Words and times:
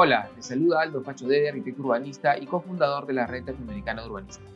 Hola, 0.00 0.30
les 0.36 0.46
saluda 0.46 0.82
Aldo 0.82 1.02
Pacho 1.02 1.26
Dede, 1.26 1.48
arquitecto 1.48 1.82
urbanista 1.82 2.38
y 2.38 2.46
cofundador 2.46 3.04
de 3.04 3.14
la 3.14 3.26
Red 3.26 3.48
Latinoamericana 3.48 4.02
de 4.02 4.08
Urbanistas. 4.08 4.46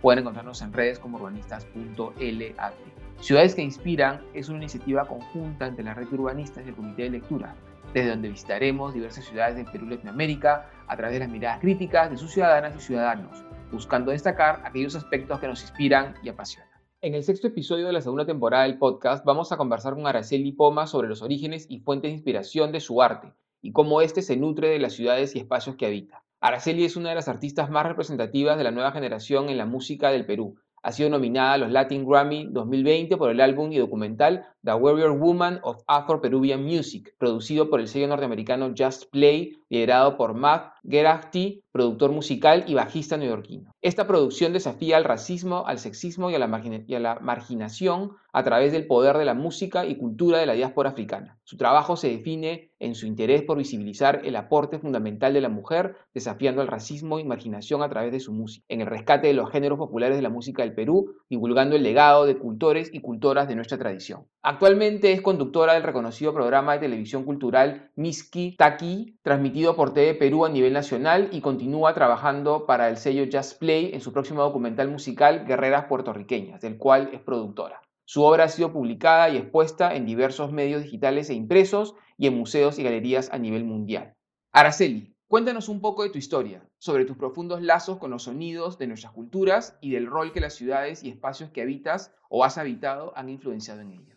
Pueden 0.00 0.20
encontrarnos 0.20 0.62
en 0.62 0.72
redes 0.72 1.00
como 1.00 1.18
urbanistas.lat. 1.18 2.74
Ciudades 3.18 3.56
que 3.56 3.62
Inspiran 3.62 4.20
es 4.32 4.48
una 4.48 4.58
iniciativa 4.58 5.08
conjunta 5.08 5.66
entre 5.66 5.82
la 5.82 5.94
Red 5.94 6.06
de 6.06 6.14
Urbanistas 6.14 6.64
y 6.64 6.68
el 6.68 6.76
Comité 6.76 7.02
de 7.02 7.10
Lectura, 7.10 7.56
desde 7.92 8.10
donde 8.10 8.28
visitaremos 8.28 8.94
diversas 8.94 9.24
ciudades 9.24 9.56
del 9.56 9.66
Perú 9.66 9.86
y 9.86 9.90
Latinoamérica 9.90 10.70
a 10.86 10.96
través 10.96 11.14
de 11.14 11.18
las 11.18 11.30
miradas 11.30 11.58
críticas 11.58 12.08
de 12.08 12.16
sus 12.16 12.30
ciudadanas 12.30 12.76
y 12.76 12.80
ciudadanos, 12.80 13.42
buscando 13.72 14.12
destacar 14.12 14.62
aquellos 14.64 14.94
aspectos 14.94 15.40
que 15.40 15.48
nos 15.48 15.62
inspiran 15.62 16.14
y 16.22 16.28
apasionan. 16.28 16.70
En 17.00 17.16
el 17.16 17.24
sexto 17.24 17.48
episodio 17.48 17.88
de 17.88 17.92
la 17.92 18.02
segunda 18.02 18.24
temporada 18.24 18.62
del 18.62 18.78
podcast 18.78 19.24
vamos 19.24 19.50
a 19.50 19.56
conversar 19.56 19.94
con 19.94 20.06
Araceli 20.06 20.52
Poma 20.52 20.86
sobre 20.86 21.08
los 21.08 21.22
orígenes 21.22 21.66
y 21.68 21.80
fuentes 21.80 22.10
de 22.10 22.14
inspiración 22.14 22.70
de 22.70 22.78
su 22.78 23.02
arte 23.02 23.32
y 23.62 23.72
cómo 23.72 24.02
éste 24.02 24.20
se 24.20 24.36
nutre 24.36 24.68
de 24.68 24.78
las 24.78 24.92
ciudades 24.92 25.34
y 25.34 25.38
espacios 25.38 25.76
que 25.76 25.86
habita. 25.86 26.22
Araceli 26.40 26.84
es 26.84 26.96
una 26.96 27.10
de 27.10 27.14
las 27.14 27.28
artistas 27.28 27.70
más 27.70 27.86
representativas 27.86 28.58
de 28.58 28.64
la 28.64 28.72
nueva 28.72 28.90
generación 28.90 29.48
en 29.48 29.56
la 29.56 29.64
música 29.64 30.10
del 30.10 30.26
Perú. 30.26 30.56
Ha 30.82 30.90
sido 30.90 31.08
nominada 31.08 31.52
a 31.52 31.58
los 31.58 31.70
Latin 31.70 32.04
Grammy 32.04 32.48
2020 32.50 33.16
por 33.16 33.30
el 33.30 33.40
álbum 33.40 33.70
y 33.70 33.78
documental 33.78 34.44
The 34.64 34.74
Warrior 34.74 35.16
Woman 35.16 35.60
of 35.62 35.84
Afro-Peruvian 35.86 36.64
Music, 36.64 37.14
producido 37.18 37.70
por 37.70 37.78
el 37.78 37.86
sello 37.86 38.08
norteamericano 38.08 38.74
Just 38.76 39.04
Play, 39.12 39.56
liderado 39.68 40.16
por 40.16 40.34
Matt 40.34 40.71
Gerachty, 40.88 41.62
productor 41.72 42.12
musical 42.12 42.64
y 42.66 42.74
bajista 42.74 43.16
neoyorquino. 43.16 43.74
Esta 43.80 44.06
producción 44.06 44.52
desafía 44.52 44.96
al 44.96 45.04
racismo, 45.04 45.64
al 45.66 45.78
sexismo 45.78 46.30
y 46.30 46.34
a, 46.34 46.38
la 46.38 47.18
marginación 47.20 48.12
a 48.32 48.42
través 48.44 48.72
del 48.72 48.86
poder 48.86 49.16
de 49.16 49.24
la 49.24 49.34
música 49.34 49.86
y 49.86 49.96
cultura 49.96 50.38
de 50.38 50.46
la 50.46 50.52
diáspora 50.52 50.90
africana. 50.90 51.38
Su 51.44 51.56
trabajo 51.56 51.96
se 51.96 52.08
define 52.08 52.70
en 52.78 52.94
su 52.94 53.06
interés 53.06 53.42
por 53.42 53.58
visibilizar 53.58 54.22
el 54.24 54.36
aporte 54.36 54.78
fundamental 54.78 55.32
de 55.34 55.40
la 55.40 55.48
mujer, 55.48 55.96
desafiando 56.14 56.62
el 56.62 56.68
racismo 56.68 57.18
y 57.18 57.24
marginación 57.24 57.82
a 57.82 57.88
través 57.88 58.12
de 58.12 58.20
su 58.20 58.32
música, 58.32 58.64
en 58.68 58.80
el 58.80 58.86
rescate 58.86 59.28
de 59.28 59.34
los 59.34 59.50
géneros 59.50 59.78
populares 59.78 60.16
de 60.16 60.22
la 60.22 60.30
música 60.30 60.62
del 60.62 60.74
Perú, 60.74 61.14
divulgando 61.28 61.76
el 61.76 61.82
legado 61.82 62.26
de 62.26 62.38
cultores 62.38 62.90
y 62.92 63.00
cultoras 63.00 63.48
de 63.48 63.54
nuestra 63.54 63.78
tradición. 63.78 64.26
Actualmente 64.42 65.12
es 65.12 65.20
conductora 65.20 65.74
del 65.74 65.82
reconocido 65.82 66.34
programa 66.34 66.72
de 66.72 66.80
televisión 66.80 67.24
cultural 67.24 67.90
Miski 67.94 68.56
Taki, 68.56 69.18
transmitido 69.22 69.76
por 69.76 69.94
TV 69.94 70.14
Perú 70.14 70.44
a 70.44 70.48
nivel 70.48 70.71
nacional 70.72 71.28
y 71.32 71.40
continúa 71.40 71.94
trabajando 71.94 72.66
para 72.66 72.88
el 72.88 72.96
sello 72.96 73.24
Just 73.32 73.58
Play 73.58 73.90
en 73.92 74.00
su 74.00 74.12
próximo 74.12 74.42
documental 74.42 74.88
musical 74.88 75.44
Guerreras 75.46 75.84
Puertorriqueñas, 75.84 76.60
del 76.60 76.78
cual 76.78 77.10
es 77.12 77.20
productora. 77.20 77.82
Su 78.04 78.22
obra 78.24 78.44
ha 78.44 78.48
sido 78.48 78.72
publicada 78.72 79.28
y 79.28 79.36
expuesta 79.36 79.94
en 79.94 80.04
diversos 80.04 80.52
medios 80.52 80.82
digitales 80.82 81.30
e 81.30 81.34
impresos 81.34 81.94
y 82.16 82.26
en 82.26 82.36
museos 82.36 82.78
y 82.78 82.82
galerías 82.82 83.30
a 83.32 83.38
nivel 83.38 83.64
mundial. 83.64 84.14
Araceli, 84.52 85.14
cuéntanos 85.28 85.68
un 85.68 85.80
poco 85.80 86.02
de 86.02 86.10
tu 86.10 86.18
historia, 86.18 86.68
sobre 86.78 87.04
tus 87.04 87.16
profundos 87.16 87.62
lazos 87.62 87.98
con 87.98 88.10
los 88.10 88.24
sonidos 88.24 88.78
de 88.78 88.86
nuestras 88.86 89.12
culturas 89.12 89.78
y 89.80 89.90
del 89.90 90.06
rol 90.06 90.32
que 90.32 90.40
las 90.40 90.54
ciudades 90.54 91.02
y 91.02 91.10
espacios 91.10 91.50
que 91.50 91.62
habitas 91.62 92.14
o 92.28 92.44
has 92.44 92.58
habitado 92.58 93.12
han 93.16 93.28
influenciado 93.28 93.80
en 93.80 93.92
ello. 93.92 94.16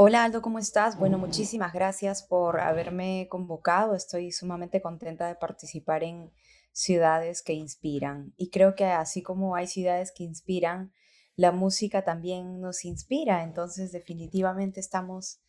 Hola 0.00 0.22
Aldo, 0.22 0.42
¿cómo 0.42 0.60
estás? 0.60 0.96
Bueno, 0.96 1.18
muchísimas 1.18 1.72
gracias 1.72 2.22
por 2.22 2.60
haberme 2.60 3.26
convocado. 3.28 3.96
Estoy 3.96 4.30
sumamente 4.30 4.80
contenta 4.80 5.26
de 5.26 5.34
participar 5.34 6.04
en 6.04 6.30
ciudades 6.70 7.42
que 7.42 7.54
inspiran. 7.54 8.32
Y 8.36 8.50
creo 8.50 8.76
que 8.76 8.84
así 8.84 9.22
como 9.22 9.56
hay 9.56 9.66
ciudades 9.66 10.12
que 10.12 10.22
inspiran, 10.22 10.92
la 11.34 11.50
música 11.50 12.04
también 12.04 12.60
nos 12.60 12.84
inspira, 12.84 13.42
entonces 13.42 13.90
definitivamente 13.90 14.78
estamos, 14.78 15.40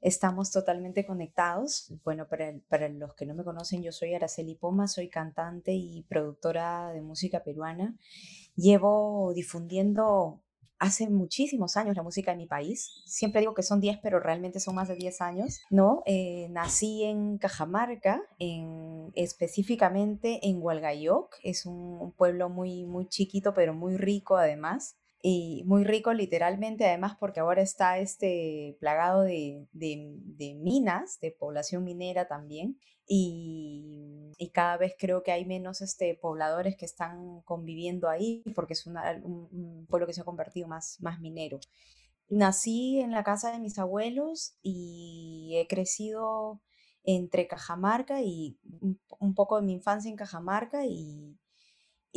estamos 0.00 0.50
totalmente 0.52 1.04
conectados. 1.04 1.92
Bueno, 2.02 2.26
para, 2.28 2.54
para 2.70 2.88
los 2.88 3.12
que 3.12 3.26
no 3.26 3.34
me 3.34 3.44
conocen, 3.44 3.82
yo 3.82 3.92
soy 3.92 4.14
Araceli 4.14 4.54
Poma, 4.54 4.88
soy 4.88 5.10
cantante 5.10 5.72
y 5.72 6.06
productora 6.08 6.92
de 6.92 7.02
música 7.02 7.44
peruana. 7.44 7.94
Llevo 8.56 9.34
difundiendo 9.34 10.40
hace 10.78 11.08
muchísimos 11.08 11.76
años 11.76 11.96
la 11.96 12.02
música 12.02 12.30
de 12.32 12.36
mi 12.36 12.46
país. 12.46 13.02
Siempre 13.04 13.40
digo 13.40 13.54
que 13.54 13.62
son 13.62 13.80
10, 13.80 13.98
pero 14.02 14.20
realmente 14.20 14.60
son 14.60 14.74
más 14.74 14.88
de 14.88 14.96
10 14.96 15.20
años, 15.20 15.60
¿no? 15.70 16.02
Eh, 16.06 16.48
nací 16.50 17.04
en 17.04 17.38
Cajamarca, 17.38 18.22
en, 18.38 19.10
específicamente 19.14 20.40
en 20.46 20.62
Hualgayoc. 20.62 21.36
Es 21.42 21.66
un, 21.66 21.98
un, 22.00 22.12
pueblo 22.12 22.48
muy, 22.48 22.84
muy 22.84 23.08
chiquito, 23.08 23.54
pero 23.54 23.74
muy 23.74 23.96
rico 23.96 24.36
además 24.36 24.97
y 25.20 25.64
muy 25.66 25.84
rico 25.84 26.12
literalmente, 26.12 26.86
además 26.86 27.16
porque 27.18 27.40
ahora 27.40 27.62
está 27.62 27.98
este 27.98 28.76
plagado 28.80 29.22
de, 29.22 29.66
de, 29.72 30.54
minas, 30.54 31.18
de 31.20 31.32
población 31.32 31.84
minera 31.84 32.28
también, 32.28 32.78
y, 33.06 34.32
y, 34.36 34.50
cada 34.50 34.76
vez 34.76 34.94
creo 34.98 35.22
que 35.22 35.32
hay 35.32 35.46
menos 35.46 35.80
este, 35.80 36.14
pobladores 36.14 36.76
que 36.76 36.84
están 36.84 37.40
conviviendo 37.42 38.08
ahí 38.10 38.42
porque 38.54 38.74
es 38.74 38.86
un, 38.86 38.98
un, 39.22 39.86
pueblo 39.86 40.06
que 40.06 40.12
se 40.12 40.20
ha 40.20 40.24
convertido 40.24 40.68
más, 40.68 40.98
más 41.00 41.18
minero. 41.18 41.58
Nací 42.28 43.00
en 43.00 43.12
la 43.12 43.24
casa 43.24 43.50
de 43.50 43.60
mis 43.60 43.78
abuelos 43.78 44.58
y 44.62 45.54
he 45.56 45.66
crecido 45.66 46.60
entre 47.02 47.48
Cajamarca 47.48 48.20
y 48.20 48.58
un 49.18 49.34
poco 49.34 49.56
de 49.56 49.66
mi 49.66 49.72
infancia 49.72 50.10
en 50.10 50.16
Cajamarca 50.16 50.84
y, 50.84 51.37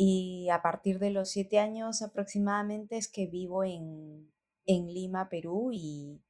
y 0.04 0.50
a 0.50 0.62
partir 0.62 0.98
de 0.98 1.10
los 1.10 1.30
siete 1.30 1.60
años 1.60 2.02
aproximadamente 2.02 2.96
es 2.96 3.06
que 3.06 3.28
vivo 3.28 3.62
en, 3.62 4.28
Lima, 4.66 5.28
Perú, 5.28 5.70
y, 5.72 6.20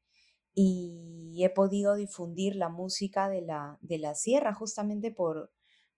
he 0.55 1.49
podido 1.49 1.95
difundir 1.95 2.55
la 2.55 2.69
música 2.69 3.31
de 3.31 3.41
la, 3.41 3.79
de 3.81 3.97
la 3.97 4.15
sierra 4.15 4.53
justamente 4.53 5.11
por, 5.11 5.51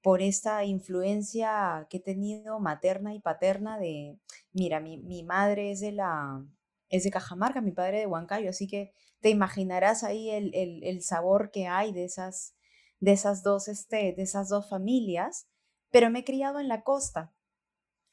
por 0.03 0.23
esta 0.23 0.65
influencia 0.65 1.89
que 1.91 1.97
he 1.97 2.01
tenido 2.01 2.61
materna 2.61 3.13
y 3.13 3.21
paterna 3.21 3.77
de, 3.77 4.21
mira, 4.53 4.79
mi, 4.79 5.25
madre 5.25 5.73
es 5.73 5.81
de 5.81 5.91
la, 5.91 6.47
es 6.89 7.03
de 7.03 7.11
Cajamarca, 7.11 7.61
mi 7.61 7.73
padre 7.73 7.99
de 7.99 8.07
Huancayo, 8.07 8.51
así 8.51 8.69
que 8.69 8.93
te 9.21 9.31
imaginarás 9.31 10.05
ahí 10.05 10.31
el, 10.31 11.03
sabor 11.03 11.51
que 11.51 11.67
hay 11.67 11.93
de 11.93 12.05
esas, 12.05 12.55
de 13.01 13.11
esas 13.11 13.43
dos, 13.43 13.67
este, 13.67 14.13
de 14.13 14.23
esas 14.23 14.49
dos 14.49 14.71
familias, 14.71 15.49
pero 15.91 16.09
me 16.09 16.21
he 16.21 16.25
criado 16.25 16.61
en 16.61 16.69
la 16.69 16.85
costa, 16.85 17.35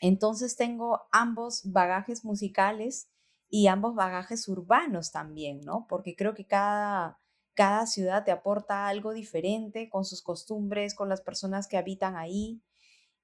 entonces 0.02 0.58
tengo 0.58 1.04
ambos 1.12 1.62
bagajes 1.72 2.26
musicales 2.26 3.10
y 3.50 3.68
ambos 3.68 3.96
bagajes 3.96 4.48
urbanos 4.48 5.12
también, 5.12 5.62
¿no? 5.62 5.86
Porque 5.88 6.16
creo 6.16 6.34
que 6.34 6.46
cada, 6.46 7.20
cada 7.54 7.86
ciudad 7.86 8.26
te 8.26 8.32
aporta 8.32 8.88
algo 8.88 9.14
diferente 9.14 9.90
con 9.90 10.04
sus 10.04 10.22
costumbres, 10.22 10.96
con 10.96 11.08
las 11.08 11.22
personas 11.22 11.68
que 11.68 11.78
habitan 11.78 12.16
ahí 12.18 12.62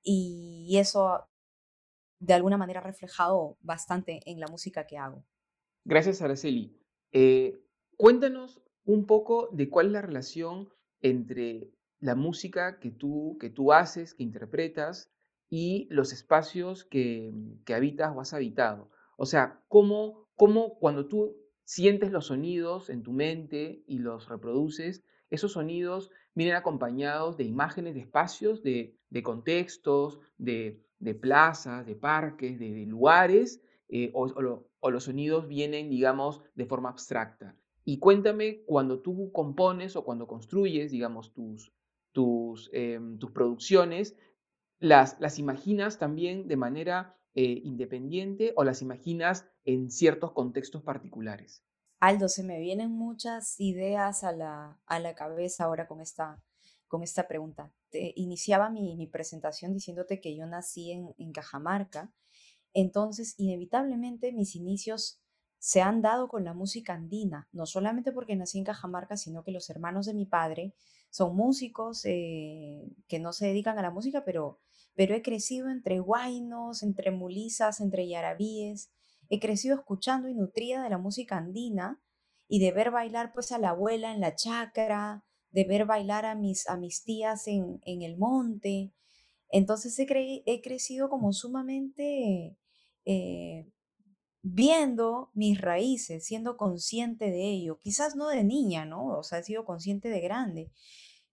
y 0.04 0.78
eso 0.78 1.28
de 2.20 2.34
alguna 2.34 2.58
manera 2.58 2.82
reflejado 2.82 3.58
bastante 3.62 4.22
en 4.26 4.40
la 4.40 4.48
música 4.48 4.88
que 4.88 4.98
hago. 4.98 5.26
Gracias, 5.86 6.22
Araceli. 6.22 6.80
Eh, 7.12 7.60
cuéntanos 7.96 8.62
un 8.86 9.06
poco 9.06 9.50
de 9.52 9.70
cuál 9.70 9.88
es 9.88 9.92
la 9.94 10.02
relación 10.02 10.70
entre 11.02 11.72
la 12.00 12.16
música 12.16 12.80
que 12.80 12.92
tú, 12.92 13.38
que 13.40 13.50
tú 13.50 13.74
haces, 13.74 14.14
que 14.14 14.24
interpretas, 14.24 15.12
y 15.50 15.88
los 15.90 16.14
espacios 16.14 16.84
que, 16.84 17.34
que 17.66 17.74
habitas 17.74 18.14
o 18.16 18.22
has 18.22 18.34
habitado. 18.34 18.90
O 19.18 19.26
sea, 19.26 19.62
cómo, 19.68 20.28
cómo 20.36 20.78
cuando 20.80 21.08
tú 21.08 21.36
sientes 21.64 22.12
los 22.12 22.28
sonidos 22.28 22.90
en 22.90 23.04
tu 23.04 23.12
mente 23.12 23.84
y 23.88 24.00
los 24.00 24.30
reproduces, 24.30 25.04
esos 25.30 25.54
sonidos 25.54 26.12
vienen 26.36 26.56
acompañados 26.56 27.38
de 27.38 27.44
imágenes 27.44 27.96
de 27.96 28.02
espacios, 28.02 28.64
de, 28.64 28.96
contextos, 29.24 30.20
de, 30.38 30.82
plazas, 31.20 31.86
de 31.86 31.96
parques, 31.96 32.60
de, 32.60 32.86
lugares, 32.86 33.62
eh, 33.90 34.12
o, 34.14 34.28
o, 34.80 34.92
los 34.92 35.04
sonidos 35.04 35.48
vienen, 35.48 35.90
digamos, 35.90 36.42
de 36.56 36.66
forma 36.66 36.90
abstracta. 36.90 37.56
Y 37.84 38.00
cuéntame 38.00 38.64
cuando 38.66 39.00
tú 39.00 39.32
compones 39.32 39.96
o 39.96 40.04
cuando 40.04 40.28
construyes, 40.28 40.92
digamos, 40.92 41.34
tus, 41.34 41.74
tus, 42.12 42.70
em, 42.74 43.18
tus 43.18 43.32
producciones, 43.32 44.18
las, 44.80 45.20
las 45.20 45.40
imaginas 45.40 45.98
también 45.98 46.48
de 46.48 46.56
manera 46.56 47.18
eh, 47.34 47.62
independiente 47.64 48.54
o 48.56 48.64
las 48.64 48.82
imaginas 48.82 49.46
en 49.64 49.92
ciertos 49.92 50.32
contextos 50.32 50.84
particulares? 50.84 51.64
Aldo, 52.00 52.30
se 52.30 52.44
me 52.44 52.60
vienen 52.60 52.92
muchas 52.92 53.60
ideas 53.60 54.24
a 54.24 54.32
la, 54.32 54.80
a 54.86 55.00
la 55.00 55.16
cabeza 55.16 55.64
ahora 55.64 55.88
con 55.88 56.00
esta, 56.00 56.44
con 56.88 57.02
esta 57.02 57.28
pregunta. 57.28 57.72
Te, 57.90 58.14
iniciaba 58.16 58.70
mi, 58.70 58.96
mi, 58.96 59.08
presentación 59.08 59.74
diciéndote 59.74 60.22
que 60.22 60.36
yo 60.36 60.46
nací 60.46 60.92
en, 60.92 61.14
en 61.18 61.32
Cajamarca, 61.32 62.12
entonces 62.74 63.34
inevitablemente 63.38 64.32
mis 64.32 64.56
inicios 64.56 65.22
se 65.60 65.82
han 65.82 66.02
dado 66.02 66.28
con 66.28 66.44
la 66.44 66.54
música 66.54 66.94
andina, 66.94 67.48
no 67.52 67.66
solamente 67.66 68.12
porque 68.12 68.36
nací 68.36 68.60
en 68.60 68.64
Cajamarca, 68.64 69.18
sino 69.18 69.44
que 69.44 69.52
los 69.52 69.70
hermanos 69.70 70.06
de 70.06 70.14
mi 70.14 70.26
padre 70.26 70.76
son 71.10 71.36
músicos 71.36 72.06
eh, 72.06 72.84
que 73.08 73.20
no 73.20 73.34
se 73.34 73.48
dedican 73.48 73.80
a 73.80 73.82
la 73.82 73.92
música, 73.92 74.24
pero 74.24 74.60
pero 74.98 75.14
he 75.14 75.22
crecido 75.22 75.70
entre 75.70 76.00
guainos, 76.00 76.82
entre 76.82 77.12
mulizas, 77.12 77.82
entre 77.82 78.10
yarabíes, 78.10 78.90
he 79.30 79.40
crecido 79.40 79.76
escuchando 79.76 80.28
y 80.28 80.34
nutrida 80.34 80.82
de 80.82 80.90
la 80.90 80.98
música 80.98 81.38
andina 81.38 82.02
y 82.48 82.60
de 82.60 82.72
ver 82.72 82.90
bailar 82.90 83.32
pues 83.32 83.52
a 83.52 83.60
la 83.60 83.70
abuela 83.70 84.12
en 84.12 84.22
la 84.22 84.34
chacra, 84.34 85.24
de 85.52 85.66
ver 85.66 85.86
bailar 85.86 86.26
a 86.26 86.34
mis, 86.34 86.68
a 86.68 86.78
mis 86.78 87.04
tías 87.04 87.48
en, 87.48 87.80
el 87.86 88.18
monte. 88.18 88.92
Entonces 89.50 90.00
he, 90.00 90.44
he 90.48 90.62
crecido 90.62 91.10
como 91.10 91.32
sumamente 91.32 92.58
eh, 93.06 93.72
viendo 94.42 95.30
mis 95.36 95.62
raíces, 95.62 96.26
siendo 96.26 96.58
consciente 96.58 97.30
de 97.30 97.52
ello. 97.52 97.78
Quizás 97.78 98.16
no 98.16 98.30
de 98.30 98.44
niña, 98.44 98.86
¿no? 98.86 99.20
O 99.20 99.22
sea, 99.22 99.40
he 99.40 99.44
sido 99.44 99.64
consciente 99.64 100.10
de 100.10 100.22
grande, 100.22 100.72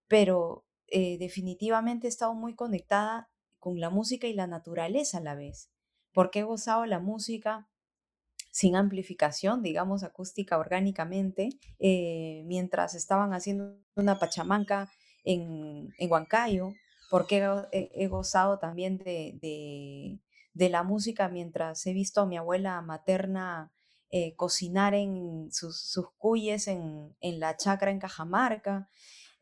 pero 0.07 0.67
eh, 0.89 1.17
definitivamente 1.17 2.09
he 2.09 2.11
estado 2.11 2.35
muy 2.35 2.55
conectada 2.55 3.31
con 3.65 3.81
la 3.81 3.89
música 3.89 4.27
y 4.27 4.35
la 4.35 4.47
naturaleza 4.47 5.17
a 5.17 5.23
la 5.23 5.35
vez, 5.35 5.71
porque 6.13 6.41
he 6.41 6.43
gozado 6.43 6.85
la 6.85 7.01
música 7.01 7.67
sin 8.51 8.77
amplificación, 8.77 9.63
digamos, 9.63 10.03
acústica 10.03 10.59
orgánicamente, 10.59 11.49
eh, 11.79 12.43
mientras 12.45 12.95
estaban 12.95 13.33
haciendo 13.33 13.79
una 13.97 14.19
pachamanca 14.19 14.91
en, 15.25 15.89
en 15.97 16.13
Huancayo, 16.13 16.75
porque 17.09 17.43
he, 17.73 18.07
gozado 18.09 18.59
también 18.59 18.99
de, 18.99 20.21
la 20.53 20.83
música 20.83 21.31
mientras 21.31 21.87
he 21.87 21.95
visto 21.95 22.21
a 22.21 22.27
mi 22.27 22.37
abuela 22.37 22.83
materna 22.83 23.73
eh, 24.11 24.37
cocinar 24.37 24.93
en 24.93 25.49
sus, 25.53 25.81
sus 25.81 26.11
cuyes 26.19 26.69
en, 26.69 27.17
la 27.23 27.57
chacra 27.57 27.91
en 27.91 27.99
Cajamarca. 27.99 28.91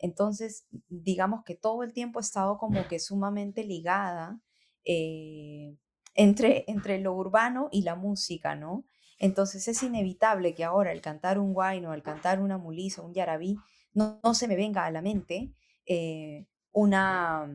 Entonces, 0.03 0.67
digamos 0.89 1.45
que 1.45 1.55
todo 1.55 1.83
el 1.85 1.93
tiempo 1.93 2.19
he 2.19 2.23
estado 2.23 2.59
como 2.59 2.87
que 2.89 2.99
sumamente 2.99 3.65
ligada 3.65 4.41
eh, 4.85 5.79
entre, 6.15 6.65
entre 6.67 6.99
lo 6.99 7.15
urbano 7.15 7.69
y 7.71 7.83
la 7.83 7.95
música, 7.95 8.57
¿no? 8.57 8.85
Entonces 9.19 9.69
es 9.69 9.83
inevitable 9.85 10.55
que 10.55 10.65
ahora 10.65 10.91
al 10.91 11.01
cantar 11.01 11.39
un 11.39 11.55
guayno, 11.55 11.93
al 11.93 12.03
cantar 12.03 12.41
una 12.41 12.59
mulisa, 12.59 13.03
un 13.03 13.15
yarabí, 13.15 13.57
no, 13.95 14.19
se 14.35 14.49
me 14.49 14.57
venga 14.57 14.85
a 14.85 14.91
la 14.91 15.03
mente 15.03 15.55
eh, 15.87 16.47
una, 16.73 17.49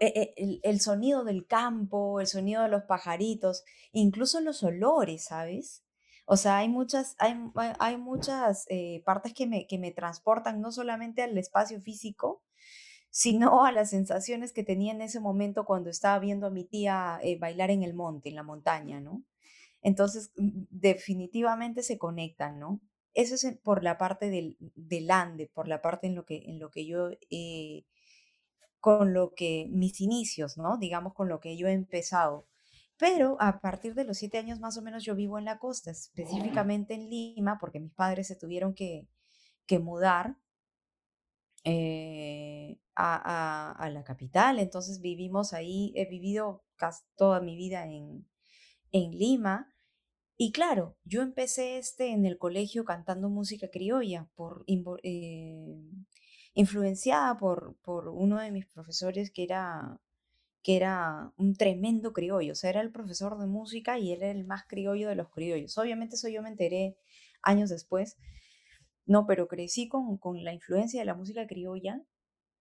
e, 0.00 0.34
e, 0.36 0.60
el, 0.62 0.80
sonido 0.80 1.24
del 1.24 1.46
campo, 1.46 2.20
el 2.20 2.28
sonido 2.28 2.62
de 2.62 2.68
los 2.68 2.84
pajaritos, 2.84 3.64
incluso 3.90 4.40
los 4.40 4.62
olores, 4.62 5.24
¿sabes? 5.24 5.85
O 6.26 6.36
sea, 6.36 6.58
hay 6.58 6.68
muchas, 6.68 7.14
hay, 7.18 7.36
hay 7.78 7.96
muchas 7.98 8.66
eh, 8.68 9.02
partes 9.04 9.32
que 9.34 9.46
me, 9.46 9.66
que 9.66 9.78
me 9.78 9.92
transportan 9.92 10.60
no 10.60 10.72
solamente 10.72 11.22
al 11.22 11.38
espacio 11.38 11.80
físico, 11.80 12.42
sino 13.10 13.64
a 13.64 13.72
las 13.72 13.90
sensaciones 13.90 14.52
que 14.52 14.64
tenía 14.64 14.92
en 14.92 15.02
ese 15.02 15.20
momento 15.20 15.64
cuando 15.64 15.90
estaba 15.90 16.18
viendo 16.18 16.46
a 16.46 16.50
mi 16.50 16.64
tía 16.64 17.18
eh, 17.22 17.38
bailar 17.38 17.70
en 17.70 17.82
el 17.82 17.94
monte, 17.94 18.28
en 18.28 18.34
la 18.36 18.42
montaña, 18.42 19.00
¿no? 19.00 19.24
Entonces, 19.82 20.32
mm, 20.36 20.64
definitivamente 20.70 21.82
se 21.82 21.98
conectan, 21.98 22.58
¿no? 22.60 22.80
Eso 23.14 23.34
es 23.36 23.58
por 23.62 23.82
la 23.84 23.98
parte 23.98 24.30
del, 24.30 24.56
del 24.60 25.10
ande, 25.10 25.50
por 25.54 25.68
la 25.68 25.82
parte 25.82 26.06
en 26.08 26.14
lo 26.16 26.24
que, 26.26 26.38
en 26.46 26.58
lo 26.60 26.70
que 26.70 26.86
yo, 26.86 27.10
eh, 27.30 27.84
con 28.80 29.12
lo 29.14 29.34
que 29.34 29.66
mis 29.70 30.00
inicios, 30.00 30.58
¿no? 30.58 30.78
Digamos, 30.78 31.14
con 31.14 31.28
lo 31.28 31.40
que 31.40 31.56
yo 31.56 31.68
he 31.68 31.72
empezado. 31.72 32.46
Pero 32.98 33.36
a 33.40 33.60
partir 33.60 33.94
de 33.94 34.04
los 34.04 34.18
siete 34.18 34.38
años 34.38 34.60
más 34.60 34.76
o 34.78 34.82
menos 34.82 35.04
yo 35.04 35.14
vivo 35.14 35.38
en 35.38 35.44
la 35.44 35.58
costa, 35.58 35.90
específicamente 35.90 36.94
en 36.94 37.10
Lima, 37.10 37.58
porque 37.60 37.80
mis 37.80 37.92
padres 37.92 38.26
se 38.26 38.36
tuvieron 38.36 38.74
que, 38.74 39.06
que 39.66 39.78
mudar 39.78 40.36
eh, 41.64 42.78
a, 42.94 43.16
a, 43.16 43.72
a, 43.72 43.90
la 43.90 44.02
capital. 44.04 44.58
Entonces 44.58 45.00
vivimos 45.00 45.52
ahí, 45.52 45.92
he 45.94 46.06
vivido 46.06 46.64
casi 46.76 47.04
toda 47.16 47.40
mi 47.40 47.56
vida 47.56 47.84
en, 47.84 48.26
en 48.92 49.10
Lima 49.10 49.76
y 50.38 50.52
claro, 50.52 50.96
yo 51.04 51.22
empecé 51.22 51.78
este 51.78 52.10
en 52.10 52.26
el 52.26 52.36
colegio 52.38 52.84
cantando 52.84 53.30
música 53.30 53.68
criolla, 53.70 54.28
por, 54.34 54.64
eh, 55.02 55.80
influenciada 56.54 57.38
por, 57.38 57.76
por 57.82 58.08
uno 58.08 58.38
de 58.38 58.50
mis 58.50 58.66
profesores 58.66 59.30
que 59.30 59.44
era, 59.44 59.98
que 60.66 60.74
era 60.74 61.32
un 61.36 61.54
tremendo 61.54 62.12
criollo, 62.12 62.50
o 62.50 62.56
sea, 62.56 62.70
era 62.70 62.80
el 62.80 62.90
profesor 62.90 63.38
de 63.38 63.46
música 63.46 64.00
y 64.00 64.10
él 64.10 64.24
era 64.24 64.32
el 64.32 64.44
más 64.44 64.64
criollo 64.66 65.08
de 65.08 65.14
los 65.14 65.30
criollos. 65.30 65.78
Obviamente 65.78 66.16
eso 66.16 66.28
yo 66.28 66.42
me 66.42 66.48
enteré 66.48 66.96
años 67.40 67.70
después, 67.70 68.16
no, 69.04 69.28
pero 69.28 69.46
crecí 69.46 69.86
con, 69.88 70.18
con 70.18 70.42
la 70.42 70.52
influencia 70.52 70.98
de 70.98 71.06
la 71.06 71.14
música 71.14 71.46
criolla 71.46 72.02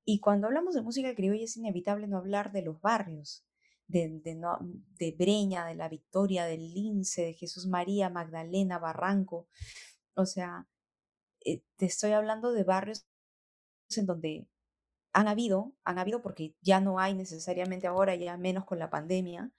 y 0.04 0.20
cuando 0.20 0.46
hablamos 0.46 0.76
de 0.76 0.84
música 0.84 1.16
criolla 1.16 1.46
es 1.46 1.58
inevitable 1.58 2.06
no 2.06 2.20
hablar 2.20 2.52
de 2.52 2.62
los 2.62 2.80
barrios, 2.80 3.44
de, 3.88 5.16
Breña, 5.18 5.66
de 5.66 5.74
la 5.74 5.90
Victoria, 5.90 6.46
del 6.46 6.76
Lince, 6.76 7.24
de 7.24 7.34
Jesús 7.34 7.66
María, 7.66 8.12
Magdalena, 8.12 8.78
Barranco. 8.78 9.48
O 10.14 10.28
sea, 10.28 10.68
eh, 11.44 11.64
te 11.76 11.88
estoy 11.88 12.12
hablando 12.12 12.52
de 12.52 12.64
barrios 12.64 13.08
en 13.98 14.06
donde 14.06 14.48
han 15.16 15.28
habido, 15.30 15.74
han 15.86 15.98
habido 15.98 16.22
porque 16.22 16.54
ya 16.62 16.82
no 16.82 17.00
hay 17.00 17.14
necesariamente 17.14 17.88
ahora, 17.88 18.16
ya 18.16 18.38
menos 18.38 18.66
con 18.66 18.80
la 18.80 18.90
pandemia, 18.90 19.50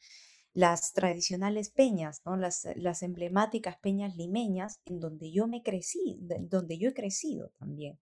las 0.53 0.93
tradicionales 0.93 1.70
peñas, 1.70 2.20
¿no? 2.26 2.37
las, 2.37 2.69
las 2.76 3.03
emblemáticas 3.03 3.79
peñas 3.79 4.17
limeñas, 4.17 4.81
en 4.85 5.00
donde 5.00 5.32
yo 5.32 5.47
me 5.49 5.62
crecí, 5.62 6.19
donde 6.20 6.79
yo 6.79 6.91
he 6.91 6.94
crecido 6.94 7.50
también, 7.58 7.99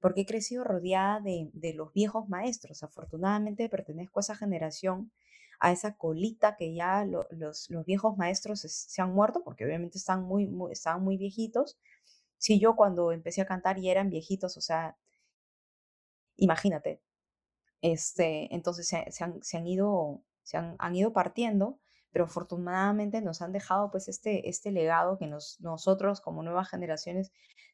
porque 0.00 0.20
he 0.20 0.26
crecido 0.26 0.64
rodeada 0.64 1.20
de, 1.20 1.50
de 1.54 1.72
los 1.72 1.92
viejos 1.94 2.28
maestros. 2.28 2.82
Afortunadamente 2.82 3.68
pertenezco 3.70 4.20
a 4.20 4.22
esa 4.22 4.36
generación 4.36 5.10
a 5.60 5.72
esa 5.72 5.96
colita 5.96 6.56
que 6.56 6.74
ya 6.74 7.04
los, 7.04 7.68
viejos 7.84 8.16
maestros 8.16 8.60
se, 8.60 9.02
han 9.02 9.12
muerto, 9.12 9.42
porque 9.42 9.64
obviamente 9.64 9.98
están 9.98 10.22
muy, 10.22 10.46
muy, 10.46 10.72
estaban 10.72 11.02
muy 11.02 11.16
viejitos. 11.16 11.78
Si 12.36 12.60
yo 12.60 12.76
cuando 12.76 13.12
empecé 13.12 13.40
a 13.40 13.46
cantar 13.46 13.78
y 13.78 13.90
eran 13.90 14.10
viejitos, 14.10 14.56
o 14.56 14.60
sea, 14.60 14.96
imagínate. 16.38 17.02
Este, 17.82 18.52
entonces 18.54 18.88
se, 18.88 19.24
han, 19.24 19.66
ido, 19.66 20.22
se 20.42 20.56
han, 20.56 20.76
han, 20.78 20.96
ido 20.96 21.12
partiendo, 21.12 21.78
pero 22.10 22.24
afortunadamente 22.24 23.20
nos 23.20 23.42
han 23.42 23.52
dejado 23.52 23.90
pues 23.90 24.08
este, 24.08 24.48
este 24.48 24.72
legado 24.72 25.18
que 25.18 25.26
nos, 25.26 25.60
nosotros 25.60 26.20
como 26.20 26.42
nuevas 26.42 26.68
generaciones 26.68 27.30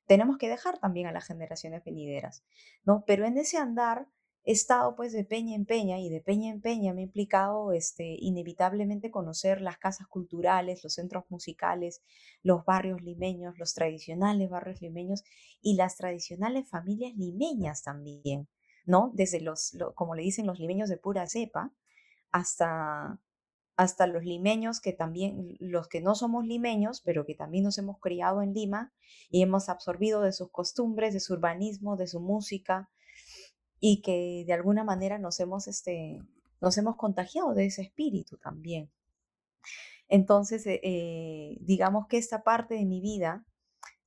tenemos 0.07 0.37
que 0.37 0.49
dejar 0.49 0.79
también 0.79 1.07
a 1.07 1.13
las 1.13 1.25
generaciones 1.25 1.83
venideras, 1.85 2.45
¿no? 2.85 3.05
Pero 3.07 3.25
en 3.25 3.39
ese 3.39 3.57
andar 3.57 4.07
he 4.45 4.53
estado 4.53 4.95
pues 4.95 5.13
de 5.13 5.25
peña 5.25 5.57
en 5.57 5.65
peña 5.65 5.99
y 5.99 6.11
de 6.11 6.21
peña 6.21 6.51
en 6.51 6.61
peña 6.61 6.93
me 6.93 7.01
ha 7.01 7.05
implicado 7.05 7.73
este, 7.73 8.17
inevitablemente 8.19 9.11
conocer 9.11 9.63
las 9.63 9.79
casas 9.79 10.07
culturales, 10.07 10.85
los 10.85 10.95
centros 10.95 11.25
musicales, 11.31 12.03
los 12.43 12.65
barrios 12.67 13.01
limeños, 13.03 13.59
los 13.59 13.73
tradicionales 13.73 14.51
barrios 14.51 14.83
limeños 14.83 15.25
y 15.63 15.77
las 15.77 15.97
tradicionales 15.97 16.69
familias 16.69 17.15
limeñas 17.17 17.83
también, 17.83 18.49
¿no? 18.85 19.11
Desde 19.15 19.41
los, 19.41 19.77
como 19.95 20.15
le 20.15 20.23
dicen 20.23 20.47
los 20.47 20.59
limeños 20.59 20.89
de 20.89 20.97
pura 20.97 21.27
cepa, 21.27 21.73
hasta, 22.31 23.21
hasta 23.77 24.07
los 24.07 24.25
limeños 24.25 24.81
que 24.81 24.93
también, 24.93 25.57
los 25.61 25.89
que 25.89 26.01
no 26.01 26.15
somos 26.15 26.45
limeños, 26.45 27.01
pero 27.01 27.25
que 27.25 27.35
también 27.35 27.65
nos 27.65 27.79
hemos 27.79 27.99
criado 28.01 28.43
en 28.43 28.53
Lima 28.53 28.93
y 29.31 29.43
hemos 29.43 29.69
absorbido 29.69 30.21
de 30.21 30.33
sus 30.33 30.51
costumbres, 30.51 31.15
de 31.15 31.21
su 31.21 31.35
urbanismo, 31.35 31.97
de 31.97 32.07
su 32.07 32.21
música, 32.21 32.91
y 33.81 34.01
que 34.03 34.45
de 34.47 34.53
alguna 34.53 34.85
manera 34.85 35.19
nos 35.19 35.39
hemos, 35.41 35.69
este, 35.69 36.23
nos 36.61 36.79
hemos 36.79 36.97
contagiado 36.97 37.55
de 37.55 37.67
ese 37.67 37.83
espíritu 37.83 38.39
también. 38.39 38.91
Entonces, 40.09 40.67
eh, 40.67 40.81
eh, 40.83 41.59
digamos 41.61 42.07
que 42.07 42.19
esta 42.19 42.43
parte 42.43 42.75
de 42.75 42.85
mi 42.85 43.01
vida 43.01 43.45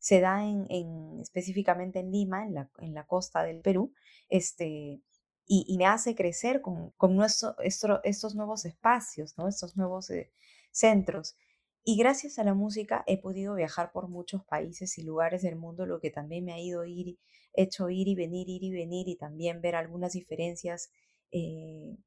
se 0.08 0.22
da 0.22 0.42
en, 0.42 1.20
específicamente 1.20 2.00
en 2.00 2.14
Lima, 2.14 2.46
en 2.46 2.54
la, 2.54 2.70
en 2.80 2.94
la, 2.94 3.06
costa 3.06 3.44
del 3.44 3.60
Perú, 3.60 3.94
este, 4.30 5.02
y, 5.46 5.76
me 5.78 5.86
hace 5.86 6.16
crecer 6.16 6.62
con, 6.62 6.92
con 6.92 7.14
nuestro, 7.18 7.58
estos 7.60 8.34
nuevos 8.34 8.64
espacios, 8.64 9.38
¿no? 9.38 9.50
estos 9.50 9.76
nuevos 9.76 10.10
eh, 10.10 10.32
centros. 10.72 11.36
Y 11.84 11.98
gracias 11.98 12.40
a 12.40 12.46
la 12.46 12.54
música 12.54 13.04
he 13.06 13.18
podido 13.20 13.56
viajar 13.56 13.92
por 13.92 14.08
muchos 14.08 14.46
países 14.46 14.98
y 14.98 15.04
lugares 15.04 15.42
del 15.42 15.58
mundo, 15.58 15.86
lo 15.86 16.00
que 16.00 16.10
también 16.10 16.46
me 16.46 16.54
ha 16.54 16.60
ido 16.62 16.86
ir, 16.86 17.20
hecho 17.52 17.90
ir 17.90 18.08
y 18.08 18.16
venir, 18.16 18.48
ir 18.48 18.64
y 18.64 18.72
venir 18.72 19.10
y 19.10 19.18
también 19.18 19.60
ver 19.60 19.76
algunas 19.76 20.14
diferencias 20.14 20.90
eh, 21.34 21.98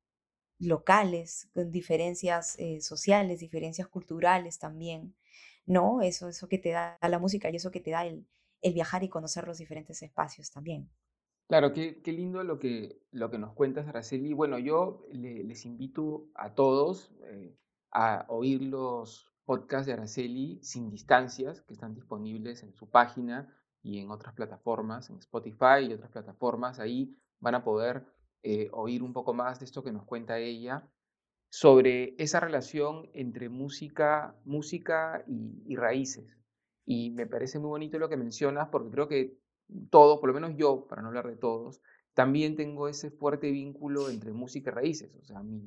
locales, 0.58 1.50
diferencias 1.54 2.58
eh, 2.58 2.80
sociales, 2.80 3.40
diferencias 3.40 3.88
culturales 3.88 4.58
también, 4.58 5.14
¿no? 5.70 6.02
Eso, 6.02 6.28
eso 6.28 6.48
que 6.48 6.58
te 6.58 6.70
da 6.70 6.98
la 7.00 7.18
música 7.18 7.48
y 7.48 7.56
eso 7.56 7.70
que 7.70 7.80
te 7.80 7.92
da 7.92 8.04
el, 8.04 8.26
viajar 8.62 9.04
y 9.04 9.08
conocer 9.08 9.46
los 9.46 9.58
diferentes 9.58 10.02
espacios 10.02 10.50
también. 10.50 10.90
Claro, 11.48 11.72
qué, 11.72 12.02
qué, 12.02 12.12
lindo 12.12 12.42
lo 12.44 12.58
que, 12.58 13.00
lo 13.12 13.30
que 13.30 13.38
nos 13.38 13.54
cuentas, 13.54 13.88
Araceli. 13.88 14.32
Bueno, 14.32 14.58
yo 14.58 15.06
les 15.12 15.64
invito 15.64 16.28
a 16.34 16.54
todos 16.54 17.12
eh, 17.22 17.56
a 17.92 18.26
oír 18.28 18.62
los 18.62 19.32
podcast 19.44 19.86
de 19.86 19.94
Araceli 19.94 20.60
sin 20.62 20.90
distancias, 20.90 21.62
que 21.62 21.74
están 21.74 21.94
disponibles 21.94 22.62
en 22.62 22.72
su 22.74 22.88
página 22.88 23.52
y 23.82 23.98
en 23.98 24.10
otras 24.10 24.34
plataformas, 24.34 25.08
en 25.10 25.18
Spotify 25.18 25.86
y 25.88 25.92
otras 25.92 26.10
plataformas. 26.10 26.78
Ahí 26.78 27.16
van 27.38 27.54
a 27.54 27.64
poder 27.64 28.04
eh, 28.42 28.68
oír 28.72 29.02
un 29.02 29.12
poco 29.12 29.34
más 29.34 29.60
de 29.60 29.64
esto 29.64 29.82
que 29.82 29.92
nos 29.92 30.04
cuenta 30.04 30.38
ella 30.38 30.88
sobre 31.50 32.14
esa 32.18 32.38
relación 32.38 33.10
entre 33.12 33.48
música, 33.48 34.36
música 34.44 35.24
y, 35.26 35.74
raíces. 35.76 36.38
Y 36.86 37.10
me 37.10 37.26
parece 37.26 37.58
muy 37.58 37.68
bonito 37.68 37.98
lo 37.98 38.08
que 38.08 38.16
mencionas 38.16 38.68
porque 38.70 38.90
creo 38.90 39.08
que 39.08 39.36
todos, 39.90 40.20
por 40.20 40.28
lo 40.28 40.34
menos 40.34 40.56
yo, 40.56 40.86
para 40.88 41.02
no 41.02 41.08
hablar 41.08 41.26
de 41.26 41.36
todos, 41.36 41.82
también 42.14 42.56
tengo 42.56 42.88
ese 42.88 43.10
fuerte 43.10 43.50
vínculo 43.50 44.08
entre 44.10 44.32
música 44.32 44.70
y 44.70 44.74
raíces. 44.74 45.14
O 45.16 45.24
sea, 45.24 45.42
mi, 45.42 45.60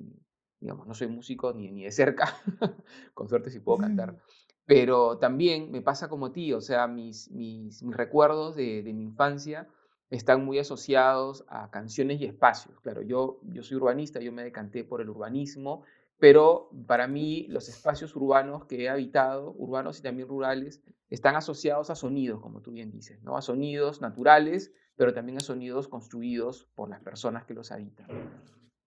digamos, 0.61 0.87
no 0.87 0.93
soy 0.93 1.07
músico 1.07 1.53
ni, 1.53 1.69
ni 1.69 1.83
de 1.83 1.91
cerca, 1.91 2.33
con 3.13 3.27
suerte 3.27 3.49
si 3.49 3.59
puedo 3.59 3.79
cantar, 3.79 4.17
pero 4.65 5.17
también 5.17 5.69
me 5.69 5.81
pasa 5.81 6.07
como 6.07 6.31
ti, 6.31 6.53
o 6.53 6.61
sea, 6.61 6.87
mis, 6.87 7.29
mis, 7.31 7.83
mis 7.83 7.95
recuerdos 7.95 8.55
de, 8.55 8.83
de, 8.83 8.93
mi 8.93 9.03
infancia 9.03 9.67
están 10.09 10.45
muy 10.45 10.59
asociados 10.59 11.43
a 11.47 11.71
canciones 11.71 12.21
y 12.21 12.25
espacios. 12.25 12.79
Claro, 12.81 13.01
yo, 13.01 13.39
yo 13.43 13.63
soy 13.63 13.77
urbanista, 13.77 14.19
yo 14.19 14.31
me 14.31 14.43
decanté 14.43 14.83
por 14.83 15.01
el 15.01 15.09
urbanismo, 15.09 15.83
pero 16.19 16.69
para 16.87 17.07
mí 17.07 17.47
los 17.49 17.67
espacios 17.67 18.15
urbanos 18.15 18.65
que 18.65 18.83
he 18.83 18.89
habitado, 18.89 19.53
urbanos 19.57 19.99
y 19.99 20.03
también 20.03 20.27
rurales, 20.27 20.81
están 21.09 21.35
asociados 21.35 21.89
a 21.89 21.95
sonidos, 21.95 22.41
como 22.41 22.61
tú 22.61 22.71
bien 22.71 22.91
dices, 22.91 23.21
¿no? 23.23 23.35
a 23.37 23.41
sonidos 23.41 24.01
naturales, 24.01 24.71
pero 24.95 25.13
también 25.13 25.37
a 25.37 25.41
sonidos 25.41 25.87
construidos 25.87 26.67
por 26.75 26.89
las 26.89 27.01
personas 27.01 27.45
que 27.45 27.53
los 27.53 27.71
habitan. 27.71 28.07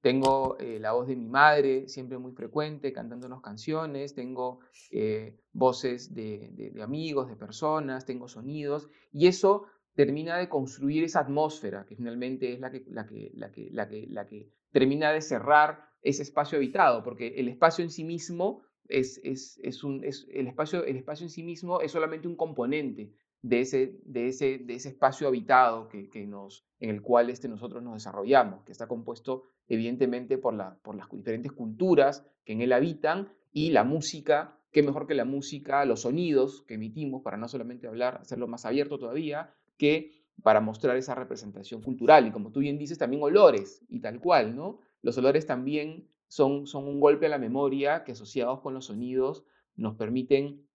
Tengo 0.01 0.57
eh, 0.61 0.79
la 0.79 0.93
voz 0.93 1.09
de 1.09 1.17
mi 1.17 1.27
madre, 1.27 1.89
siempre 1.89 2.17
muy 2.17 2.33
frecuente, 2.33 2.93
cantándonos 2.93 3.41
canciones, 3.43 4.15
tengo 4.15 4.61
eh, 4.93 5.37
voces 5.53 6.15
de, 6.15 6.51
de, 6.53 6.83
amigos, 6.83 7.29
de 7.29 7.35
personas, 7.35 8.05
tengo 8.07 8.29
sonidos, 8.29 8.89
y 9.13 9.27
eso 9.27 9.65
termina 9.97 10.37
de 10.37 10.49
construir 10.49 11.03
esa 11.03 11.21
atmósfera, 11.21 11.87
que 11.87 11.97
finalmente 11.97 12.53
es 12.53 12.61
la 12.61 12.71
que, 12.71 12.85
la 12.87 13.07
que, 13.07 13.33
la 13.35 13.51
que, 13.51 13.71
la 13.73 13.89
que, 13.89 14.07
la 14.09 14.27
que 14.27 14.51
termina 14.71 15.11
de 15.11 15.23
cerrar 15.23 15.89
ese 16.03 16.23
espacio 16.23 16.59
habitado, 16.59 17.03
porque 17.03 17.29
el 17.39 17.49
espacio 17.49 17.83
en 17.83 17.91
sí 17.91 18.05
mismo 18.05 18.63
es, 18.89 19.19
es, 19.25 19.59
es 19.63 19.83
un, 19.83 20.05
es, 20.05 20.29
el, 20.31 20.47
espacio, 20.47 20.85
el 20.85 20.97
espacio 20.97 21.25
en 21.25 21.31
sí 21.31 21.43
mismo 21.43 21.81
es 21.81 21.91
solamente 21.93 22.29
un 22.29 22.37
componente 22.37 23.11
de 23.41 23.61
ese, 23.61 23.99
de 24.05 24.29
ese, 24.29 24.59
de 24.59 24.75
ese 24.75 24.91
espacio 24.91 25.29
habitado 25.29 25.89
que, 25.89 26.11
que 26.11 26.27
nos, 26.27 26.67
en 26.79 26.91
el 26.91 27.01
cual 27.01 27.31
este, 27.31 27.49
nosotros 27.49 27.83
nos 27.83 27.95
desarrollamos, 27.95 28.65
que 28.65 28.73
está 28.73 28.87
compuesto 28.87 29.45
evidentemente 29.67 30.37
por, 30.37 30.55
la, 30.55 30.77
por 30.83 30.95
las 30.95 31.09
diferentes 31.11 31.53
culturas 31.53 32.25
que 32.45 32.53
en 32.53 32.61
él 32.61 32.73
habitan 32.73 33.33
y 33.53 33.71
la 33.71 33.83
música, 33.83 34.59
que 34.73 34.83
mejor 34.83 35.07
que 35.07 35.15
la 35.15 35.25
música, 35.25 35.87
los 35.87 36.03
sonidos 36.03 36.63
que 36.69 36.75
emitimos, 36.75 37.23
para 37.23 37.39
no 37.39 37.49
solamente 37.49 37.87
hablar, 37.87 38.19
hacerlo 38.21 38.47
más 38.47 38.67
abierto 38.67 38.99
todavía, 38.99 39.55
que 39.77 40.13
para 40.43 40.61
mostrar 40.61 40.97
esa 40.97 41.15
representación 41.15 41.83
cultural. 41.83 42.27
Y 42.27 42.33
como 42.33 42.53
tú 42.53 42.61
bien 42.61 42.79
dices, 42.79 42.99
también 42.99 43.23
olores 43.23 43.85
y 43.89 44.01
tal 44.01 44.21
cual, 44.21 44.55
¿no? 44.55 44.81
Los 45.03 45.19
olores 45.19 45.47
también 45.47 46.09
son, 46.29 46.67
son 46.67 46.87
un 46.87 47.01
golpe 47.01 47.27
a 47.27 47.31
la 47.31 47.39
memoria 47.39 48.05
que 48.05 48.13
asociados 48.13 48.61
con 48.61 48.75
los 48.75 48.87
sonidos 48.87 49.45
nos 49.77 49.95
permiten 49.97 50.67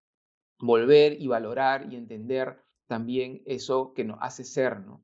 volver 0.59 1.19
y 1.19 1.27
valorar 1.27 1.91
y 1.91 1.95
entender 1.95 2.57
también 2.87 3.41
eso 3.45 3.93
que 3.93 4.03
nos 4.03 4.17
hace 4.21 4.43
ser, 4.43 4.81
¿no? 4.81 5.03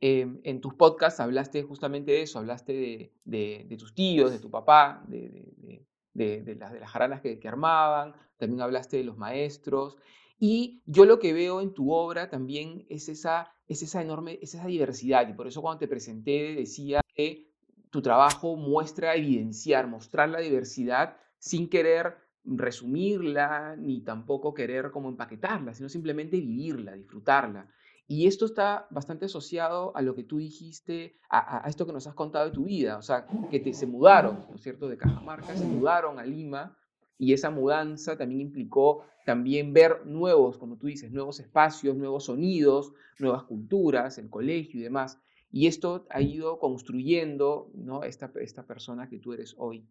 Em, 0.00 0.40
en 0.44 0.60
tus 0.60 0.74
podcasts 0.74 1.18
hablaste 1.18 1.62
justamente 1.64 2.12
de 2.12 2.22
eso, 2.22 2.38
hablaste 2.38 3.10
de, 3.24 3.76
tus 3.78 3.94
tíos, 3.94 4.30
de 4.30 4.38
tu 4.38 4.48
papá, 4.50 5.02
de, 5.08 5.84
las, 6.14 6.72
de 6.72 6.80
las 6.80 6.90
jaranas 6.90 7.20
que, 7.20 7.40
armaban, 7.48 8.14
también 8.36 8.60
hablaste 8.60 8.98
de 8.98 9.04
los 9.04 9.16
maestros. 9.16 9.96
Y 10.38 10.82
yo 10.86 11.04
lo 11.04 11.18
que 11.18 11.32
veo 11.32 11.60
en 11.60 11.74
tu 11.74 11.92
obra 11.92 12.30
también 12.30 12.86
es 12.88 13.08
esa, 13.08 13.52
es 13.66 13.82
esa 13.82 14.02
enorme, 14.02 14.38
es 14.40 14.54
esa 14.54 14.66
diversidad. 14.66 15.28
Y 15.28 15.32
por 15.32 15.48
eso 15.48 15.60
cuando 15.62 15.80
te 15.80 15.88
presenté 15.88 16.54
decía 16.54 17.00
que 17.14 17.50
tu 17.90 18.02
trabajo 18.02 18.56
muestra 18.56 19.14
evidenciar, 19.14 19.88
mostrar 19.88 20.28
la 20.28 20.40
diversidad 20.40 21.16
sin 21.38 21.68
querer 21.68 22.16
resumirla 22.44 23.76
ni 23.76 24.00
tampoco 24.00 24.54
querer 24.54 24.90
como 24.90 25.08
empaquetarla, 25.08 25.74
sino 25.74 25.88
simplemente 25.88 26.36
vivirla, 26.36 26.92
disfrutarla. 26.92 27.68
Y 28.06 28.26
esto 28.26 28.46
está 28.46 28.86
bastante 28.90 29.26
asociado 29.26 29.94
a 29.94 30.00
lo 30.00 30.14
que 30.14 30.24
tú 30.24 30.38
dijiste, 30.38 31.18
a, 31.28 31.62
esto 31.68 31.84
que 31.84 31.92
nos 31.92 32.06
has 32.06 32.14
contado 32.14 32.46
de 32.46 32.52
tu 32.52 32.64
vida, 32.64 32.96
o 32.96 33.02
sea, 33.02 33.26
que 33.50 33.60
te, 33.60 33.74
se 33.74 33.86
mudaron, 33.86 34.46
¿no 34.50 34.56
cierto?, 34.56 34.88
de 34.88 34.96
Cajamarca, 34.96 35.54
se 35.54 35.66
mudaron 35.66 36.18
a 36.18 36.24
Lima 36.24 36.77
y 37.18 37.32
esa 37.32 37.50
mudanza 37.50 38.16
también 38.16 38.40
implicó 38.40 39.04
también 39.26 39.74
ver 39.74 40.06
nuevos, 40.06 40.56
como 40.56 40.78
tú 40.78 40.86
dices, 40.86 41.10
nuevos 41.12 41.40
espacios, 41.40 41.96
nuevos 41.96 42.26
sonidos, 42.26 42.92
nuevas 43.18 43.42
culturas, 43.42 44.16
el 44.16 44.30
colegio 44.30 44.80
y 44.80 44.84
demás. 44.84 45.20
Y 45.50 45.66
esto 45.66 46.06
ha 46.10 46.22
ido 46.22 46.58
construyendo 46.58 47.70
¿no? 47.74 48.04
esta, 48.04 48.30
esta 48.36 48.66
persona 48.66 49.08
que 49.08 49.18
tú 49.18 49.32
eres 49.32 49.54
hoy. 49.58 49.86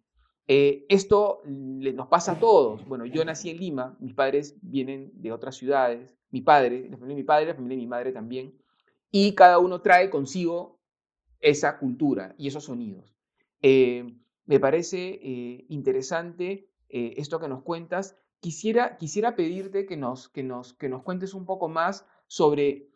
Eh, 0.47 0.85
esto 0.87 1.41
nos 1.45 2.07
pasa 2.07 2.33
a 2.33 2.39
todos. 2.39 2.87
Bueno, 2.87 3.05
yo 3.05 3.25
nací 3.25 3.49
en 3.49 3.57
Lima, 3.57 3.97
mis 3.99 4.13
padres 4.13 4.57
vienen 4.61 5.11
de 5.13 5.31
otras 5.31 5.55
ciudades, 5.55 6.09
mi 6.31 6.41
padre, 6.41 6.87
la 6.89 6.97
familia 6.97 7.15
de 7.15 7.21
mi 7.21 7.25
padre, 7.25 7.45
la 7.47 7.55
familia 7.55 7.75
de 7.75 7.81
mi 7.83 7.87
madre 7.87 8.11
también, 8.13 8.57
y 9.11 9.33
cada 9.35 9.59
uno 9.59 9.81
trae 9.81 10.09
consigo 10.09 10.79
esa 11.41 11.77
cultura 11.77 12.33
y 12.37 12.47
esos 12.47 12.63
sonidos. 12.63 13.13
Eh, 13.61 14.15
me 14.45 14.59
parece 14.59 15.19
eh, 15.21 15.65
interesante 15.69 16.69
eh, 16.89 17.13
esto 17.17 17.39
que 17.39 17.47
nos 17.47 17.63
cuentas. 17.63 18.15
Quisiera, 18.39 18.97
quisiera 18.97 19.35
pedirte 19.35 19.85
que 19.85 19.97
nos, 19.97 20.29
que, 20.29 20.43
nos, 20.43 20.73
que 20.73 20.89
nos 20.89 21.03
cuentes 21.03 21.33
un 21.33 21.45
poco 21.45 21.69
más 21.69 22.05
sobre 22.27 22.89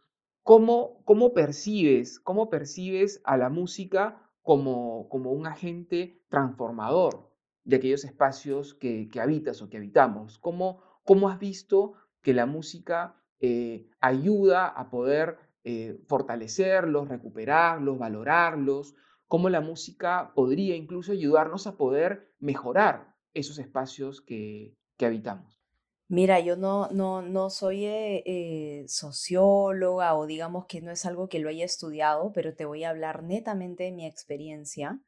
cómo, 0.44 1.04
cómo, 1.06 1.34
percibes, 1.34 2.20
cómo 2.20 2.50
percibes 2.50 3.22
a 3.24 3.38
la 3.38 3.50
música 3.50 4.22
como, 4.42 5.08
como 5.10 5.32
un 5.32 5.48
agente 5.48 6.22
transformador 6.30 7.32
de 7.64 7.76
aquellos 7.78 8.04
espacios 8.04 8.74
que, 8.74 9.10
que 9.10 9.20
habitas 9.20 9.62
o 9.62 9.70
que 9.70 9.78
habitamos. 9.78 10.38
¿Cómo, 10.40 10.82
¿Cómo 11.04 11.30
has 11.30 11.40
visto 11.40 11.94
que 12.22 12.34
la 12.34 12.46
música 12.46 13.16
eh, 13.40 13.90
ayuda 14.00 14.68
a 14.68 14.90
poder 14.90 15.38
eh, 15.64 16.00
fortalecerlos, 16.08 17.08
recuperarlos, 17.08 17.98
valorarlos, 17.98 18.96
cómo 19.28 19.50
la 19.50 19.62
música 19.62 20.32
podría 20.36 20.76
incluso 20.76 21.12
ayudarnos 21.12 21.68
a 21.68 21.78
poder 21.78 22.32
mejorar 22.40 23.11
esos 23.34 23.58
espacios 23.60 24.22
que, 24.22 24.78
habitamos. 25.00 25.60
Mira, 26.08 26.40
yo 26.42 26.56
no, 26.56 26.90
no, 26.92 27.24
no 27.24 27.50
soy 27.50 27.86
eh, 27.86 28.86
socióloga 28.88 30.14
o 30.14 30.28
digamos 30.28 30.68
que 30.68 30.80
no 30.80 30.92
es 30.92 31.08
algo 31.08 31.28
que 31.28 31.40
lo 31.40 31.50
haya 31.50 31.66
estudiado, 31.66 32.32
pero 32.34 32.54
te 32.54 32.66
voy 32.66 32.84
a 32.84 32.92
hablar 32.92 33.24
netamente 33.24 33.86
de 33.86 33.94
mi 33.94 34.06
experiencia. 34.06 35.02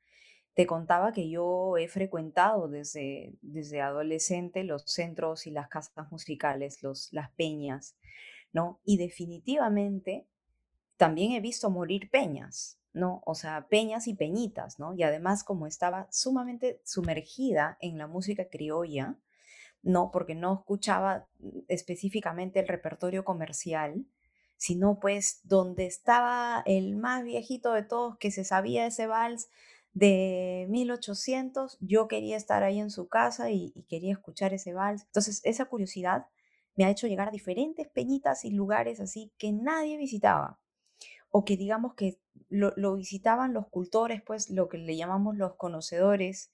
Te 0.55 0.65
contaba 0.65 1.13
que 1.13 1.29
yo 1.29 1.77
he 1.77 1.87
frecuentado 1.87 2.69
desde, 2.69 3.35
desde 3.41 3.81
adolescente 3.81 4.63
los 4.63 4.83
centros 4.87 5.45
y 5.45 5.51
las 5.51 5.67
casas 5.67 6.11
musicales, 6.11 6.81
los, 6.81 7.09
las 7.11 7.29
peñas, 7.33 7.95
¿no? 8.51 8.79
Y 8.83 8.97
definitivamente 8.97 10.27
también 10.97 11.33
he 11.33 11.39
visto 11.39 11.69
morir 11.69 12.09
peñas, 12.09 12.79
¿no? 12.93 13.21
O 13.25 13.35
sea, 13.35 13.67
peñas 13.67 14.07
y 14.07 14.15
peñitas, 14.15 14.79
¿no? 14.79 14.93
Y 14.93 15.03
además 15.03 15.43
como 15.43 15.67
estaba 15.67 16.07
sumamente 16.11 16.81
sumergida 16.83 17.77
en 17.81 17.97
la 17.97 18.07
música 18.07 18.47
criolla, 18.49 19.17
no 19.81 20.11
porque 20.11 20.35
no 20.35 20.53
escuchaba 20.53 21.27
mm, 21.39 21.59
específicamente 21.67 22.59
el 22.59 22.67
repertorio 22.67 23.25
comercial, 23.25 24.05
sino 24.57 24.99
pues 24.99 25.41
donde 25.43 25.85
estaba 25.85 26.63
el 26.65 26.95
más 26.95 27.23
viejito 27.23 27.73
de 27.73 27.83
todos 27.83 28.17
que 28.17 28.31
se 28.31 28.45
sabía 28.45 28.85
ese 28.85 29.07
vals 29.07 29.49
de 29.93 30.65
1800, 30.69 31.77
yo 31.81 32.07
quería 32.07 32.37
estar 32.37 32.63
ahí 32.63 32.79
en 32.79 32.89
su 32.89 33.07
casa 33.09 33.51
y, 33.51 33.73
y 33.75 33.83
quería 33.83 34.13
escuchar 34.13 34.53
ese 34.53 34.73
vals. 34.73 35.03
Entonces, 35.03 35.41
esa 35.43 35.65
curiosidad 35.65 36.25
me 36.75 36.85
ha 36.85 36.89
hecho 36.89 37.07
llegar 37.07 37.27
a 37.27 37.31
diferentes 37.31 37.87
peñitas 37.89 38.45
y 38.45 38.51
lugares 38.51 38.99
así 38.99 39.31
que 39.37 39.51
nadie 39.51 39.97
visitaba. 39.97 40.59
O 41.29 41.45
que 41.45 41.57
digamos 41.57 41.95
que 41.95 42.19
lo, 42.49 42.95
visitaban 42.95 43.53
los 43.53 43.67
cultores, 43.67 44.21
pues 44.21 44.49
lo 44.49 44.69
que 44.69 44.77
le 44.77 44.95
llamamos 44.95 45.37
los 45.37 45.55
conocedores 45.55 46.51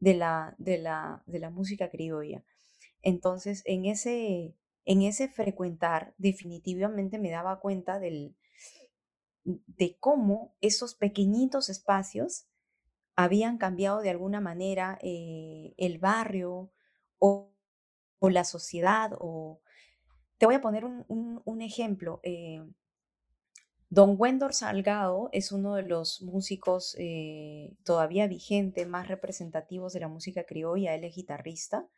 de 0.00 0.14
la, 0.14 0.54
de 0.58 0.78
la, 0.78 1.22
de 1.26 1.38
la 1.38 1.50
música 1.50 1.90
criolla. 1.90 2.44
Entonces, 3.02 3.62
en 3.64 3.84
ese, 3.84 4.54
en 4.84 5.02
ese 5.02 5.28
frecuentar, 5.28 6.14
definitivamente 6.18 7.18
me 7.18 7.30
daba 7.30 7.60
cuenta 7.60 7.98
del, 7.98 8.36
de 9.44 9.96
cómo 9.98 10.54
esos 10.60 10.94
pequeñitos 10.94 11.68
espacios 11.68 12.46
habían 13.16 13.58
cambiado 13.58 14.00
de 14.00 14.10
alguna 14.10 14.40
manera 14.40 14.98
eh, 15.02 15.74
el 15.76 15.98
barrio 15.98 16.70
o 17.18 17.52
o 18.18 18.30
la 18.30 18.44
sociedad. 18.44 19.12
O... 19.18 19.60
Te 20.38 20.46
voy 20.46 20.54
a 20.54 20.60
poner 20.60 20.84
un, 20.84 21.62
ejemplo. 21.62 22.20
Eh, 22.22 22.62
Don 23.90 24.16
Wendor 24.18 24.52
Salgado 24.52 25.30
es 25.32 25.50
uno 25.50 25.74
de 25.74 25.82
los 25.82 26.20
músicos 26.20 26.94
eh, 26.98 27.74
todavía 27.84 28.26
vigentes, 28.26 28.86
más 28.86 29.08
representativos 29.08 29.94
de 29.94 30.00
la 30.00 30.08
música 30.08 30.44
criolla. 30.44 30.94
Él 30.94 31.04
es 31.04 31.14
guitarrista, 31.14 31.88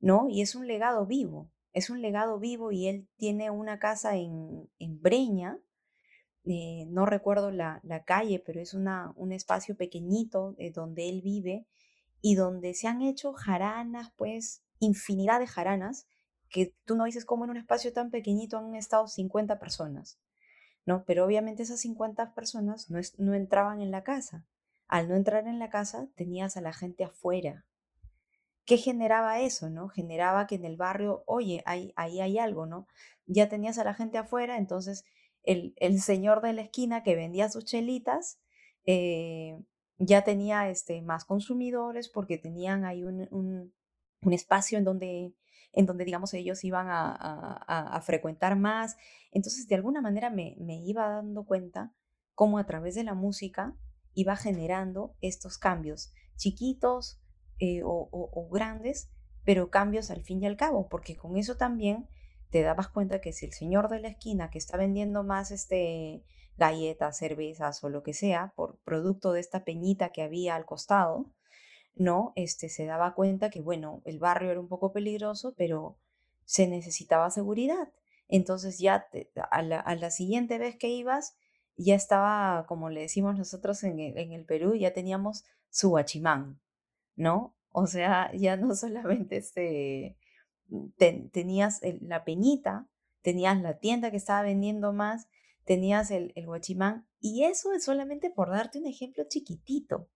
¿no? 0.00 0.28
Y 0.28 0.42
es 0.42 0.54
un 0.54 0.66
legado 0.66 1.06
vivo. 1.06 1.50
Es 1.72 1.88
un 1.88 2.02
legado 2.02 2.38
vivo 2.38 2.72
y 2.72 2.88
él 2.88 3.08
tiene 3.16 3.50
una 3.50 3.78
casa 3.78 4.16
en, 4.16 4.68
Breña. 4.78 5.58
Eh, 6.44 6.84
no 6.88 7.06
recuerdo 7.06 7.50
la, 7.50 7.80
calle, 8.06 8.42
pero 8.44 8.60
es 8.60 8.74
una, 8.74 9.12
un 9.16 9.32
espacio 9.32 9.76
pequeñito 9.76 10.54
donde 10.74 11.08
él 11.08 11.22
vive 11.22 11.66
y 12.20 12.34
donde 12.34 12.74
se 12.74 12.86
han 12.86 13.00
hecho 13.00 13.32
jaranas, 13.32 14.12
pues, 14.16 14.62
infinidad 14.78 15.40
de 15.40 15.46
jaranas 15.46 16.06
que 16.48 16.74
tú 16.84 16.96
no 16.96 17.04
dices 17.04 17.24
cómo 17.24 17.44
en 17.44 17.50
un 17.50 17.56
espacio 17.56 17.92
tan 17.92 18.10
pequeñito 18.10 18.58
han 18.58 18.74
estado 18.76 19.08
50 19.08 19.58
personas, 19.58 20.20
¿no? 20.86 21.04
Pero 21.04 21.24
obviamente 21.24 21.62
esas 21.62 21.80
50 21.80 22.34
personas 22.34 22.90
no, 22.90 23.00
no 23.18 23.34
entraban 23.34 23.80
en 23.80 23.90
la 23.90 24.04
casa. 24.04 24.44
Al 24.86 25.08
no 25.08 25.16
entrar 25.16 25.46
en 25.46 25.58
la 25.58 25.70
casa, 25.70 26.08
tenías 26.14 26.56
a 26.56 26.60
la 26.60 26.72
gente 26.72 27.04
afuera. 27.04 27.64
¿Qué 28.66 28.76
generaba 28.76 29.40
eso, 29.40 29.70
no? 29.70 29.88
Generaba 29.88 30.46
que 30.46 30.54
en 30.54 30.64
el 30.64 30.76
barrio, 30.76 31.22
oye, 31.26 31.62
ahí, 31.66 31.92
ahí 31.96 32.20
hay 32.20 32.38
algo, 32.38 32.66
¿no? 32.66 32.86
Ya 33.26 33.48
tenías 33.48 33.78
a 33.78 33.84
la 33.84 33.94
gente 33.94 34.18
afuera, 34.18 34.56
entonces 34.56 35.04
el, 35.44 36.00
señor 36.00 36.40
de 36.40 36.52
la 36.54 36.62
esquina 36.62 37.02
que 37.02 37.16
vendía 37.16 37.50
sus 37.50 37.64
chelitas 37.64 38.40
eh, 38.86 39.58
ya 39.98 40.24
tenía 40.24 40.68
este, 40.70 41.02
más 41.02 41.24
consumidores 41.24 42.08
porque 42.08 42.38
tenían 42.38 42.84
ahí 42.84 43.04
un, 43.04 43.72
espacio 44.32 44.78
en 44.78 44.84
donde, 44.84 45.34
en 45.74 45.86
donde, 45.86 46.04
digamos, 46.04 46.32
ellos 46.34 46.64
iban 46.64 46.86
a, 46.88 48.00
frecuentar 48.02 48.56
más. 48.56 48.96
Entonces, 49.32 49.66
de 49.68 49.74
alguna 49.74 50.00
manera 50.00 50.30
me, 50.30 50.56
me 50.58 50.76
iba 50.76 51.08
dando 51.08 51.44
cuenta 51.44 51.92
cómo 52.34 52.58
a 52.58 52.66
través 52.66 52.94
de 52.94 53.04
la 53.04 53.14
música 53.14 53.76
iba 54.14 54.36
generando 54.36 55.16
estos 55.20 55.58
cambios 55.58 56.12
chiquitos 56.36 57.20
eh, 57.58 57.82
o, 57.84 58.48
grandes, 58.50 59.10
pero 59.44 59.70
cambios 59.70 60.10
al 60.10 60.22
fin 60.22 60.42
y 60.42 60.46
al 60.46 60.56
cabo, 60.56 60.88
porque 60.88 61.16
con 61.16 61.36
eso 61.36 61.56
también 61.56 62.08
te 62.50 62.62
dabas 62.62 62.88
cuenta 62.88 63.20
que 63.20 63.32
si 63.32 63.46
el 63.46 63.52
señor 63.52 63.88
de 63.88 64.00
la 64.00 64.08
esquina 64.08 64.50
que 64.50 64.58
está 64.58 64.76
vendiendo 64.76 65.22
más 65.24 65.50
este, 65.50 66.24
galletas, 66.56 67.18
cervezas 67.18 67.82
o 67.82 67.88
lo 67.88 68.02
que 68.02 68.12
sea, 68.12 68.52
por 68.56 68.78
producto 68.84 69.32
de 69.32 69.40
esta 69.40 69.64
peñita 69.64 70.10
que 70.10 70.22
había 70.22 70.56
al 70.56 70.66
costado, 70.66 71.32
¿no? 71.96 72.32
Este, 72.36 72.68
se 72.68 72.86
daba 72.86 73.14
cuenta 73.14 73.50
que, 73.50 73.60
bueno, 73.60 74.02
el 74.04 74.18
barrio 74.18 74.50
era 74.50 74.60
un 74.60 74.68
poco 74.68 74.92
peligroso, 74.92 75.54
pero 75.56 75.96
se 76.44 76.66
necesitaba 76.66 77.30
seguridad. 77.30 77.92
Entonces 78.28 78.78
ya 78.78 79.06
a, 79.50 79.62
la, 79.62 80.10
siguiente 80.10 80.58
vez 80.58 80.76
que 80.76 80.88
ibas, 80.88 81.36
ya 81.76 81.94
estaba, 81.94 82.66
como 82.66 82.90
le 82.90 83.02
decimos 83.02 83.36
nosotros 83.36 83.82
en 83.84 84.00
el, 84.00 84.18
en 84.18 84.32
el 84.32 84.44
Perú, 84.44 84.74
ya 84.74 84.92
teníamos 84.92 85.44
su 85.70 85.90
guachimán, 85.90 86.60
¿no? 87.16 87.54
O 87.70 87.86
sea, 87.86 88.30
ya 88.32 88.56
no 88.56 88.74
solamente 88.74 89.36
este, 89.36 90.16
tenías 91.32 91.80
la 92.00 92.24
peñita, 92.24 92.88
tenías 93.22 93.60
la 93.60 93.78
tienda 93.78 94.10
que 94.10 94.16
estaba 94.16 94.42
vendiendo 94.42 94.92
más, 94.92 95.28
tenías 95.64 96.10
el, 96.10 96.32
el 96.36 96.46
guachimán, 96.46 97.06
y 97.20 97.44
eso 97.44 97.72
es 97.72 97.84
solamente 97.84 98.30
por 98.30 98.50
darte 98.50 98.78
un 98.78 98.86
ejemplo 98.86 99.24
chiquitito, 99.28 100.08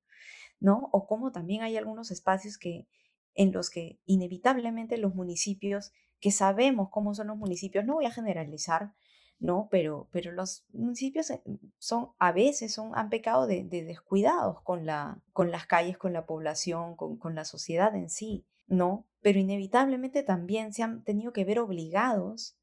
¿no? 0.61 0.89
O 0.93 1.07
como 1.07 1.33
también 1.33 1.63
hay 1.63 1.77
algunos 1.77 2.11
espacios 2.11 2.59
que, 2.59 2.89
en 3.35 3.53
los 3.53 3.71
que 3.71 4.01
inevitablemente 4.05 4.99
los 4.99 5.15
municipios, 5.15 5.93
que 6.21 6.31
sabemos 6.31 6.89
cómo 6.91 7.15
son 7.15 7.29
los 7.29 7.37
municipios, 7.37 7.85
no 7.85 7.95
voy 7.95 8.07
a 8.07 8.11
generalizar, 8.11 8.95
¿no? 9.39 9.69
Pero, 9.71 10.09
pero 10.11 10.33
los 10.33 10.67
municipios 10.73 11.33
son, 11.79 12.11
a 12.19 12.33
veces 12.33 12.75
son, 12.75 12.91
han 12.95 13.09
pecado 13.09 13.47
de, 13.47 13.65
descuidados 13.65 14.61
con, 14.63 14.85
la, 14.85 15.23
con 15.33 15.51
las 15.51 15.67
calles, 15.67 15.97
con 15.97 16.13
la 16.13 16.27
población, 16.27 16.97
con, 16.97 17.19
con 17.19 17.35
la 17.35 17.45
sociedad 17.45 17.95
en 17.95 18.11
sí, 18.11 18.47
¿no? 18.67 19.09
pero 19.21 19.39
inevitablemente 19.39 20.23
también 20.23 20.73
se 20.73 20.83
han 20.83 21.03
tenido 21.03 21.33
que 21.33 21.45
ver 21.45 21.59
obligados 21.59 22.57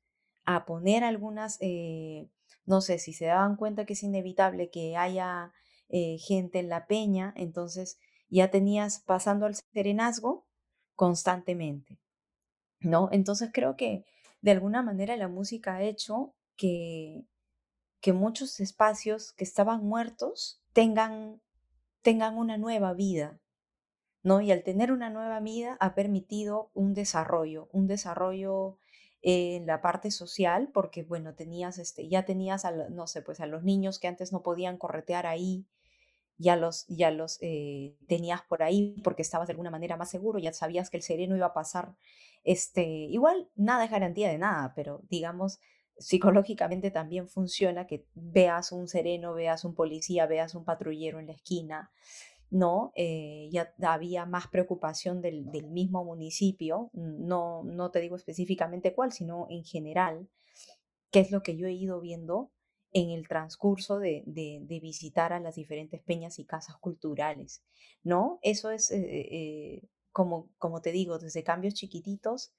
a 0.46 0.66
poner 0.66 1.04
algunas, 1.04 1.58
eh, 1.62 2.30
no 2.66 2.82
sé, 2.82 3.00
si 3.00 3.14
se 3.14 3.25
daban 3.25 3.56
cuenta 3.56 3.86
que 3.86 3.94
es 3.94 4.04
inevitable 4.04 4.70
que 4.70 4.96
haya 4.96 5.52
eh, 5.89 6.18
gente 6.18 6.60
en 6.60 6.70
la 6.70 6.88
peña, 6.88 7.34
entonces 7.36 8.00
ya 8.30 8.50
tenías 8.51 9.00
pasando 9.00 9.46
al 9.46 9.56
serenazgo 9.56 10.48
constantemente, 10.96 12.00
¿no? 12.80 13.10
Entonces 13.12 13.50
creo 13.54 13.75
que 13.75 14.06
de 14.42 14.51
alguna 14.51 14.82
manera 14.82 15.15
la 15.18 15.27
música 15.27 15.75
ha 15.75 15.84
hecho 15.84 16.36
que, 16.56 17.25
que 18.01 18.13
muchos 18.13 18.60
espacios 18.60 19.34
que 19.34 19.44
estaban 19.44 19.84
muertos 19.84 20.62
tengan, 20.74 21.42
tengan 22.01 22.38
una 22.38 22.57
nueva 22.57 22.94
vida, 22.94 23.40
¿no? 24.24 24.42
Y 24.42 24.51
al 24.51 24.64
tener 24.64 24.92
una 24.92 25.10
nueva 25.10 25.40
vida 25.40 25.77
ha 25.79 25.96
permitido 25.96 26.72
un 26.74 26.94
desarrollo, 26.94 27.70
un 27.72 27.88
desarrollo 27.88 28.79
en 29.27 29.66
la 29.66 29.81
parte 29.81 30.11
social, 30.11 30.70
porque 30.72 31.01
bueno, 31.01 31.33
tenías 31.33 31.79
este, 31.79 32.07
ya 32.07 32.25
tenías 32.25 32.64
a, 32.64 32.72
no 32.90 33.07
sé, 33.07 33.24
pues 33.24 33.40
a 33.40 33.48
los 33.48 33.64
niños 33.64 33.98
que 33.98 34.07
antes 34.07 34.31
no 34.31 34.44
podían 34.44 34.77
corretear 34.77 35.25
ahí, 35.25 35.66
ya 36.38 36.55
los, 36.55 36.85
ya 36.90 37.09
los 37.09 37.40
eh, 37.42 37.96
tenías 38.07 38.44
por 38.44 38.61
ahí 38.61 39.01
porque 39.03 39.24
estabas 39.24 39.48
de 39.48 39.53
alguna 39.53 39.72
manera 39.72 39.98
más 39.98 40.11
seguro, 40.11 40.38
ya 40.38 40.53
sabías 40.53 40.92
que 40.92 40.98
el 40.98 41.03
sereno 41.03 41.35
iba 41.35 41.48
a 41.48 41.53
pasar, 41.55 41.96
este, 42.44 42.83
igual 42.83 43.50
nada 43.55 43.85
es 43.85 43.90
garantía 43.90 44.29
de 44.29 44.38
nada, 44.38 44.74
pero 44.75 45.01
digamos, 45.09 45.59
psicológicamente 45.98 46.92
también 46.92 47.27
funciona 47.27 47.88
que 47.88 48.05
veas 48.14 48.72
un 48.72 48.88
sereno, 48.88 49.33
veas 49.33 49.66
un 49.66 49.74
policía, 49.74 50.27
veas 50.27 50.53
un 50.53 50.66
patrullero 50.66 51.20
en 51.20 51.25
la 51.25 51.33
esquina, 51.33 51.90
¿no? 52.50 52.92
Eh, 52.96 53.50
ya 53.51 53.74
había 53.81 54.25
más 54.25 54.48
preocupación 54.48 55.22
del, 55.22 55.46
mismo 55.70 56.03
municipio, 56.03 56.90
no, 56.94 57.64
no 57.64 57.92
te 57.92 58.00
digo 58.00 58.16
específicamente 58.16 58.94
cuál, 58.94 59.12
sino 59.12 59.48
en 59.50 59.64
general, 59.64 60.29
que 61.12 61.20
es 61.20 61.31
lo 61.31 61.42
que 61.42 61.58
yo 61.58 61.68
he 61.68 61.74
ido 61.74 62.00
viendo 62.01 62.51
en 62.92 63.10
el 63.10 63.27
transcurso 63.27 64.00
de, 64.00 64.24
visitar 64.81 65.34
a 65.34 65.40
las 65.40 65.55
diferentes 65.55 66.01
peñas 66.01 66.40
y 66.40 66.46
casas 66.46 66.77
culturales, 66.77 67.64
¿no? 68.03 68.40
Eso 68.42 68.72
es, 68.72 68.90
eh, 68.92 69.01
eh, 69.01 69.90
como, 70.12 70.50
como 70.58 70.81
te 70.81 70.92
digo, 70.94 71.20
desde 71.20 71.44
cambios 71.44 71.74
chiquititos 71.74 72.53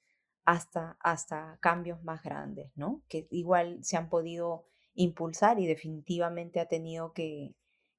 hasta, 0.45 0.99
hasta 1.01 1.59
cambios 1.63 2.03
más 2.05 2.23
grandes, 2.23 2.71
¿no? 2.77 3.03
Que 3.09 3.27
igual 3.31 3.83
se 3.83 3.97
han 3.97 4.11
podido 4.11 4.67
impulsar 4.95 5.59
y 5.59 5.67
definitivamente 5.67 6.61
ha 6.61 6.69
tenido 6.69 7.13
que, 7.13 7.55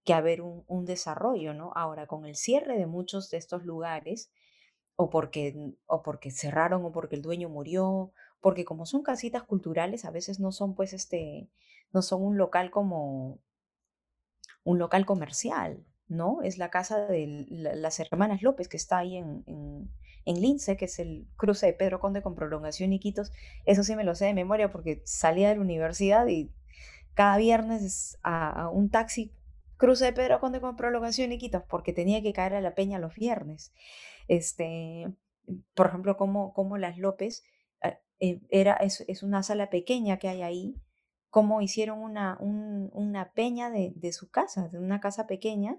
que 0.08 0.14
haber 0.14 0.42
un, 0.42 0.86
desarrollo, 0.86 1.54
¿no? 1.54 1.74
Ahora, 1.76 2.08
con 2.08 2.26
el 2.26 2.38
cierre 2.38 2.78
de 2.78 2.86
muchos 2.86 3.30
de 3.30 3.36
estos 3.36 3.66
lugares, 3.66 4.32
o 4.96 5.10
porque, 5.10 5.74
o 5.86 6.02
porque 6.02 6.32
cerraron 6.32 6.86
o 6.86 6.94
porque 6.94 7.18
el 7.18 7.22
dueño 7.22 7.50
murió, 7.50 8.14
porque 8.40 8.64
como 8.64 8.86
son 8.86 9.04
casitas 9.04 9.44
culturales, 9.44 10.06
a 10.06 10.12
veces 10.12 10.40
no 10.40 10.54
son 10.54 10.76
pues 10.76 10.94
este, 10.94 11.50
no 11.92 12.02
son 12.02 12.24
un 12.24 12.38
local 12.38 12.72
como 12.72 13.40
un 14.64 14.80
local 14.80 15.06
comercial, 15.06 15.86
¿no? 16.08 16.42
Es 16.42 16.58
la 16.58 16.70
casa 16.70 17.06
de 17.08 17.46
las 17.50 18.00
hermanas 18.00 18.42
López 18.42 18.70
que 18.70 18.78
está 18.78 19.00
ahí 19.00 19.18
en, 19.18 19.44
en, 20.26 20.42
Lince, 20.42 20.78
que 20.78 20.86
es 20.86 21.00
el 21.00 21.28
cruce 21.36 21.66
de 21.66 21.74
Pedro 21.74 22.00
Conde 22.00 22.22
con 22.22 22.34
prolongación 22.34 22.94
y 22.94 23.00
Quitos. 23.00 23.34
Eso 23.66 23.84
sí 23.84 23.94
me 23.98 24.06
lo 24.06 24.16
sé 24.16 24.26
de 24.26 24.34
memoria 24.34 24.72
porque 24.72 25.02
salía 25.04 25.50
de 25.50 25.56
la 25.56 25.62
universidad 25.62 26.28
y 26.28 26.50
cada 27.14 27.38
viernes 27.38 28.20
a 28.24 28.70
un 28.72 28.90
taxi 28.90 29.34
Cruce 29.78 30.06
de 30.06 30.14
Pedro 30.14 30.40
Conde 30.40 30.60
con 30.60 30.76
prolongación 30.76 31.32
y 31.32 31.38
quitos 31.38 31.64
porque 31.70 31.94
tenía 31.94 32.22
que 32.22 32.34
caer 32.34 32.56
a 32.56 32.62
la 32.62 32.76
peña 32.76 33.00
los 33.00 33.16
viernes. 33.16 33.74
Este, 34.28 35.14
por 35.74 35.88
ejemplo, 35.88 36.18
como, 36.18 36.54
como 36.54 36.78
las 36.78 36.98
López, 36.98 37.44
ah, 37.82 38.00
eh, 38.20 38.42
era, 38.50 38.74
es, 38.74 39.06
es, 39.08 39.24
una 39.24 39.44
sala 39.44 39.70
pequeña 39.70 40.18
que 40.18 40.28
hay 40.28 40.42
ahí, 40.42 40.82
como 41.30 41.62
hicieron 41.62 42.00
una, 42.00 42.38
una 42.40 43.32
peña 43.34 43.70
de, 43.70 43.94
de, 43.96 44.12
su 44.12 44.30
casa, 44.30 44.70
de 44.70 44.80
una 44.80 45.00
casa 45.00 45.28
pequeña, 45.28 45.78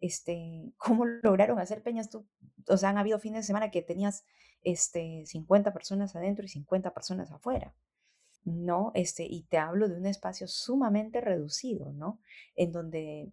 este, 0.00 0.72
cómo 0.76 1.04
lograron 1.04 1.58
hacer 1.58 1.82
peñas. 1.82 2.10
Tú, 2.10 2.26
o 2.68 2.76
sea, 2.76 2.90
han 2.90 2.98
habido 2.98 3.18
fines 3.18 3.40
de 3.40 3.46
semana 3.46 3.70
que 3.70 3.82
tenías 3.82 4.24
este, 4.62 5.24
50 5.26 5.72
personas 5.72 6.16
adentro 6.16 6.44
y 6.44 6.48
50 6.48 6.92
personas 6.92 7.30
afuera. 7.30 7.74
¿No? 8.46 8.92
Este, 8.94 9.24
y 9.24 9.42
te 9.42 9.58
hablo 9.58 9.88
de 9.88 9.96
un 9.96 10.06
espacio 10.06 10.46
sumamente 10.46 11.20
reducido, 11.20 11.92
¿no? 11.92 12.20
En 12.54 12.72
donde 12.72 13.32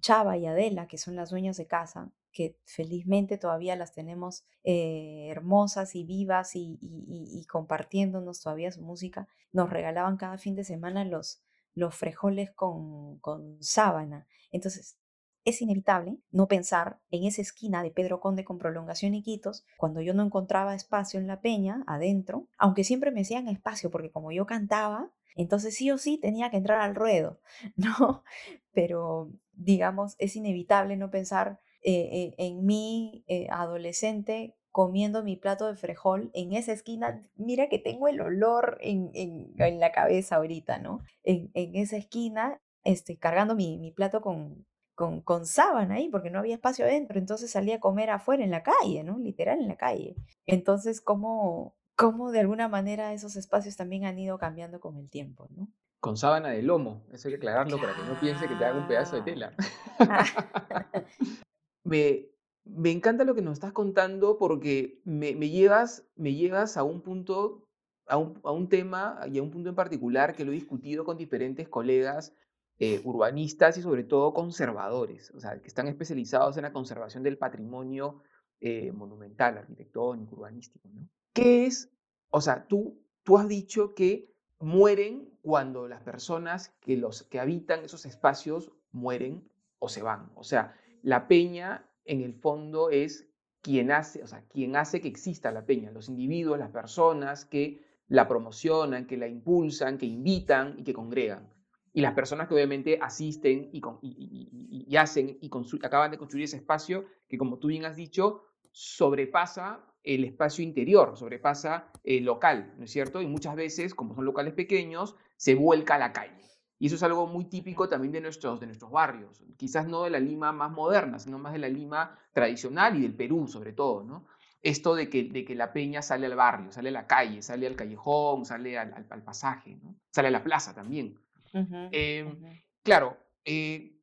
Chava 0.00 0.36
y 0.36 0.46
Adela, 0.46 0.88
que 0.88 0.98
son 0.98 1.16
las 1.16 1.30
dueñas 1.30 1.56
de 1.56 1.66
casa, 1.66 2.10
que 2.32 2.58
felizmente 2.64 3.38
todavía 3.38 3.76
las 3.76 3.92
tenemos 3.92 4.44
eh, 4.64 5.28
hermosas 5.30 5.94
y 5.94 6.04
vivas 6.04 6.56
y, 6.56 6.78
y, 6.80 7.44
compartiéndonos 7.46 8.40
todavía 8.40 8.72
su 8.72 8.82
música, 8.82 9.28
nos 9.52 9.70
regalaban 9.70 10.16
cada 10.16 10.36
fin 10.38 10.56
de 10.56 10.64
semana 10.64 11.04
los, 11.04 11.42
los 11.74 11.94
frejoles 11.94 12.50
con, 12.50 13.20
con 13.20 13.62
sábana. 13.62 14.26
Entonces, 14.50 14.98
es 15.44 15.60
inevitable 15.60 16.18
no 16.30 16.48
pensar 16.48 17.00
en 17.10 17.24
esa 17.24 17.42
esquina 17.42 17.82
de 17.82 17.90
Pedro 17.90 18.20
Conde 18.20 18.44
con 18.44 18.58
prolongación 18.58 19.14
y 19.14 19.22
quitos, 19.22 19.64
cuando 19.76 20.00
yo 20.00 20.14
no 20.14 20.22
encontraba 20.22 20.74
espacio 20.74 21.20
en 21.20 21.26
la 21.26 21.40
peña, 21.40 21.84
adentro, 21.86 22.48
aunque 22.58 22.84
siempre 22.84 23.10
me 23.10 23.22
hacían 23.22 23.48
espacio, 23.48 23.90
porque 23.90 24.10
como 24.10 24.32
yo 24.32 24.46
cantaba, 24.46 25.10
entonces 25.36 25.74
sí 25.74 25.90
o 25.90 25.98
sí 25.98 26.18
tenía 26.18 26.50
que 26.50 26.56
entrar 26.56 26.80
al 26.80 26.94
ruedo, 26.94 27.40
¿no? 27.76 28.24
Pero, 28.72 29.30
digamos, 29.52 30.16
es 30.18 30.36
inevitable 30.36 30.96
no 30.96 31.10
pensar 31.10 31.60
eh, 31.82 32.08
eh, 32.12 32.34
en 32.38 32.64
mi 32.64 33.24
eh, 33.26 33.46
adolescente 33.50 34.56
comiendo 34.70 35.22
mi 35.22 35.36
plato 35.36 35.68
de 35.68 35.76
frejol 35.76 36.30
en 36.34 36.52
esa 36.52 36.72
esquina, 36.72 37.22
mira 37.36 37.68
que 37.68 37.78
tengo 37.78 38.08
el 38.08 38.20
olor 38.20 38.78
en, 38.80 39.12
en, 39.14 39.78
la 39.78 39.92
cabeza 39.92 40.34
ahorita, 40.34 40.78
¿no? 40.78 40.98
En, 41.22 41.52
en 41.54 41.76
esa 41.76 41.96
esquina, 41.96 42.60
este, 42.82 43.16
cargando 43.16 43.54
mi, 43.54 43.78
mi 43.78 43.92
plato 43.92 44.20
con, 44.20 44.66
con, 44.94 45.20
con 45.20 45.46
sábana 45.46 45.96
ahí 45.96 46.08
porque 46.08 46.30
no 46.30 46.38
había 46.38 46.54
espacio 46.54 46.84
adentro, 46.84 47.18
entonces 47.18 47.50
salía 47.50 47.76
a 47.76 47.80
comer 47.80 48.10
afuera 48.10 48.44
en 48.44 48.50
la 48.50 48.62
calle, 48.62 49.02
¿no? 49.04 49.18
Literal 49.18 49.60
en 49.60 49.68
la 49.68 49.76
calle. 49.76 50.16
Entonces, 50.46 51.00
¿cómo, 51.00 51.76
cómo 51.96 52.30
de 52.30 52.40
alguna 52.40 52.68
manera 52.68 53.12
esos 53.12 53.36
espacios 53.36 53.76
también 53.76 54.04
han 54.04 54.18
ido 54.18 54.38
cambiando 54.38 54.80
con 54.80 54.96
el 54.96 55.08
tiempo, 55.08 55.48
¿no? 55.50 55.68
Con 56.00 56.16
sábana 56.16 56.50
de 56.50 56.62
lomo, 56.62 57.06
eso 57.12 57.28
hay 57.28 57.32
que 57.32 57.38
aclararlo 57.38 57.78
para 57.78 57.94
que 57.94 58.02
no 58.02 58.20
piense 58.20 58.46
que 58.46 58.54
te 58.56 58.64
haga 58.64 58.78
un 58.78 58.88
pedazo 58.88 59.16
de 59.16 59.22
tela. 59.22 59.54
Me, 61.84 62.30
me 62.64 62.90
encanta 62.90 63.24
lo 63.24 63.34
que 63.34 63.42
nos 63.42 63.54
estás 63.54 63.72
contando 63.72 64.38
porque 64.38 65.00
me, 65.04 65.34
me 65.34 65.50
llevas, 65.50 66.08
me 66.16 66.34
llevas 66.34 66.76
a 66.76 66.82
un 66.82 67.02
punto, 67.02 67.68
a 68.06 68.16
un, 68.16 68.40
a 68.42 68.52
un 68.52 68.68
tema 68.68 69.20
y 69.30 69.38
a 69.38 69.42
un 69.42 69.50
punto 69.50 69.68
en 69.68 69.74
particular 69.74 70.34
que 70.34 70.44
lo 70.44 70.52
he 70.52 70.54
discutido 70.54 71.04
con 71.04 71.18
diferentes 71.18 71.68
colegas 71.68 72.34
eh, 72.78 73.00
urbanistas 73.04 73.78
y 73.78 73.82
sobre 73.82 74.04
todo 74.04 74.34
conservadores, 74.34 75.30
o 75.30 75.40
sea, 75.40 75.60
que 75.60 75.68
están 75.68 75.86
especializados 75.86 76.56
en 76.56 76.64
la 76.64 76.72
conservación 76.72 77.22
del 77.22 77.38
patrimonio 77.38 78.22
eh, 78.60 78.90
monumental, 78.92 79.58
arquitectónico, 79.58 80.34
urbanístico, 80.34 80.88
¿no? 80.92 81.08
¿Qué 81.32 81.66
es? 81.66 81.90
O 82.30 82.40
sea, 82.40 82.66
tú, 82.66 83.00
tú 83.22 83.38
has 83.38 83.46
dicho 83.46 83.94
que 83.94 84.34
mueren 84.58 85.38
cuando 85.42 85.86
las 85.88 86.02
personas 86.02 86.74
que, 86.80 86.96
los, 86.96 87.24
que 87.24 87.38
habitan 87.40 87.84
esos 87.84 88.06
espacios 88.06 88.72
mueren 88.90 89.48
o 89.78 89.88
se 89.88 90.02
van. 90.02 90.32
O 90.34 90.44
sea, 90.44 90.74
la 91.02 91.28
peña 91.28 91.88
en 92.04 92.22
el 92.22 92.34
fondo 92.34 92.90
es 92.90 93.28
quien 93.60 93.92
hace, 93.92 94.22
o 94.22 94.26
sea, 94.26 94.44
quien 94.48 94.76
hace 94.76 95.00
que 95.00 95.08
exista 95.08 95.52
la 95.52 95.64
peña, 95.66 95.90
los 95.90 96.08
individuos, 96.08 96.58
las 96.58 96.70
personas 96.70 97.44
que 97.44 97.82
la 98.08 98.28
promocionan, 98.28 99.06
que 99.06 99.16
la 99.16 99.26
impulsan, 99.26 99.98
que 99.98 100.06
invitan 100.06 100.78
y 100.78 100.84
que 100.84 100.92
congregan. 100.92 101.48
Y 101.94 102.00
las 102.00 102.12
personas 102.12 102.48
que 102.48 102.54
obviamente 102.54 102.98
asisten 103.00 103.70
y, 103.72 104.96
hacen 104.96 105.38
y 105.40 105.50
acaban 105.82 106.10
de 106.10 106.18
construir 106.18 106.44
ese 106.44 106.56
espacio 106.56 107.06
que, 107.28 107.38
como 107.38 107.58
tú 107.58 107.68
bien 107.68 107.84
has 107.84 107.94
dicho, 107.96 108.42
sobrepasa 108.72 109.80
el 110.02 110.24
espacio 110.24 110.64
interior, 110.64 111.16
sobrepasa 111.16 111.92
el 112.02 112.24
local, 112.24 112.74
¿no 112.76 112.84
es 112.84 112.90
cierto? 112.90 113.22
Y 113.22 113.28
muchas 113.28 113.54
veces, 113.54 113.94
como 113.94 114.14
son 114.14 114.24
locales 114.24 114.54
pequeños, 114.54 115.14
se 115.36 115.54
vuelca 115.54 115.94
a 115.94 115.98
la 115.98 116.12
calle. 116.12 116.44
Y 116.80 116.88
eso 116.88 116.96
es 116.96 117.02
algo 117.04 117.28
muy 117.28 117.44
típico 117.44 117.88
también 117.88 118.12
de 118.12 118.20
nuestros, 118.20 118.58
de 118.58 118.66
nuestros 118.66 118.90
barrios, 118.90 119.42
quizás 119.56 119.86
no 119.86 120.02
de 120.02 120.10
la 120.10 120.18
Lima 120.18 120.52
más 120.52 120.72
moderna, 120.72 121.20
sino 121.20 121.38
más 121.38 121.52
de 121.52 121.60
la 121.60 121.68
Lima 121.68 122.18
tradicional 122.32 122.96
y 122.96 123.02
del 123.02 123.14
Perú 123.14 123.46
sobre 123.46 123.72
todo, 123.72 124.02
¿no? 124.02 124.26
Esto 124.60 124.94
de 124.94 125.08
que, 125.08 125.24
de 125.24 125.44
que 125.44 125.54
la 125.54 125.72
peña 125.72 126.02
sale 126.02 126.26
al 126.26 126.34
barrio, 126.34 126.72
sale 126.72 126.88
a 126.88 126.92
la 126.92 127.06
calle, 127.06 127.42
sale 127.42 127.66
al 127.66 127.76
callejón, 127.76 128.44
sale 128.44 128.78
al, 128.78 129.22
pasaje, 129.22 129.78
sale 130.10 130.28
a 130.28 130.30
la 130.30 130.42
plaza 130.42 130.74
también. 130.74 131.20
Uh 131.54 131.60
-huh, 131.60 131.88
eh, 131.92 132.24
uh 132.24 132.30
-huh. 132.30 132.62
claro, 132.82 133.16
eh, 133.44 133.94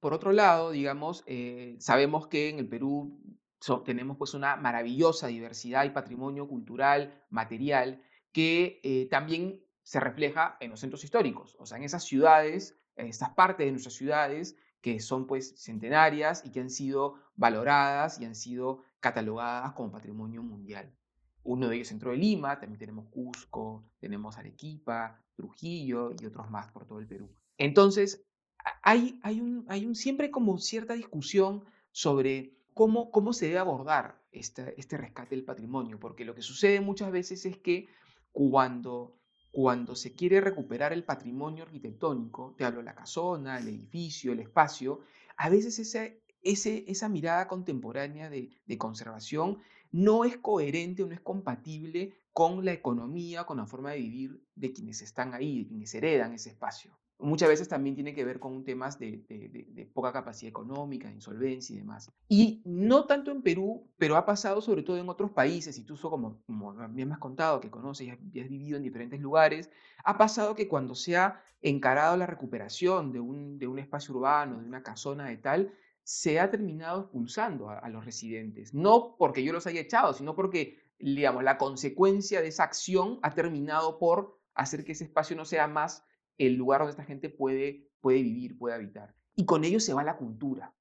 por 0.00 0.14
otro 0.14 0.32
lado, 0.32 0.70
digamos, 0.70 1.22
eh, 1.26 1.76
sabemos 1.78 2.28
que 2.28 2.48
en 2.48 2.58
el 2.58 2.68
Perú 2.68 3.20
so, 3.60 3.82
tenemos 3.82 4.16
pues 4.16 4.32
una 4.34 4.56
maravillosa 4.56 5.26
diversidad 5.26 5.84
y 5.84 5.90
patrimonio 5.90 6.48
cultural, 6.48 7.22
material, 7.28 8.02
que 8.32 8.80
eh, 8.82 9.08
también 9.10 9.60
se 9.82 10.00
refleja 10.00 10.56
en 10.60 10.70
los 10.70 10.80
centros 10.80 11.04
históricos, 11.04 11.56
o 11.58 11.66
sea, 11.66 11.76
en 11.76 11.84
esas 11.84 12.04
ciudades, 12.04 12.78
en 12.96 13.06
estas 13.08 13.30
partes 13.30 13.66
de 13.66 13.72
nuestras 13.72 13.94
ciudades 13.94 14.56
que 14.80 15.00
son 15.00 15.26
pues 15.26 15.62
centenarias 15.62 16.42
y 16.44 16.52
que 16.52 16.60
han 16.60 16.70
sido 16.70 17.16
valoradas 17.36 18.18
y 18.20 18.24
han 18.24 18.34
sido 18.34 18.82
catalogadas 19.00 19.72
como 19.72 19.92
patrimonio 19.92 20.42
mundial. 20.42 20.94
Uno 21.44 21.68
de 21.68 21.76
ellos 21.76 21.88
centro 21.88 22.10
de 22.10 22.18
Lima, 22.18 22.58
también 22.58 22.78
tenemos 22.78 23.06
Cusco, 23.10 23.84
tenemos 23.98 24.36
Arequipa, 24.36 25.20
Trujillo 25.34 26.12
y 26.20 26.26
otros 26.26 26.50
más 26.50 26.70
por 26.70 26.86
todo 26.86 26.98
el 26.98 27.06
Perú. 27.06 27.30
Entonces, 27.56 28.24
hay, 28.82 29.18
hay, 29.22 29.40
un, 29.40 29.94
siempre 29.94 30.30
como 30.30 30.58
cierta 30.58 30.94
discusión 30.94 31.64
sobre 31.92 32.54
cómo, 32.74 33.10
cómo 33.10 33.32
se 33.32 33.46
debe 33.46 33.58
abordar 33.58 34.20
este, 34.32 34.74
este 34.78 34.96
rescate 34.96 35.34
del 35.34 35.44
patrimonio, 35.44 35.98
porque 35.98 36.24
lo 36.24 36.34
que 36.34 36.42
sucede 36.42 36.80
muchas 36.80 37.10
veces 37.10 37.44
es 37.46 37.56
que 37.56 37.88
cuando, 38.32 39.16
cuando 39.50 39.96
se 39.96 40.14
quiere 40.14 40.40
recuperar 40.40 40.92
el 40.92 41.04
patrimonio 41.04 41.64
arquitectónico, 41.64 42.54
te 42.56 42.64
hablo 42.64 42.78
de 42.78 42.84
la 42.84 42.94
casona, 42.94 43.58
el 43.58 43.68
edificio, 43.68 44.32
el 44.32 44.40
espacio, 44.40 45.00
a 45.36 45.48
veces 45.48 45.78
ese, 45.78 46.22
ese, 46.42 46.84
esa 46.86 47.08
mirada 47.08 47.48
contemporánea 47.48 48.30
de 48.30 48.78
conservación 48.78 49.58
no 49.92 50.24
es 50.24 50.36
coherente 50.36 51.02
o 51.02 51.06
no 51.06 51.14
es 51.14 51.20
compatible 51.20 52.14
con 52.32 52.64
la 52.64 52.72
economía, 52.72 53.44
con 53.44 53.56
la 53.56 53.66
forma 53.66 53.90
de 53.90 53.98
vivir 53.98 54.42
de 54.54 54.72
quienes 54.72 55.02
están 55.02 55.34
ahí, 55.34 55.62
de 55.62 55.68
quienes 55.68 55.94
heredan 55.94 56.32
ese 56.32 56.50
espacio. 56.50 56.96
Muchas 57.18 57.50
veces 57.50 57.68
también 57.68 57.94
tiene 57.94 58.14
que 58.14 58.24
ver 58.24 58.40
con 58.40 58.64
temas 58.64 58.98
de, 58.98 59.22
de, 59.28 59.48
de, 59.50 59.66
de, 59.68 59.84
poca 59.84 60.10
capacidad 60.10 60.48
económica, 60.48 61.06
de 61.06 61.14
insolvencia 61.14 61.74
y 61.74 61.78
demás. 61.80 62.10
Y 62.28 62.62
no 62.64 63.04
tanto 63.04 63.30
en 63.30 63.42
Perú, 63.42 63.86
pero 63.98 64.16
ha 64.16 64.24
pasado 64.24 64.62
sobre 64.62 64.82
todo 64.82 64.96
en 64.96 65.08
otros 65.10 65.30
países, 65.30 65.76
y 65.76 65.84
tú, 65.84 65.98
como, 66.00 66.40
como 66.46 66.72
bien 66.88 67.08
me 67.08 67.14
has 67.14 67.20
contado, 67.20 67.60
que 67.60 67.68
conoces 67.68 68.06
y 68.06 68.10
has, 68.10 68.18
y 68.32 68.40
has 68.40 68.48
vivido 68.48 68.78
en 68.78 68.82
diferentes 68.84 69.20
lugares, 69.20 69.70
ha 70.02 70.16
pasado 70.16 70.54
que 70.54 70.66
cuando 70.66 70.94
se 70.94 71.18
ha 71.18 71.42
encarado 71.60 72.16
la 72.16 72.26
recuperación 72.26 73.12
de 73.12 73.20
un, 73.20 73.58
de 73.58 73.66
un 73.66 73.78
espacio 73.78 74.14
urbano, 74.14 74.58
de 74.58 74.66
una 74.66 74.82
casona 74.82 75.26
de 75.26 75.36
tal, 75.36 75.74
se 76.02 76.40
ha 76.40 76.50
terminado 76.50 77.02
expulsando 77.02 77.70
a, 77.70 77.78
a 77.78 77.88
los 77.88 78.04
residentes. 78.04 78.74
No 78.74 79.16
porque 79.18 79.44
yo 79.44 79.52
los 79.52 79.66
haya 79.66 79.80
echado, 79.80 80.12
sino 80.12 80.34
porque, 80.34 80.78
digamos, 80.98 81.44
la 81.44 81.58
consecuencia 81.58 82.40
de 82.40 82.48
esa 82.48 82.64
acción 82.64 83.18
ha 83.22 83.34
terminado 83.34 83.98
por 83.98 84.40
hacer 84.54 84.84
que 84.84 84.92
ese 84.92 85.04
espacio 85.04 85.36
no 85.36 85.44
sea 85.44 85.66
más 85.66 86.04
el 86.38 86.54
lugar 86.54 86.80
donde 86.80 86.92
esta 86.92 87.04
gente 87.04 87.28
puede, 87.28 87.90
puede 88.00 88.22
vivir, 88.22 88.58
puede 88.58 88.74
habitar. 88.74 89.14
Y 89.34 89.44
con 89.44 89.64
ello 89.64 89.80
se 89.80 89.94
va 89.94 90.02
la 90.02 90.16
cultura. 90.16 90.74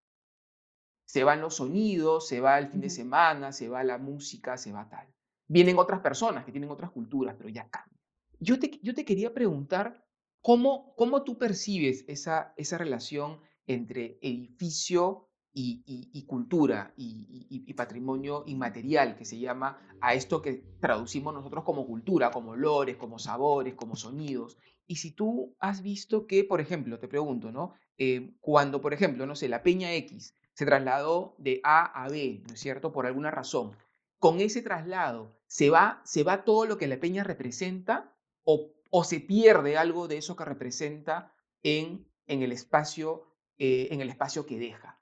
Se 1.05 1.23
van 1.23 1.41
los 1.41 1.55
sonidos, 1.55 2.27
se 2.27 2.39
va 2.39 2.59
el 2.59 2.69
fin 2.69 2.81
de 2.81 2.89
semana, 2.89 3.51
se 3.51 3.67
va 3.67 3.83
la 3.83 3.97
música, 3.97 4.57
se 4.57 4.71
va 4.71 4.89
tal. 4.89 5.07
Vienen 5.47 5.79
otras 5.79 5.99
personas 6.01 6.45
que 6.45 6.51
tienen 6.51 6.69
otras 6.69 6.91
culturas, 6.91 7.35
pero 7.37 7.49
ya 7.49 7.69
cambia. 7.69 7.99
Yo 8.39 8.59
te, 8.59 8.79
yo 8.81 8.93
te 8.93 9.05
quería 9.05 9.33
preguntar 9.33 10.05
cómo, 10.41 10.93
cómo 10.95 11.23
tú 11.23 11.37
percibes 11.37 12.05
esa, 12.07 12.53
esa 12.55 12.77
relación 12.77 13.41
entre 13.69 14.17
edificio 14.23 15.29
y, 15.53 15.83
y, 15.85 16.09
y 16.11 16.25
cultura 16.25 16.91
y, 16.97 17.47
y, 17.49 17.73
patrimonio 17.75 18.43
inmaterial, 18.47 19.15
que 19.15 19.25
se 19.25 19.39
llama 19.39 19.79
a 20.01 20.15
esto 20.15 20.41
que 20.41 20.63
traducimos 20.79 21.33
nosotros 21.35 21.63
como 21.63 21.85
cultura, 21.85 22.31
como 22.31 22.51
olores, 22.51 22.97
como 22.97 23.19
sabores, 23.19 23.75
como 23.75 23.95
sonidos. 23.95 24.57
Y 24.87 24.95
si 24.95 25.11
tú 25.11 25.55
has 25.59 25.83
visto 25.83 26.25
que, 26.25 26.43
por 26.43 26.61
ejemplo, 26.61 26.97
te 26.97 27.07
pregunto, 27.07 27.51
¿no? 27.51 27.75
Eh, 27.99 28.33
cuando, 28.39 28.81
por 28.81 28.93
ejemplo, 28.93 29.27
no 29.27 29.35
sé, 29.35 29.47
la 29.47 29.61
Peña 29.61 29.93
X 29.93 30.35
se 30.53 30.65
trasladó 30.65 31.35
de 31.37 31.61
A 31.63 32.03
a 32.03 32.09
B, 32.09 32.41
¿no 32.47 32.55
es 32.55 32.59
cierto? 32.59 32.91
Por 32.91 33.05
alguna 33.05 33.29
razón. 33.29 33.75
Con 34.17 34.41
ese 34.41 34.63
traslado, 34.63 35.39
¿se 35.45 35.69
va, 35.69 36.01
se 36.05 36.23
va 36.23 36.43
todo 36.43 36.65
lo 36.65 36.79
que 36.79 36.87
la 36.87 36.99
Peña 36.99 37.23
representa 37.23 38.15
o, 38.43 38.71
o 38.89 39.03
se 39.03 39.19
pierde 39.19 39.77
algo 39.77 40.07
de 40.07 40.17
eso 40.17 40.35
que 40.35 40.45
representa 40.45 41.31
en, 41.61 42.07
en, 42.25 42.41
el, 42.41 42.51
espacio, 42.51 43.28
eh, 43.59 43.89
en 43.91 44.01
el 44.01 44.09
espacio 44.09 44.45
que 44.45 44.57
deja? 44.57 44.99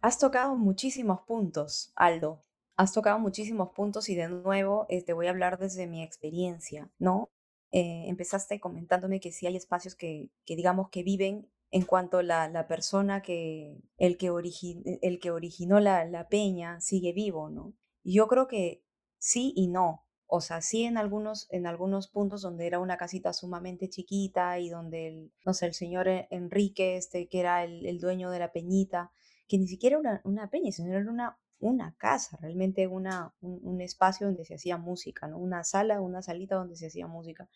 Has 0.00 0.18
tocado 0.18 0.54
muchísimos 0.54 1.22
puntos, 1.22 1.92
Aldo. 1.96 2.44
Has 2.76 2.92
tocado 2.92 3.18
muchísimos 3.18 3.70
puntos 3.70 4.08
y 4.08 4.14
de 4.14 4.28
nuevo 4.28 4.86
eh, 4.88 5.02
te 5.02 5.12
voy 5.12 5.26
a 5.26 5.30
hablar 5.30 5.58
desde 5.58 5.86
mi 5.86 6.02
experiencia, 6.02 6.90
¿no? 6.98 7.30
Eh, 7.72 8.04
empezaste 8.08 8.60
comentándome 8.60 9.20
que 9.20 9.32
sí 9.32 9.46
hay 9.46 9.56
espacios 9.56 9.94
que, 9.94 10.30
digamos 10.46 10.88
que 10.90 11.02
viven 11.02 11.50
en 11.70 11.82
cuanto 11.84 12.22
la, 12.22 12.48
la 12.48 12.66
persona 12.66 13.22
que, 13.22 13.76
el 13.98 14.16
que, 14.16 14.30
originó 14.30 15.80
la, 15.80 16.04
la 16.04 16.28
peña 16.28 16.80
sigue 16.80 17.12
vivo, 17.12 17.50
¿no? 17.50 17.74
Yo 18.02 18.26
creo 18.28 18.48
que 18.48 18.82
sí 19.18 19.52
y 19.54 19.68
no. 19.68 20.06
O 20.30 20.40
sea, 20.40 20.60
sí 20.62 20.84
en 20.84 20.96
algunos, 20.96 21.46
en 21.50 21.66
algunos 21.66 22.08
puntos 22.08 22.42
donde 22.42 22.66
era 22.66 22.78
una 22.78 22.96
casita 22.96 23.32
sumamente 23.32 23.88
chiquita 23.90 24.58
y 24.58 24.68
donde, 24.70 25.06
el, 25.08 25.32
no 25.44 25.54
sé, 25.54 25.66
el 25.66 25.74
señor 25.74 26.08
E- 26.08 26.28
Enrique, 26.30 26.96
este, 26.96 27.28
que 27.28 27.40
era 27.40 27.64
el, 27.64 27.98
dueño 28.00 28.30
de 28.30 28.38
la 28.38 28.52
peñita, 28.52 29.12
que 29.48 29.58
ni 29.58 29.66
siquiera 29.68 29.98
era 29.98 30.00
una, 30.00 30.20
una 30.24 30.50
peña, 30.50 30.72
sino 30.72 30.90
era 30.96 31.10
una, 31.10 31.38
una 31.58 31.94
casa, 31.98 32.38
realmente 32.40 32.86
una, 32.86 33.34
un, 33.40 33.60
un 33.62 33.80
espacio 33.80 34.26
donde 34.28 34.44
se 34.44 34.54
hacía 34.54 34.76
música, 34.78 35.26
¿no? 35.28 35.38
Una 35.38 35.64
sala, 35.64 36.00
una 36.00 36.22
salita 36.22 36.54
donde 36.56 36.76
se 36.76 36.86
hacía 36.86 37.06
música. 37.08 37.48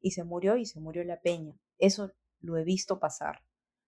Y 0.00 0.12
se 0.12 0.24
murió 0.24 0.56
y 0.56 0.66
se 0.66 0.80
murió 0.80 1.04
la 1.04 1.20
peña. 1.20 1.54
Eso 1.78 2.12
lo 2.40 2.56
he 2.56 2.64
visto 2.64 2.98
pasar. 2.98 3.42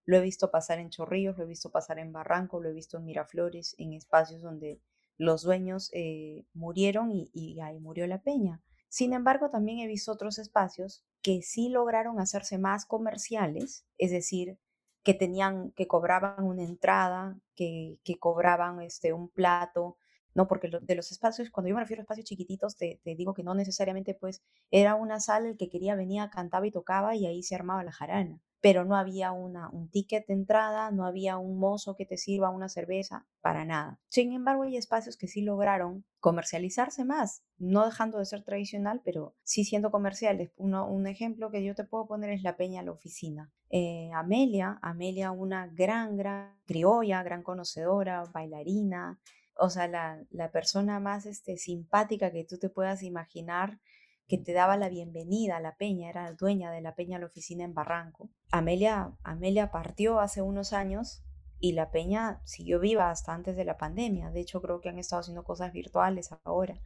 Lo 0.05 0.17
he 0.17 0.21
visto 0.21 0.51
pasar 0.51 0.79
en 0.81 0.91
Chorrillos, 0.91 1.39
lo 1.39 1.45
he 1.45 1.47
visto 1.47 1.71
pasar 1.71 1.99
en 1.99 2.13
Barranco, 2.13 2.61
lo 2.61 2.69
he 2.69 2.73
visto 2.73 2.99
en 2.99 3.05
Miraflores, 3.05 3.75
en 3.79 3.93
espacios 3.95 4.43
donde 4.43 4.81
los 5.19 5.43
dueños 5.43 5.91
eh, 5.93 6.47
murieron 6.55 7.13
y, 7.13 7.31
y 7.35 7.61
ahí 7.61 7.81
murió 7.81 8.07
la 8.07 8.23
peña. 8.23 8.63
Sin 8.89 9.13
embargo, 9.13 9.51
también 9.51 9.81
he 9.81 9.87
visto 9.87 10.13
otros 10.13 10.39
espacios 10.39 11.05
que 11.23 11.43
sí 11.43 11.69
lograron 11.69 12.21
hacerse 12.21 12.59
más 12.59 12.87
comerciales, 12.87 13.85
es 13.99 14.11
decir, 14.11 14.59
que 15.03 15.15
tenían, 15.15 15.73
que 15.73 15.87
cobraban 15.87 16.45
una 16.45 16.63
entrada, 16.65 17.39
que, 17.55 17.99
que 18.05 18.19
cobraban 18.19 18.81
este, 18.81 19.13
un 19.13 19.29
plato, 19.29 19.97
¿no? 20.35 20.47
Porque 20.49 20.71
de 20.81 20.95
los 20.95 21.11
espacios, 21.13 21.51
cuando 21.51 21.69
yo 21.69 21.75
me 21.75 21.81
refiero 21.81 22.01
a 22.01 22.05
espacios 22.05 22.27
chiquititos, 22.27 22.77
te, 22.77 23.01
te 23.05 23.15
digo 23.15 23.35
que 23.35 23.43
no 23.43 23.55
necesariamente 23.55 24.15
pues 24.15 24.43
era 24.71 24.95
una 24.95 25.21
sala, 25.21 25.49
el 25.49 25.57
que 25.57 25.69
quería 25.69 25.95
venía, 25.97 26.31
cantaba 26.31 26.67
y 26.67 26.71
tocaba 26.71 27.15
y 27.17 27.27
ahí 27.27 27.43
se 27.43 27.55
armaba 27.55 27.85
la 27.85 27.93
jarana. 27.93 28.41
Pero 28.61 28.85
no 28.85 28.97
había 28.97 29.33
una, 29.33 29.69
un 29.71 29.89
ticket 29.89 30.27
de 30.27 30.35
entrada, 30.35 30.91
no 30.91 31.07
había 31.07 31.39
un 31.39 31.59
mozo 31.59 31.95
que 31.95 32.07
te 32.07 32.17
sirva 32.17 32.51
una 32.51 32.69
cerveza, 32.69 33.27
para 33.41 33.65
nada. 33.65 34.01
Sin 34.09 34.33
embargo, 34.33 34.65
hay 34.65 34.77
espacios 34.77 35.17
que 35.17 35.29
sí 35.29 35.43
lograron 35.43 36.05
comercializarse 36.21 37.05
más, 37.05 37.45
no 37.59 37.85
dejando 37.85 38.19
de 38.19 38.25
ser 38.25 38.43
tradicional, 38.43 39.01
pero 39.05 39.37
sí 39.45 39.65
siendo 39.65 39.91
comerciales. 39.91 40.53
Uno, 40.57 40.89
un 40.89 41.07
ejemplo 41.07 41.51
que 41.51 41.65
yo 41.65 41.75
te 41.75 41.85
puedo 41.85 42.07
poner 42.07 42.31
es 42.31 42.43
la 42.43 42.57
Peña 42.57 42.83
La 42.83 42.93
Oficina. 42.93 43.53
Eh, 43.71 44.11
Amelia, 44.15 44.79
Amelia, 44.83 45.31
una 45.31 45.69
gran, 45.69 46.17
gran 46.17 46.59
criolla, 46.67 47.23
gran 47.23 47.43
conocedora, 47.43 48.25
bailarina, 48.33 49.21
o 49.59 49.71
sea, 49.71 49.89
la, 49.89 50.23
la 50.31 50.51
persona 50.51 51.01
más 51.01 51.27
este, 51.27 51.57
simpática 51.57 52.31
que 52.33 52.45
tú 52.45 52.59
te 52.59 52.71
puedas 52.71 53.03
imaginar 53.03 53.79
que 54.29 54.37
te 54.37 54.53
daba 54.53 54.77
la 54.77 54.91
bienvenida 54.91 55.57
a 55.57 55.61
la 55.61 55.77
peña, 55.77 56.11
era 56.11 56.31
dueña 56.35 56.71
de 56.71 56.83
la 56.83 56.95
peña 56.95 57.19
la 57.19 57.27
oficina 57.27 57.65
en 57.65 57.73
Barranco. 57.73 58.31
Amelia, 58.51 59.17
Amelia 59.23 59.71
partió 59.71 60.21
hace 60.21 60.43
unos 60.43 60.75
años 60.75 61.23
y 61.59 61.73
la 61.73 61.91
peña 61.91 62.43
siguió 62.45 62.79
viva 62.79 63.11
hasta 63.11 63.33
antes 63.33 63.57
de 63.57 63.65
la 63.65 63.79
pandemia. 63.79 64.31
De 64.31 64.41
hecho, 64.41 64.61
creo 64.61 64.81
que 64.81 64.91
han 64.91 64.99
estado 64.99 65.21
haciendo 65.21 65.45
cosas 65.45 65.73
virtuales 65.73 66.29
ahora, 66.45 66.79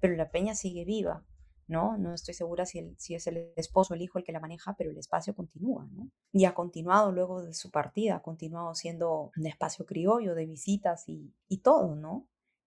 pero 0.00 0.16
la 0.16 0.30
peña 0.30 0.54
sigue 0.56 0.84
viva. 0.84 1.24
¿no? 1.68 1.96
No 1.96 2.12
estoy 2.12 2.34
segura 2.34 2.66
si, 2.66 2.96
es 3.14 3.26
el 3.28 3.52
esposo 3.54 3.94
el 3.94 4.02
hijo 4.02 4.18
el 4.18 4.24
que 4.24 4.32
la 4.32 4.40
maneja, 4.40 4.74
pero 4.76 4.90
el 4.90 4.98
espacio 4.98 5.36
continúa, 5.36 5.86
¿no? 5.92 6.10
Y 6.32 6.44
ha 6.44 6.52
continuado 6.52 7.12
luego 7.12 7.42
de 7.42 7.54
su 7.54 7.70
partida, 7.70 8.16
ha 8.16 8.22
continuado 8.22 8.74
siendo 8.74 9.30
un 9.36 9.46
espacio 9.46 9.86
criollo 9.86 10.34
de 10.34 10.46
visitas 10.46 11.08
y, 11.08 11.32
y 11.46 11.58
todo, 11.58 11.94
¿no? 11.94 12.26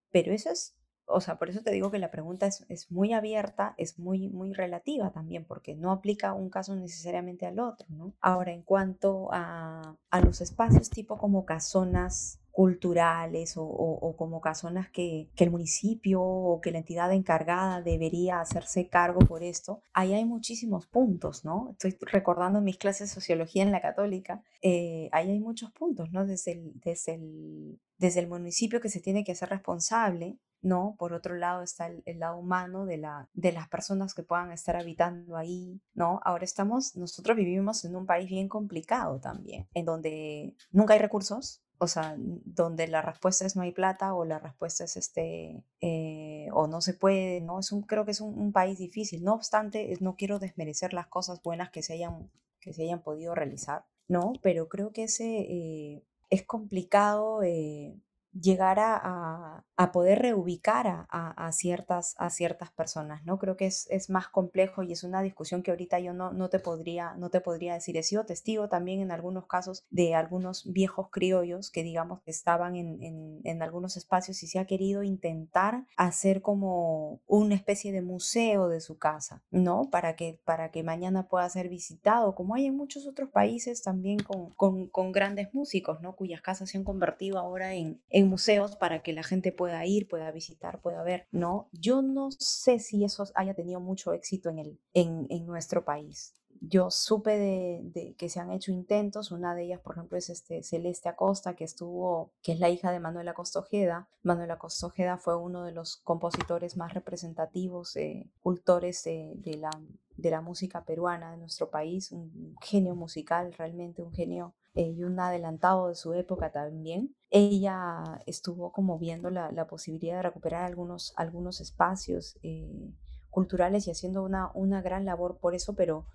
Pero 0.09 0.31
eso 0.31 0.51
es 0.51 0.77
o 1.05 1.21
sea, 1.21 1.37
por 1.37 1.49
eso 1.49 1.61
te 1.61 1.71
digo 1.71 1.91
que 1.91 1.99
la 1.99 2.11
pregunta 2.11 2.45
es, 2.45 2.65
es, 2.69 2.91
muy 2.91 3.13
abierta, 3.13 3.75
es 3.77 3.99
muy, 3.99 4.29
muy 4.29 4.53
relativa 4.53 5.11
también, 5.11 5.45
porque 5.45 5.75
no 5.75 5.91
aplica 5.91 6.33
un 6.33 6.49
caso 6.49 6.75
necesariamente 6.75 7.45
al 7.45 7.59
otro, 7.59 7.87
¿no? 7.89 8.13
Ahora, 8.21 8.51
en 8.51 8.63
cuanto 8.63 9.29
a, 9.31 9.95
a 10.09 10.21
los 10.21 10.41
espacios 10.41 10.89
tipo 10.89 11.17
como 11.17 11.45
casonas 11.45 12.39
culturales 12.53 13.57
o, 13.57 13.63
o, 13.63 14.15
como 14.15 14.39
casonas 14.39 14.87
que, 14.91 15.27
que, 15.35 15.43
el 15.43 15.49
municipio 15.49 16.21
o 16.21 16.61
que 16.61 16.69
la 16.71 16.77
entidad 16.77 17.11
encargada 17.11 17.81
debería 17.81 18.41
hacerse 18.41 18.87
cargo 18.87 19.19
por 19.21 19.41
esto, 19.41 19.81
ahí 19.91 20.13
hay 20.13 20.23
muchísimos 20.23 20.85
puntos, 20.85 21.43
¿no? 21.43 21.71
Estoy 21.71 21.97
recordando 22.01 22.61
mis 22.61 22.77
clases 22.77 23.09
de 23.09 23.15
sociología 23.15 23.63
en 23.63 23.71
la 23.71 23.81
católica, 23.81 24.43
eh, 24.61 25.09
ahí 25.11 25.31
hay 25.31 25.39
muchos 25.39 25.71
puntos, 25.71 26.11
¿no? 26.11 26.27
Desde 26.27 26.51
el, 26.51 26.73
desde, 26.75 27.15
el, 27.15 27.79
desde 27.97 28.19
el 28.19 28.27
municipio 28.27 28.79
que 28.79 28.89
se 28.89 29.01
tiene 29.01 29.23
que 29.23 29.31
hacer 29.31 29.49
responsable 29.49 30.37
¿no? 30.63 30.95
Por 30.97 31.13
otro 31.13 31.35
lado 31.35 31.61
está 31.61 31.87
el, 31.87 32.19
lado 32.19 32.37
humano 32.37 32.85
de, 32.85 32.97
la, 32.97 33.29
de 33.33 33.51
las 33.51 33.67
personas 33.67 34.13
que 34.13 34.23
puedan 34.23 34.51
estar 34.51 34.75
habitando 34.75 35.37
ahí, 35.37 35.81
¿no? 35.93 36.19
Ahora 36.23 36.45
estamos, 36.45 36.95
nosotros 36.95 37.37
vivimos 37.37 37.85
en 37.85 37.95
un 37.95 38.05
país 38.05 38.29
bien 38.29 38.47
complicado 38.47 39.19
también, 39.19 39.67
en 39.73 39.85
donde 39.85 40.55
nunca 40.71 40.93
hay 40.93 40.99
recursos, 40.99 41.61
o 41.77 41.87
sea, 41.87 42.15
donde 42.17 42.87
la 42.87 43.01
respuesta 43.01 43.45
es 43.45 43.57
no 43.57 43.61
hay 43.61 43.73
plata 43.73 44.13
o 44.13 44.23
la 44.23 44.39
respuesta 44.39 44.85
es 44.85 44.95
este, 44.95 45.65
eh, 45.81 46.47
o 46.53 46.67
no 46.67 46.79
se 46.79 46.93
puede, 46.93 47.41
¿no? 47.41 47.59
Es 47.59 47.73
un, 47.73 47.81
creo 47.81 48.05
que 48.05 48.11
es 48.11 48.21
un, 48.21 48.53
país 48.53 48.77
difícil. 48.77 49.23
No 49.23 49.33
obstante, 49.33 49.93
no 49.99 50.15
quiero 50.15 50.39
desmerecer 50.39 50.93
las 50.93 51.07
cosas 51.07 51.41
buenas 51.43 51.71
que 51.71 51.83
se 51.83 51.93
hayan, 51.93 52.31
que 52.61 52.73
se 52.73 52.83
hayan 52.83 53.03
podido 53.03 53.35
realizar, 53.35 53.85
¿no? 54.07 54.31
Pero 54.41 54.69
creo 54.69 54.93
que 54.93 55.03
ese 55.03 55.39
eh, 55.39 56.05
es 56.29 56.43
complicado 56.43 57.43
eh, 57.43 57.99
llegar 58.39 58.79
a, 58.79 59.63
a, 59.75 59.91
poder 59.91 60.19
reubicar 60.19 60.87
a, 60.87 61.05
a, 61.09 61.51
ciertas, 61.51 62.15
a 62.17 62.29
ciertas 62.29 62.71
personas, 62.71 63.23
¿no? 63.25 63.37
Creo 63.37 63.57
que 63.57 63.67
es, 63.67 63.87
es, 63.89 64.09
más 64.09 64.27
complejo 64.27 64.81
y 64.83 64.91
es 64.91 65.03
una 65.03 65.21
discusión 65.21 65.61
que 65.61 65.71
ahorita 65.71 65.99
yo 65.99 66.13
no, 66.13 66.31
no, 66.31 66.49
te, 66.49 66.59
podría, 66.59 67.13
no 67.15 67.29
te 67.29 67.41
podría 67.41 67.75
decir. 67.75 67.95
He 67.97 68.03
sido 68.03 68.25
testigo 68.25 68.69
también 68.69 69.01
en 69.01 69.11
algunos 69.11 69.45
casos 69.45 69.85
de 69.91 70.15
algunos 70.15 70.71
viejos 70.71 71.09
criollos 71.11 71.69
que 71.69 71.83
digamos 71.83 72.21
estaban 72.25 72.75
en, 72.75 73.01
en, 73.03 73.41
en 73.43 73.61
algunos 73.61 73.97
espacios 73.97 74.41
y 74.43 74.47
se 74.47 74.59
ha 74.59 74.65
querido 74.65 75.03
intentar 75.03 75.85
hacer 75.95 76.41
como 76.41 77.21
una 77.27 77.55
especie 77.55 77.91
de 77.91 78.01
museo 78.01 78.67
de 78.67 78.81
su 78.81 78.97
casa, 78.97 79.43
¿no? 79.51 79.89
Para 79.91 80.15
que, 80.15 80.39
para 80.43 80.71
que 80.71 80.83
mañana 80.83 81.27
pueda 81.27 81.47
ser 81.49 81.69
visitado, 81.69 82.35
como 82.35 82.55
hay 82.55 82.65
en 82.65 82.75
muchos 82.75 83.05
otros 83.05 83.29
países 83.29 83.83
también 83.83 84.19
con, 84.19 84.49
con, 84.51 84.87
con 84.87 85.11
grandes 85.11 85.53
músicos, 85.53 86.01
¿no? 86.01 86.15
Cuyas 86.15 86.41
casas 86.41 86.69
se 86.69 86.77
han 86.77 86.83
convertido 86.83 87.37
ahora 87.37 87.73
en 87.75 88.01
museos 88.25 88.75
para 88.75 89.01
que 89.01 89.13
la 89.13 89.23
gente 89.23 89.51
pueda 89.51 89.85
ir, 89.85 90.07
pueda 90.07 90.31
visitar, 90.31 90.81
pueda 90.81 91.03
ver, 91.03 91.27
¿no? 91.31 91.69
Yo 91.71 92.01
no 92.01 92.29
sé 92.31 92.79
si 92.79 93.03
eso 93.03 93.25
haya 93.35 93.53
tenido 93.53 93.79
mucho 93.79 94.13
éxito 94.13 94.49
en, 94.49 94.59
el, 94.59 94.79
en, 94.93 95.27
en 95.29 95.45
nuestro 95.45 95.85
país. 95.85 96.35
Yo 96.65 96.91
supe 96.91 97.37
de, 97.37 98.15
que 98.17 98.29
se 98.29 98.39
han 98.39 98.51
hecho 98.51 98.71
intentos, 98.71 99.31
una 99.31 99.53
de 99.53 99.65
ellas, 99.65 99.81
por 99.81 99.95
ejemplo, 99.95 100.17
es 100.17 100.29
este 100.29 100.63
Celeste 100.63 101.09
Acosta, 101.09 101.55
que 101.55 101.65
estuvo, 101.65 102.31
que 102.41 102.53
es 102.53 102.59
la 102.59 102.69
hija 102.69 102.91
de 102.91 103.01
Manuel 103.01 103.27
Acosta 103.27 103.59
Ojeda. 103.59 104.07
Manuel 104.21 104.49
Acosta 104.51 104.87
Ojeda 104.87 105.17
fue 105.17 105.35
uno 105.35 105.65
de 105.65 105.73
los 105.73 105.97
compositores 105.97 106.77
más 106.77 106.93
representativos, 106.93 107.97
eh, 107.97 108.29
cultores 108.39 109.03
de, 109.03 109.57
la, 109.57 109.71
de 110.15 110.31
la 110.31 110.39
música 110.39 110.85
peruana 110.85 111.31
de 111.31 111.37
nuestro 111.37 111.69
país, 111.69 112.13
un 112.13 112.55
genio 112.61 112.95
musical, 112.95 113.53
realmente 113.53 114.01
un 114.01 114.13
genio 114.13 114.53
eh, 114.55 114.62
y 114.75 115.03
un 115.03 115.19
adelantado 115.19 115.89
de 115.89 115.95
su 115.95 116.13
época 116.13 116.51
también. 116.51 117.15
Ella 117.29 118.21
estuvo 118.25 118.71
como 118.71 118.97
viendo 118.97 119.29
la, 119.29 119.51
la 119.51 119.67
posibilidad 119.67 120.17
de 120.17 120.23
recuperar 120.23 120.63
algunos, 120.63 121.13
algunos 121.15 121.61
espacios 121.61 122.37
eh, 122.43 122.91
culturales 123.29 123.87
y 123.87 123.91
haciendo 123.91 124.23
una, 124.23 124.51
una 124.53 124.81
gran 124.81 125.05
labor 125.05 125.37
por 125.39 125.55
eso, 125.55 125.73
pero 125.75 126.05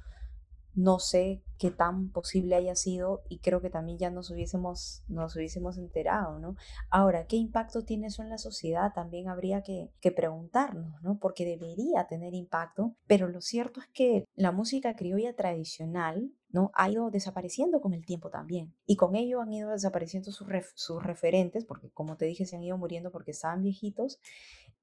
no 0.75 1.01
sé 1.01 1.43
qué 1.59 1.73
tan 1.73 2.11
posible 2.11 2.55
haya 2.55 2.77
sido 2.77 3.25
y 3.29 3.41
creo 3.41 3.61
que 3.61 3.69
también 3.69 3.99
ya 3.99 4.11
nos 4.11 4.31
hubiésemos, 4.31 5.03
nos 5.09 5.35
hubiésemos 5.35 5.77
enterado, 5.77 6.39
¿no? 6.39 6.55
Ahora, 6.89 7.27
¿qué 7.27 7.35
impacto 7.35 7.85
tiene 7.85 8.07
eso 8.07 8.23
en 8.23 8.31
la 8.31 8.39
sociedad? 8.39 8.93
También 8.95 9.29
habría 9.29 9.63
que, 9.63 9.91
que 10.01 10.13
preguntarnos, 10.13 11.03
¿no? 11.03 11.19
Porque 11.19 11.45
debería 11.45 12.07
tener 12.07 12.33
impacto, 12.33 12.95
pero 13.09 13.27
lo 13.27 13.41
cierto 13.41 13.81
es 13.81 13.89
que 13.89 14.25
la 14.37 14.53
música 14.53 14.95
criolla 14.95 15.35
tradicional 15.35 16.31
¿no? 16.51 16.71
ha 16.75 16.91
ido 16.91 17.11
desapareciendo 17.11 17.81
con 17.81 17.95
el 17.95 18.05
tiempo 18.07 18.31
también. 18.31 18.75
Y 18.87 18.97
con 18.97 19.17
ello 19.17 19.41
han 19.41 19.53
ido 19.53 19.71
desapareciendo 19.71 20.33
sus, 20.33 20.49
sus 20.75 21.03
referentes, 21.03 21.65
porque 21.65 21.91
como 21.91 22.17
te 22.17 22.27
dije, 22.27 22.47
se 22.47 22.57
han 22.57 22.63
ido 22.63 22.79
muriendo 22.79 23.11
porque 23.11 23.33
estaban 23.33 23.63
viejitos. 23.63 24.21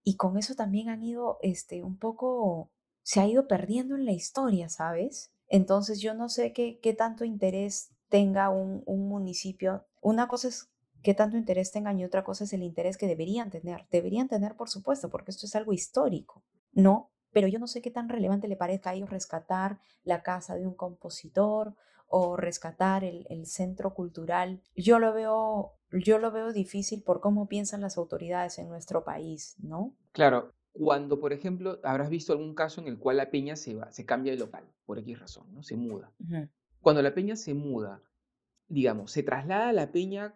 Y 0.03 0.17
con 0.17 0.37
eso 0.37 0.55
también 0.55 0.89
han 0.89 1.03
ido, 1.03 1.39
este, 1.41 1.83
un 1.83 1.97
poco, 1.97 2.69
se 3.01 3.19
ha 3.19 3.27
ido 3.27 3.47
perdiendo 3.47 3.95
en 3.95 4.05
la 4.05 4.11
historia, 4.11 4.69
¿sabes? 4.69 5.31
Entonces 5.47 5.99
yo 5.99 6.13
no 6.13 6.29
sé 6.29 6.53
qué, 6.53 6.79
qué 6.79 6.93
tanto 6.93 7.25
interés 7.25 7.91
tenga 8.09 8.49
un, 8.49 8.83
municipio. 8.85 9.85
Una 10.01 10.27
cosa 10.27 10.47
es 10.47 10.69
qué 11.03 11.13
tanto 11.13 11.37
interés 11.37 11.71
tengan 11.71 11.99
y 11.99 12.05
otra 12.05 12.23
cosa 12.23 12.45
es 12.45 12.53
el 12.53 12.63
interés 12.63 12.97
que 12.97 13.07
deberían 13.07 13.49
tener. 13.49 13.87
Deberían 13.91 14.27
tener, 14.27 14.55
por 14.55 14.69
supuesto, 14.69 15.09
porque 15.09 15.31
esto 15.31 15.45
es 15.45 15.55
algo 15.55 15.73
histórico, 15.73 16.43
¿no? 16.71 17.11
Pero 17.35 17.49
yo 17.49 17.59
no 17.59 17.67
sé 17.67 17.81
qué 17.81 17.91
tan 17.91 18.07
relevante 18.07 18.47
le 18.47 18.55
parezca 18.55 18.91
a 18.91 18.93
ellos 18.93 19.09
rescatar 19.09 19.81
la 20.05 20.23
casa 20.23 20.55
de 20.55 20.65
un 20.65 20.73
compositor 20.73 21.75
o 22.07 22.37
rescatar 22.37 23.03
el, 23.03 23.27
el 23.29 23.45
centro 23.45 23.93
cultural. 23.93 24.61
Yo 24.73 24.99
lo 24.99 25.13
veo 25.13 25.73
yo 25.91 26.17
lo 26.17 26.31
veo 26.31 26.53
difícil 26.53 27.03
por 27.03 27.19
cómo 27.19 27.49
piensan 27.49 27.81
las 27.81 27.97
autoridades 27.97 28.57
en 28.57 28.69
nuestro 28.69 29.03
país, 29.03 29.57
¿no? 29.59 29.93
Claro, 30.13 30.53
cuando, 30.71 31.19
por 31.19 31.33
ejemplo, 31.33 31.81
habrás 31.83 32.09
visto 32.09 32.31
algún 32.31 32.55
caso 32.55 32.79
en 32.79 32.87
el 32.87 32.99
cual 32.99 33.17
la 33.17 33.29
peña 33.29 33.57
se 33.57 33.75
va, 33.75 33.91
se 33.91 34.05
cambia 34.05 34.31
de 34.31 34.39
local, 34.39 34.65
por 34.85 34.97
X 34.99 35.19
razón, 35.19 35.53
¿no? 35.53 35.61
Se 35.61 35.75
muda. 35.75 36.13
Cuando 36.79 37.01
la 37.01 37.13
peña 37.13 37.35
se 37.35 37.53
muda, 37.53 38.01
digamos, 38.69 39.11
se 39.11 39.23
traslada 39.23 39.69
a 39.69 39.73
la 39.73 39.91
peña 39.91 40.35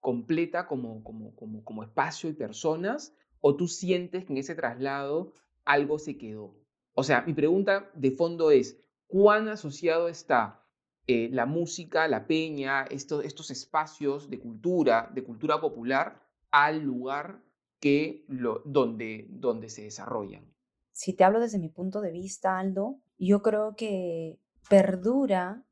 completa 0.00 0.66
como, 0.66 1.04
como, 1.04 1.36
como, 1.36 1.62
como 1.62 1.84
espacio 1.84 2.28
y 2.28 2.34
personas, 2.34 3.14
o 3.38 3.54
tú 3.54 3.68
sientes 3.68 4.24
que 4.24 4.32
en 4.32 4.38
ese 4.38 4.56
traslado 4.56 5.34
algo 5.64 5.98
se 5.98 6.18
quedó. 6.18 6.54
O 6.94 7.02
sea, 7.02 7.22
mi 7.22 7.32
pregunta 7.32 7.90
de 7.94 8.10
fondo 8.10 8.50
es, 8.50 8.78
¿cuán 9.06 9.48
asociado 9.48 10.08
está 10.08 10.62
eh, 11.08 11.28
la 11.32 11.46
música, 11.46 12.06
la 12.06 12.26
peña, 12.28 12.84
estos, 12.84 13.24
estos 13.24 13.50
espacios 13.50 14.30
de 14.30 14.38
cultura, 14.38 15.10
de 15.12 15.24
cultura 15.24 15.60
popular, 15.60 16.22
al 16.52 16.80
lugar 16.80 17.42
que 17.80 18.24
lo, 18.28 18.62
donde, 18.64 19.26
donde 19.28 19.68
se 19.68 19.82
desarrollan. 19.82 20.54
Si 20.92 21.14
te 21.14 21.24
hablo 21.24 21.40
desde 21.40 21.58
mi 21.58 21.68
punto 21.68 22.00
de 22.00 22.12
vista, 22.12 22.58
Aldo, 22.58 23.00
yo 23.18 23.42
creo 23.42 23.74
que 23.74 24.38
perdura, 24.68 25.64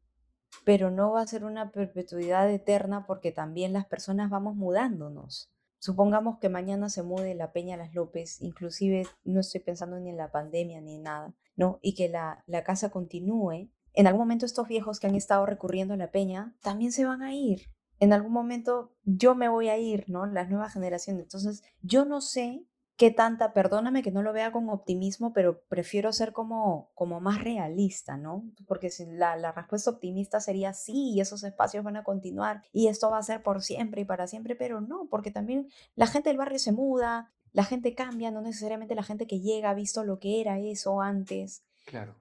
pero 0.64 0.90
no 0.90 1.12
va 1.12 1.20
a 1.20 1.26
ser 1.28 1.44
una 1.44 1.70
perpetuidad 1.70 2.50
eterna 2.50 3.06
porque 3.06 3.30
también 3.30 3.72
las 3.72 3.86
personas 3.86 4.30
vamos 4.30 4.56
mudándonos. 4.56 5.52
Supongamos 5.80 6.38
que 6.38 6.48
mañana 6.48 6.88
se 6.88 7.02
mude 7.02 7.34
la 7.34 7.52
Peña 7.52 7.76
Las 7.76 7.94
López, 7.94 8.40
inclusive 8.40 9.06
no 9.24 9.40
estoy 9.40 9.60
pensando 9.60 9.98
ni 9.98 10.10
en 10.10 10.16
la 10.16 10.30
pandemia 10.30 10.80
ni 10.80 10.94
en 10.94 11.02
nada, 11.02 11.34
¿no? 11.56 11.80
Y 11.82 11.94
que 11.96 12.08
la, 12.08 12.44
la 12.46 12.62
casa 12.62 12.90
continúe. 12.90 13.68
En 13.92 14.06
algún 14.06 14.20
momento 14.20 14.46
estos 14.46 14.68
viejos 14.68 15.00
que 15.00 15.08
han 15.08 15.16
estado 15.16 15.44
recurriendo 15.46 15.94
a 15.94 15.96
la 15.96 16.12
Peña 16.12 16.54
también 16.62 16.92
se 16.92 17.04
van 17.04 17.22
a 17.22 17.34
ir 17.34 17.62
en 18.00 18.14
algún 18.14 18.32
momento 18.32 18.94
yo 19.04 19.34
me 19.34 19.48
voy 19.48 19.68
a 19.68 19.78
ir, 19.78 20.06
¿no? 20.08 20.26
Las 20.26 20.48
nuevas 20.48 20.72
generaciones. 20.72 21.22
Entonces, 21.22 21.62
yo 21.82 22.06
no 22.06 22.22
sé 22.22 22.64
qué 23.00 23.10
tanta, 23.10 23.54
perdóname 23.54 24.02
que 24.02 24.10
no 24.10 24.22
lo 24.22 24.34
vea 24.34 24.52
con 24.52 24.68
optimismo, 24.68 25.32
pero 25.32 25.62
prefiero 25.68 26.12
ser 26.12 26.34
como, 26.34 26.90
como 26.94 27.18
más 27.18 27.42
realista, 27.42 28.18
¿no? 28.18 28.44
Porque 28.66 28.90
si 28.90 29.06
la, 29.06 29.36
la 29.36 29.52
respuesta 29.52 29.90
optimista 29.90 30.38
sería 30.38 30.74
sí, 30.74 31.12
y 31.14 31.22
esos 31.22 31.42
espacios 31.42 31.82
van 31.82 31.96
a 31.96 32.04
continuar, 32.04 32.62
y 32.74 32.88
esto 32.88 33.08
va 33.08 33.16
a 33.16 33.22
ser 33.22 33.42
por 33.42 33.62
siempre 33.62 34.02
y 34.02 34.04
para 34.04 34.26
siempre, 34.26 34.54
pero 34.54 34.82
no, 34.82 35.08
porque 35.08 35.30
también 35.30 35.70
la 35.94 36.08
gente 36.08 36.28
del 36.28 36.36
barrio 36.36 36.58
se 36.58 36.72
muda, 36.72 37.32
la 37.52 37.64
gente 37.64 37.94
cambia, 37.94 38.30
no 38.30 38.42
necesariamente 38.42 38.94
la 38.94 39.02
gente 39.02 39.26
que 39.26 39.40
llega 39.40 39.70
ha 39.70 39.74
visto 39.74 40.04
lo 40.04 40.18
que 40.18 40.42
era 40.42 40.58
eso 40.58 41.00
antes. 41.00 41.64
Claro. 41.86 42.16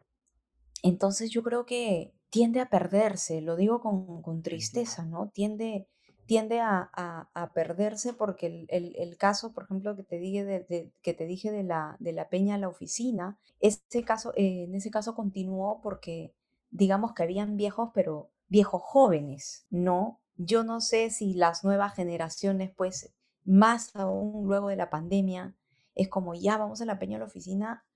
Entonces 0.82 1.30
yo 1.30 1.44
creo 1.44 1.66
que 1.66 2.14
tiende 2.30 2.62
a 2.62 2.70
perderse, 2.70 3.42
lo 3.42 3.58
digo 3.58 3.82
con, 3.82 4.22
con 4.22 4.44
tristeza, 4.44 5.04
¿no? 5.04 5.28
Tiende, 5.28 5.90
tiende 6.30 6.60
a, 6.62 6.92
perderse 7.56 8.14
porque 8.14 8.68
el, 8.70 9.18
caso, 9.18 9.52
por 9.52 9.64
ejemplo, 9.64 9.96
que 9.96 10.04
te 10.04 10.20
dije 10.20 10.46
de, 10.46 10.94
que 11.02 11.16
te 11.16 11.26
dije 11.26 11.50
de 11.50 11.64
la, 11.64 11.98
de 12.00 12.14
la 12.14 12.30
peña 12.30 12.54
a 12.54 12.58
la 12.60 12.68
oficina, 12.68 13.40
ese 13.60 14.04
caso, 14.06 14.32
eh, 14.36 14.66
en 14.66 14.76
ese 14.76 14.92
caso 14.92 15.16
continuó 15.16 15.82
porque 15.82 16.36
digamos 16.70 17.14
que 17.14 17.24
habían 17.24 17.58
viejos, 17.58 17.90
pero 17.96 18.30
viejos 18.48 18.84
jóvenes, 18.84 19.66
¿no? 19.72 20.22
Yo 20.36 20.64
no 20.64 20.82
sé 20.82 21.10
si 21.10 21.34
las 21.34 21.64
nuevas 21.64 21.96
generaciones, 21.96 22.70
pues, 22.78 23.12
más 23.44 23.96
aún 23.96 24.46
luego 24.46 24.68
de 24.68 24.76
la 24.76 24.92
pandemia, 24.92 25.56
es 25.96 26.10
como 26.10 26.36
ya 26.36 26.58
vamos 26.58 26.80
a 26.80 26.86
la 26.86 27.00
peña 27.00 27.16
a 27.16 27.22
la 27.22 27.26
oficina, 27.26 27.88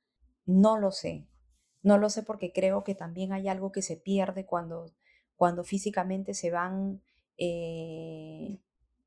no 0.48 0.80
lo 0.80 0.89
sé. 0.89 1.28
No 1.84 2.00
lo 2.00 2.10
sé 2.10 2.24
porque 2.24 2.52
creo 2.52 2.84
que 2.84 2.96
también 2.96 3.32
hay 3.32 3.48
algo 3.48 3.72
que 3.72 3.84
se 3.84 3.96
pierde 3.96 4.48
cuando, 4.48 4.88
cuando 5.36 5.63
físicamente 5.63 6.34
se 6.34 6.50
van 6.50 7.04
eh, 7.38 8.60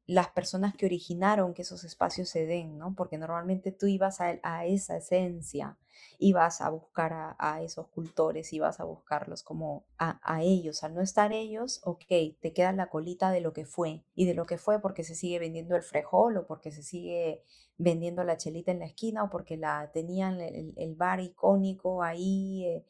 las 0.06 0.28
personas 0.28 0.74
que 0.74 0.86
originaron 0.86 1.52
que 1.52 1.62
esos 1.62 1.82
espacios 1.82 2.28
se 2.28 2.46
den, 2.46 2.78
¿no? 2.78 2.94
Porque 2.94 3.18
normalmente 3.18 3.72
tú 3.72 3.86
ibas 3.86 4.20
a, 4.20 4.64
esa 4.64 4.96
esencia, 4.96 5.76
ibas 6.18 6.60
a 6.60 6.70
buscar 6.70 7.34
a, 7.38 7.62
esos 7.62 7.88
cultores, 7.88 8.52
ibas 8.52 8.78
a 8.78 8.84
buscarlos 8.84 9.42
como 9.42 9.84
a, 9.98 10.42
ellos. 10.42 10.84
Al 10.84 10.94
no 10.94 11.00
estar 11.02 11.32
ellos, 11.32 11.80
ok, 11.84 12.04
te 12.40 12.52
queda 12.52 12.72
la 12.72 12.88
colita 12.88 13.32
de 13.32 13.40
lo 13.40 13.52
que 13.52 13.66
fue. 13.66 14.04
Y 14.14 14.26
de 14.26 14.34
lo 14.34 14.46
que 14.46 14.58
fue 14.58 14.80
porque 14.80 15.02
se 15.02 15.16
sigue 15.16 15.40
vendiendo 15.40 15.74
el 15.74 15.82
frejol 15.82 16.36
o 16.36 16.46
porque 16.46 16.70
se 16.70 16.84
sigue 16.84 17.42
vendiendo 17.76 18.22
la 18.22 18.36
chelita 18.36 18.70
en 18.70 18.78
la 18.78 18.86
esquina 18.86 19.24
o 19.24 19.30
porque 19.30 19.56
la 19.56 19.90
tenían 19.92 20.40
el, 20.40 20.94
bar 20.94 21.20
icónico 21.20 22.04
ahí. 22.04 22.64
Eh, 22.64 22.84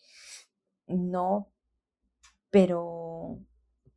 no, 0.88 1.48
pero 2.50 3.38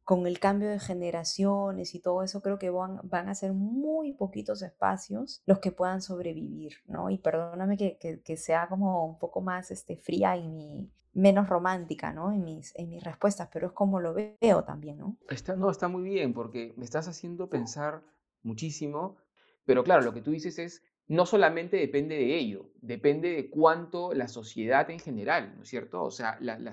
con 0.09 0.25
el 0.25 0.39
cambio 0.39 0.69
de 0.69 0.79
generaciones 0.79 1.93
y 1.93 1.99
todo 1.99 2.23
eso, 2.23 2.41
creo 2.41 2.57
que 2.57 2.71
van, 2.71 2.99
van 3.03 3.29
a 3.29 3.35
ser 3.35 3.53
muy 3.53 4.13
poquitos 4.13 4.63
espacios 4.63 5.43
los 5.45 5.59
que 5.59 5.71
puedan 5.71 6.01
sobrevivir, 6.01 6.77
¿no? 6.87 7.11
Y 7.11 7.19
perdóname 7.19 7.77
que, 7.77 7.99
que, 8.25 8.35
sea 8.35 8.67
como 8.69 9.05
un 9.05 9.19
poco 9.19 9.41
más 9.41 9.69
este, 9.69 9.97
fría 9.97 10.35
y 10.35 10.47
mi, 10.47 10.89
menos 11.13 11.47
romántica, 11.47 12.11
¿no? 12.11 12.31
En 12.31 12.43
mis, 12.43 12.73
en 12.75 12.89
mis 12.89 13.03
respuestas, 13.03 13.49
pero 13.53 13.67
es 13.67 13.73
como 13.73 13.99
lo 13.99 14.15
veo 14.15 14.63
también, 14.63 14.97
¿no? 14.97 15.15
Está, 15.29 15.55
no, 15.55 15.69
está 15.69 15.87
muy 15.87 16.01
bien, 16.01 16.33
porque 16.33 16.73
me 16.75 16.85
estás 16.85 17.07
haciendo 17.07 17.47
pensar 17.47 18.01
muchísimo, 18.41 19.17
pero 19.63 19.83
claro, 19.83 20.01
lo 20.01 20.15
que 20.15 20.23
tú 20.23 20.31
dices 20.31 20.57
es, 20.57 20.81
no 21.07 21.27
solamente 21.27 21.77
depende 21.77 22.15
de 22.15 22.35
ello, 22.35 22.71
depende 22.81 23.29
de 23.29 23.49
cuánto 23.51 24.13
la 24.15 24.27
sociedad 24.27 24.89
en 24.89 24.97
general, 24.97 25.53
¿no 25.55 25.61
es 25.61 25.69
cierto? 25.69 26.03
O 26.03 26.09
sea, 26.09 26.37
la, 26.39 26.57
la, 26.57 26.71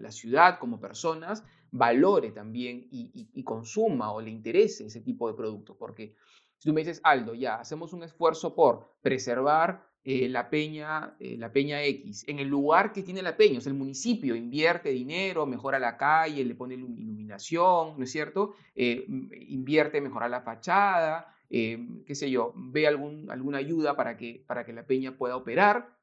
la, 0.00 0.12
ciudad 0.12 0.58
como 0.58 0.80
personas 0.80 1.44
valore 1.72 2.30
también 2.32 2.86
y, 2.90 3.42
consuma 3.44 4.12
o 4.12 4.20
le 4.20 4.30
interese 4.30 4.86
ese 4.86 5.00
tipo 5.00 5.28
de 5.28 5.34
productos. 5.34 5.76
Porque 5.76 6.14
si 6.58 6.68
tú 6.68 6.74
me 6.74 6.82
dices, 6.82 7.00
Aldo, 7.02 7.34
ya, 7.34 7.56
hacemos 7.56 7.92
un 7.92 8.02
esfuerzo 8.02 8.54
por 8.54 8.94
preservar 9.02 9.86
eh, 10.04 10.28
la, 10.28 10.48
peña, 10.48 11.16
eh, 11.20 11.36
la 11.36 11.52
peña 11.52 11.82
X 11.84 12.24
en 12.26 12.38
el 12.38 12.48
lugar 12.48 12.92
que 12.92 13.02
tiene 13.02 13.22
la 13.22 13.36
peña, 13.36 13.58
o 13.58 13.60
sea, 13.60 13.72
el 13.72 13.78
municipio 13.78 14.34
invierte 14.34 14.90
dinero, 14.90 15.44
mejora 15.46 15.78
la 15.78 15.96
calle, 15.96 16.44
le 16.44 16.54
pone 16.54 16.74
iluminación, 16.74 17.98
¿no 17.98 18.04
es 18.04 18.10
cierto? 18.10 18.54
Eh, 18.74 19.04
invierte, 19.48 20.00
mejora 20.00 20.28
la 20.28 20.40
fachada, 20.40 21.34
eh, 21.50 21.84
qué 22.06 22.14
sé 22.14 22.30
yo, 22.30 22.52
ve 22.56 22.86
algún, 22.86 23.28
alguna 23.30 23.58
ayuda 23.58 23.96
para 23.96 24.16
que, 24.16 24.44
para 24.46 24.64
que 24.64 24.72
la 24.72 24.86
peña 24.86 25.18
pueda 25.18 25.36
operar. 25.36 25.98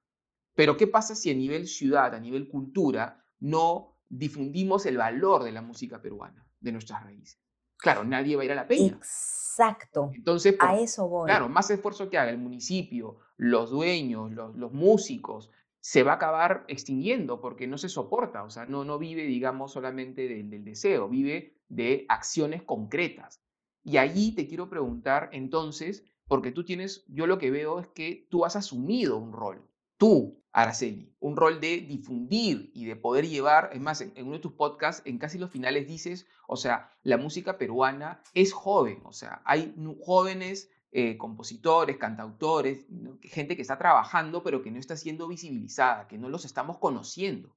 Pero 0.53 0.75
¿qué 0.75 0.87
pasa 0.87 1.15
si 1.15 1.31
a 1.31 1.33
nivel 1.33 1.67
ciudad, 1.67 2.13
a 2.13 2.19
nivel 2.19 2.49
cultura, 2.49 3.23
no 3.39 3.96
difundimos 4.09 4.85
el 4.85 4.97
valor 4.97 5.43
de 5.43 5.51
la 5.51 5.61
música 5.61 6.01
peruana, 6.01 6.45
de 6.59 6.71
nuestras 6.71 7.03
raíces? 7.03 7.39
Claro, 7.77 8.03
nadie 8.03 8.35
va 8.35 8.41
a 8.41 8.45
ir 8.45 8.51
a 8.51 8.55
la 8.55 8.67
peña. 8.67 8.87
Exacto. 8.87 10.11
Entonces, 10.13 10.55
a 10.59 10.77
eso 10.77 11.07
voy. 11.07 11.27
Claro, 11.27 11.49
más 11.49 11.69
esfuerzo 11.69 12.09
que 12.09 12.17
haga 12.17 12.31
el 12.31 12.37
municipio, 12.37 13.17
los 13.37 13.69
dueños, 13.69 14.31
los, 14.31 14.73
músicos, 14.73 15.51
se 15.79 16.03
va 16.03 16.13
a 16.13 16.15
acabar 16.15 16.65
extinguiendo 16.67 17.39
porque 17.39 17.67
no 17.67 17.77
se 17.77 17.89
soporta, 17.89 18.43
o 18.43 18.49
sea, 18.49 18.65
no, 18.65 18.83
no 18.83 18.97
vive, 18.97 19.23
digamos, 19.23 19.71
solamente 19.71 20.27
del 20.27 20.63
deseo, 20.63 21.07
vive 21.07 21.55
de 21.69 22.05
acciones 22.09 22.63
concretas. 22.63 23.41
Y 23.83 23.97
allí 23.97 24.33
te 24.33 24.47
quiero 24.47 24.69
preguntar 24.69 25.29
entonces, 25.31 26.03
porque 26.27 26.51
tú 26.51 26.65
tienes, 26.65 27.05
yo 27.07 27.25
lo 27.25 27.37
que 27.37 27.51
veo 27.51 27.79
es 27.79 27.87
que 27.87 28.27
tú 28.29 28.43
has 28.43 28.55
asumido 28.55 29.17
un 29.17 29.31
rol, 29.31 29.65
tú, 29.97 30.43
Araceli, 30.57 31.13
un 31.19 31.37
rol 31.37 31.61
de 31.61 31.81
difundir 31.81 32.71
y 32.73 32.85
de 32.85 32.95
poder 32.95 33.27
llevar, 33.27 33.69
es 33.73 33.79
más, 33.79 34.01
en, 34.01 34.11
uno 34.17 34.33
de 34.33 34.39
tus 34.39 34.53
podcasts, 34.53 35.03
en 35.05 35.19
casi 35.19 35.37
los 35.37 35.51
finales 35.51 35.85
dices, 35.87 36.25
o 36.47 36.57
sea, 36.57 36.91
la 37.03 37.17
música 37.17 37.59
peruana 37.59 38.23
es 38.33 38.53
joven, 38.53 39.01
o 39.05 39.13
sea, 39.13 39.43
hay 39.45 39.75
jóvenes 40.03 40.71
eh, 40.91 41.15
compositores, 41.15 41.97
cantautores, 41.97 42.87
gente 43.21 43.55
que 43.55 43.61
está 43.61 43.77
trabajando 43.77 44.41
pero 44.41 44.63
que 44.63 44.71
no 44.71 44.79
está 44.79 44.97
siendo 44.97 45.27
visibilizada, 45.27 46.07
que 46.07 46.17
no 46.17 46.27
los 46.27 46.43
estamos 46.43 46.79
conociendo. 46.79 47.55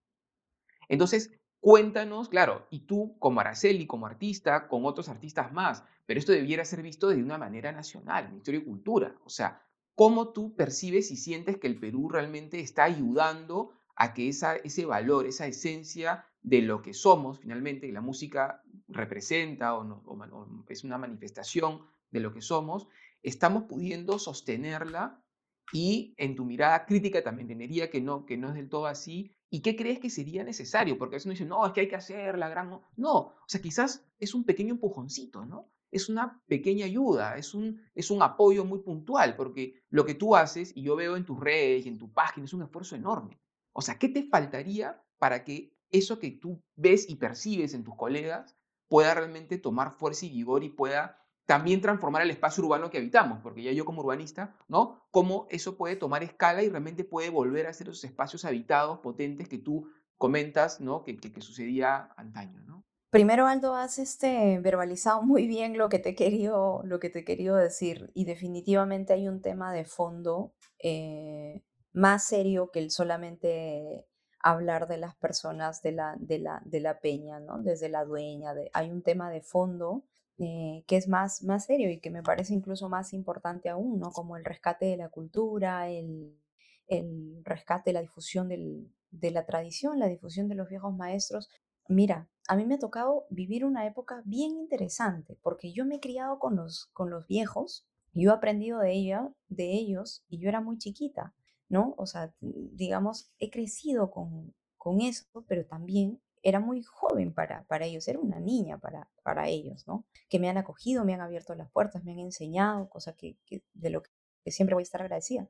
Entonces, 0.90 1.30
Cuéntanos, 1.62 2.30
claro, 2.30 2.66
y 2.70 2.80
tú 2.86 3.18
como 3.18 3.40
Araceli, 3.40 3.86
como 3.86 4.06
artista, 4.06 4.66
con 4.66 4.86
otros 4.86 5.10
artistas 5.10 5.52
más, 5.52 5.84
pero 6.06 6.18
esto 6.18 6.32
debiera 6.32 6.64
ser 6.64 6.80
visto 6.80 7.08
de 7.08 7.22
una 7.22 7.36
manera 7.36 7.70
nacional, 7.70 8.30
Ministerio 8.30 8.60
de 8.60 8.66
Cultura. 8.66 9.14
O 9.26 9.28
sea, 9.28 9.62
¿cómo 10.00 10.30
tú 10.30 10.56
percibes 10.56 11.10
y 11.10 11.16
sientes 11.18 11.58
que 11.58 11.66
el 11.66 11.78
Perú 11.78 12.08
realmente 12.08 12.58
está 12.60 12.84
ayudando 12.84 13.72
a 13.94 14.14
que 14.14 14.30
ese 14.30 14.86
valor, 14.86 15.26
esa 15.26 15.46
esencia 15.46 16.24
de 16.40 16.62
lo 16.62 16.80
que 16.80 16.94
somos, 16.94 17.38
finalmente, 17.38 17.86
que 17.86 17.92
la 17.92 18.00
música 18.00 18.62
representa 18.88 19.74
o, 19.74 19.82
o 20.06 20.64
es 20.70 20.84
una 20.84 20.96
manifestación 20.96 21.82
de 22.10 22.20
lo 22.20 22.32
que 22.32 22.40
somos, 22.40 22.88
estamos 23.22 23.64
pudiendo 23.64 24.18
sostenerla 24.18 25.22
y 25.70 26.14
en 26.16 26.34
tu 26.34 26.46
mirada 26.46 26.86
crítica 26.86 27.22
también 27.22 27.48
tendría 27.48 27.90
que 27.90 28.00
no, 28.00 28.24
que 28.24 28.38
no 28.38 28.48
es 28.48 28.54
del 28.54 28.70
todo 28.70 28.86
así. 28.86 29.36
¿Y 29.50 29.60
qué 29.60 29.76
crees 29.76 29.98
que 29.98 30.08
sería 30.08 30.44
necesario? 30.44 30.96
Porque 30.96 31.16
a 31.16 31.16
veces 31.16 31.26
uno 31.26 31.34
dice, 31.34 31.44
no, 31.44 31.66
es 31.66 31.74
que 31.74 31.82
hay 31.82 31.88
que 31.88 31.96
hacer 31.96 32.38
la 32.38 32.48
gran... 32.48 32.70
No, 32.96 33.12
o 33.18 33.44
sea, 33.46 33.60
quizás 33.60 34.06
es 34.18 34.32
un 34.32 34.44
pequeño 34.44 34.72
empujoncito, 34.72 35.44
¿no? 35.44 35.68
Es 35.90 36.08
una 36.08 36.42
pequeña 36.46 36.86
ayuda, 36.86 37.36
es 37.36 37.54
un, 37.54 37.80
es 37.94 38.10
un 38.10 38.22
apoyo 38.22 38.64
muy 38.64 38.80
puntual, 38.80 39.36
porque 39.36 39.82
lo 39.90 40.04
que 40.04 40.14
tú 40.14 40.36
haces, 40.36 40.72
y 40.74 40.82
yo 40.82 40.96
veo 40.96 41.16
en 41.16 41.24
tus 41.24 41.38
redes 41.38 41.86
y 41.86 41.88
en 41.88 41.98
tu 41.98 42.12
página, 42.12 42.44
es 42.44 42.52
un 42.52 42.62
esfuerzo 42.62 42.96
enorme. 42.96 43.40
O 43.72 43.82
sea, 43.82 43.98
¿qué 43.98 44.08
te 44.08 44.24
faltaría 44.24 45.02
para 45.18 45.44
que 45.44 45.72
eso 45.90 46.18
que 46.18 46.30
tú 46.30 46.62
ves 46.76 47.08
y 47.08 47.16
percibes 47.16 47.74
en 47.74 47.84
tus 47.84 47.96
colegas 47.96 48.56
pueda 48.88 49.14
realmente 49.14 49.58
tomar 49.58 49.92
fuerza 49.92 50.26
y 50.26 50.30
vigor 50.30 50.64
y 50.64 50.68
pueda 50.68 51.20
también 51.46 51.80
transformar 51.80 52.22
el 52.22 52.30
espacio 52.30 52.62
urbano 52.62 52.90
que 52.90 52.98
habitamos, 52.98 53.40
porque 53.42 53.62
ya 53.64 53.72
yo 53.72 53.84
como 53.84 54.02
urbanista, 54.02 54.54
¿no? 54.68 55.02
Cómo 55.10 55.48
eso 55.50 55.76
puede 55.76 55.96
tomar 55.96 56.22
escala 56.22 56.62
y 56.62 56.68
realmente 56.68 57.02
puede 57.02 57.28
volver 57.28 57.66
a 57.66 57.72
ser 57.72 57.88
esos 57.88 58.04
espacios 58.04 58.44
habitados, 58.44 59.00
potentes 59.00 59.48
que 59.48 59.58
tú 59.58 59.88
comentas, 60.16 60.80
¿no? 60.80 61.02
Que, 61.02 61.16
que, 61.16 61.40
sucedía 61.40 62.12
antaño, 62.16 62.60
¿no? 62.60 62.84
Primero, 63.10 63.48
Aldo, 63.48 63.74
has 63.74 63.98
este, 63.98 64.60
verbalizado 64.60 65.22
muy 65.22 65.46
bien 65.48 65.76
lo 65.76 65.88
que, 65.88 65.98
te 65.98 66.14
querido, 66.14 66.82
lo 66.84 67.00
que 67.00 67.10
te 67.10 67.20
he 67.20 67.24
querido 67.24 67.56
decir 67.56 68.10
y 68.14 68.24
definitivamente 68.24 69.12
hay 69.12 69.28
un 69.28 69.42
tema 69.42 69.72
de 69.72 69.84
fondo 69.84 70.54
eh, 70.78 71.62
más 71.92 72.24
serio 72.24 72.70
que 72.70 72.78
el 72.78 72.90
solamente 72.90 74.06
hablar 74.42 74.86
de 74.88 74.96
las 74.96 75.16
personas 75.16 75.82
de 75.82 75.92
la, 75.92 77.00
peña, 77.02 77.40
¿no? 77.40 77.58
Desde 77.58 77.88
la 77.88 78.04
dueña, 78.04 78.54
hay 78.72 78.90
un 78.90 79.02
tema 79.02 79.30
de 79.30 79.42
fondo 79.42 80.04
eh, 80.38 80.84
que 80.86 80.96
es 80.96 81.08
más, 81.08 81.42
serio 81.58 81.90
y 81.90 82.00
que 82.00 82.10
me 82.10 82.22
parece 82.22 82.54
incluso 82.54 82.88
más 82.88 83.12
importante 83.12 83.68
aún, 83.68 83.98
¿no? 83.98 84.12
Como 84.12 84.36
el 84.36 84.44
rescate 84.44 84.86
de 84.86 84.96
la 84.96 85.10
cultura, 85.10 85.90
el, 85.90 86.38
el 86.86 87.42
rescate, 87.44 87.92
la 87.92 88.00
difusión 88.00 88.48
de 88.48 89.30
la 89.30 89.44
tradición, 89.44 89.98
la 89.98 90.06
difusión 90.06 90.48
de 90.48 90.54
los 90.54 90.68
viejos 90.68 90.94
maestros. 90.96 91.50
Mira, 91.90 92.28
a 92.46 92.54
mí 92.54 92.66
me 92.66 92.76
ha 92.76 92.78
tocado 92.78 93.26
vivir 93.30 93.64
una 93.64 93.84
época 93.84 94.22
bien 94.24 94.52
interesante, 94.52 95.36
porque 95.42 95.72
yo 95.72 95.84
me 95.84 95.96
he 95.96 96.00
criado 96.00 96.38
con 96.38 96.54
los, 96.54 96.86
con 96.92 97.10
los 97.10 97.26
viejos, 97.26 97.84
yo 98.12 98.30
he 98.30 98.32
aprendido 98.32 98.78
de, 98.78 98.92
ella, 98.92 99.28
de 99.48 99.72
ellos 99.72 100.24
y 100.28 100.38
yo 100.38 100.48
era 100.48 100.60
muy 100.60 100.78
chiquita, 100.78 101.34
¿no? 101.68 101.94
O 101.98 102.06
sea, 102.06 102.32
digamos, 102.40 103.32
he 103.40 103.50
crecido 103.50 104.12
con, 104.12 104.54
con 104.78 105.00
eso, 105.00 105.24
pero 105.48 105.66
también 105.66 106.20
era 106.44 106.60
muy 106.60 106.84
joven 106.84 107.34
para, 107.34 107.64
para 107.64 107.86
ellos, 107.86 108.06
era 108.06 108.20
una 108.20 108.38
niña 108.38 108.78
para, 108.78 109.10
para 109.24 109.48
ellos, 109.48 109.88
¿no? 109.88 110.04
Que 110.28 110.38
me 110.38 110.48
han 110.48 110.58
acogido, 110.58 111.04
me 111.04 111.14
han 111.14 111.22
abierto 111.22 111.56
las 111.56 111.72
puertas, 111.72 112.04
me 112.04 112.12
han 112.12 112.20
enseñado, 112.20 112.88
cosa 112.88 113.16
que, 113.16 113.36
de 113.74 113.90
lo 113.90 114.04
que 114.04 114.52
siempre 114.52 114.74
voy 114.74 114.82
a 114.82 114.84
estar 114.84 115.02
agradecida. 115.02 115.48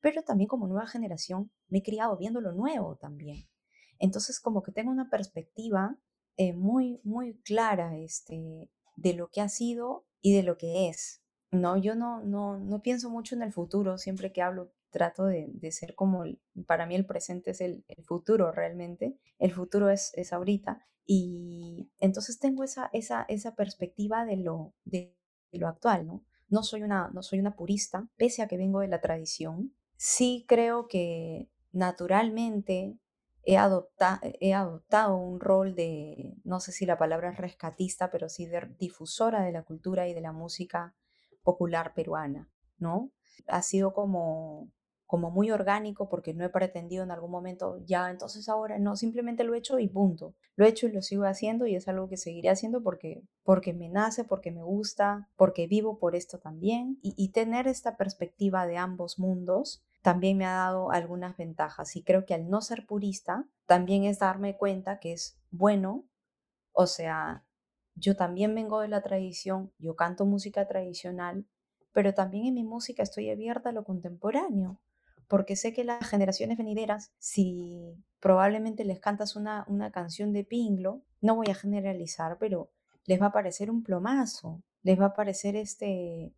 pero 0.00 0.22
también 0.22 0.48
como 0.48 0.68
nueva 0.68 0.86
generación 0.86 1.50
me 1.68 1.78
he 1.78 1.82
criado 1.82 2.16
viendo 2.16 2.40
lo 2.40 2.52
nuevo 2.52 2.94
también. 2.96 3.48
Entonces 4.02 4.40
como 4.40 4.64
que 4.64 4.72
tengo 4.72 4.90
una 4.90 5.08
perspectiva 5.08 5.96
eh, 6.36 6.52
muy, 6.52 7.00
muy 7.04 7.40
clara 7.42 7.96
este, 7.96 8.68
de 8.96 9.14
lo 9.14 9.30
que 9.30 9.40
ha 9.40 9.48
sido 9.48 10.06
y 10.20 10.34
de 10.34 10.42
lo 10.42 10.58
que 10.58 10.88
es. 10.88 11.22
No, 11.52 11.76
yo 11.76 11.94
no, 11.94 12.20
no, 12.20 12.58
no 12.58 12.82
pienso 12.82 13.10
mucho 13.10 13.36
en 13.36 13.42
el 13.42 13.52
futuro, 13.52 13.98
siempre 13.98 14.32
que 14.32 14.42
hablo 14.42 14.72
trato 14.90 15.26
de, 15.26 15.50
de 15.52 15.70
ser 15.70 15.94
como, 15.94 16.24
para 16.66 16.84
mí 16.86 16.96
el 16.96 17.06
presente 17.06 17.52
es 17.52 17.60
el, 17.60 17.84
el, 17.86 18.04
futuro 18.04 18.50
realmente, 18.50 19.16
el 19.38 19.52
futuro 19.52 19.88
es, 19.88 20.10
es 20.14 20.32
ahorita. 20.32 20.84
Y 21.06 21.88
entonces 22.00 22.40
tengo 22.40 22.64
esa, 22.64 22.90
esa, 22.92 23.24
esa 23.28 23.54
perspectiva 23.54 24.24
de 24.24 24.36
lo, 24.36 24.74
de, 24.84 25.16
lo 25.52 25.68
actual, 25.68 26.08
¿no? 26.08 26.24
No 26.48 26.64
soy, 26.64 26.82
una, 26.82 27.08
no 27.14 27.22
soy 27.22 27.38
una 27.38 27.54
purista, 27.54 28.08
pese 28.16 28.42
a 28.42 28.48
que 28.48 28.56
vengo 28.56 28.80
de 28.80 28.88
la 28.88 29.00
tradición. 29.00 29.76
Sí 29.96 30.44
creo 30.48 30.88
que 30.88 31.48
naturalmente 31.70 32.98
he, 33.44 33.56
adopta, 33.56 34.20
he 34.22 34.54
adoptado 34.54 35.16
un 35.16 35.40
rol 35.40 35.74
de, 35.74 36.34
no 36.44 36.60
sé 36.60 36.72
si 36.72 36.86
la 36.86 36.98
palabra 36.98 37.30
es 37.30 37.38
rescatista, 37.38 38.10
pero 38.10 38.28
sí 38.28 38.46
de 38.46 38.68
difusora 38.78 39.42
de 39.42 39.52
la 39.52 39.62
cultura 39.62 40.08
y 40.08 40.14
de 40.14 40.20
la 40.20 40.32
música 40.32 40.94
popular 41.42 41.94
peruana, 41.94 42.50
¿no? 42.78 43.10
Ha 43.46 43.62
sido 43.62 43.92
como 43.92 44.70
como 45.12 45.30
muy 45.30 45.50
orgánico 45.50 46.08
porque 46.08 46.32
no 46.32 46.42
he 46.42 46.48
pretendido 46.48 47.04
en 47.04 47.10
algún 47.10 47.30
momento, 47.30 47.76
ya, 47.84 48.10
entonces 48.10 48.48
ahora 48.48 48.78
no, 48.78 48.96
simplemente 48.96 49.44
lo 49.44 49.52
he 49.52 49.58
hecho 49.58 49.78
y 49.78 49.86
punto. 49.86 50.34
Lo 50.56 50.64
he 50.64 50.70
hecho 50.70 50.86
y 50.86 50.92
lo 50.92 51.02
sigo 51.02 51.24
haciendo 51.24 51.66
y 51.66 51.76
es 51.76 51.86
algo 51.86 52.08
que 52.08 52.16
seguiré 52.16 52.48
haciendo 52.48 52.82
porque, 52.82 53.22
porque 53.42 53.74
me 53.74 53.90
nace, 53.90 54.24
porque 54.24 54.50
me 54.50 54.62
gusta, 54.62 55.28
porque 55.36 55.66
vivo 55.66 55.98
por 55.98 56.16
esto 56.16 56.38
también. 56.38 56.98
Y, 57.02 57.12
y 57.18 57.28
tener 57.28 57.68
esta 57.68 57.98
perspectiva 57.98 58.66
de 58.66 58.78
ambos 58.78 59.18
mundos 59.18 59.84
también 60.02 60.38
me 60.38 60.46
ha 60.46 60.52
dado 60.52 60.90
algunas 60.90 61.36
ventajas. 61.36 61.96
Y 61.96 62.02
creo 62.02 62.26
que 62.26 62.34
al 62.34 62.48
no 62.48 62.60
ser 62.60 62.86
purista, 62.86 63.46
también 63.66 64.04
es 64.04 64.18
darme 64.18 64.56
cuenta 64.56 64.98
que 65.00 65.12
es 65.12 65.38
bueno, 65.50 66.04
o 66.72 66.86
sea, 66.86 67.44
yo 67.94 68.16
también 68.16 68.54
vengo 68.54 68.80
de 68.80 68.88
la 68.88 69.02
tradición, 69.02 69.72
yo 69.78 69.96
canto 69.96 70.26
música 70.26 70.66
tradicional, 70.66 71.46
pero 71.92 72.14
también 72.14 72.46
en 72.46 72.54
mi 72.54 72.64
música 72.64 73.02
estoy 73.02 73.30
abierta 73.30 73.70
a 73.70 73.72
lo 73.72 73.84
contemporáneo 73.84 74.80
porque 75.32 75.56
sé 75.56 75.72
que 75.72 75.82
las 75.82 76.06
generaciones 76.06 76.58
venideras, 76.58 77.10
si 77.18 77.96
probablemente 78.20 78.84
les 78.84 79.00
cantas 79.00 79.34
una, 79.34 79.64
una 79.66 79.90
canción 79.90 80.34
de 80.34 80.44
Pinglo, 80.44 81.00
no 81.22 81.36
voy 81.36 81.46
a 81.48 81.54
generalizar, 81.54 82.36
pero 82.38 82.70
les 83.06 83.18
va 83.18 83.28
a 83.28 83.32
parecer 83.32 83.70
un 83.70 83.82
plomazo, 83.82 84.62
les 84.82 85.00
va 85.00 85.06
a 85.06 85.14
parecer 85.14 85.56
este, 85.56 86.34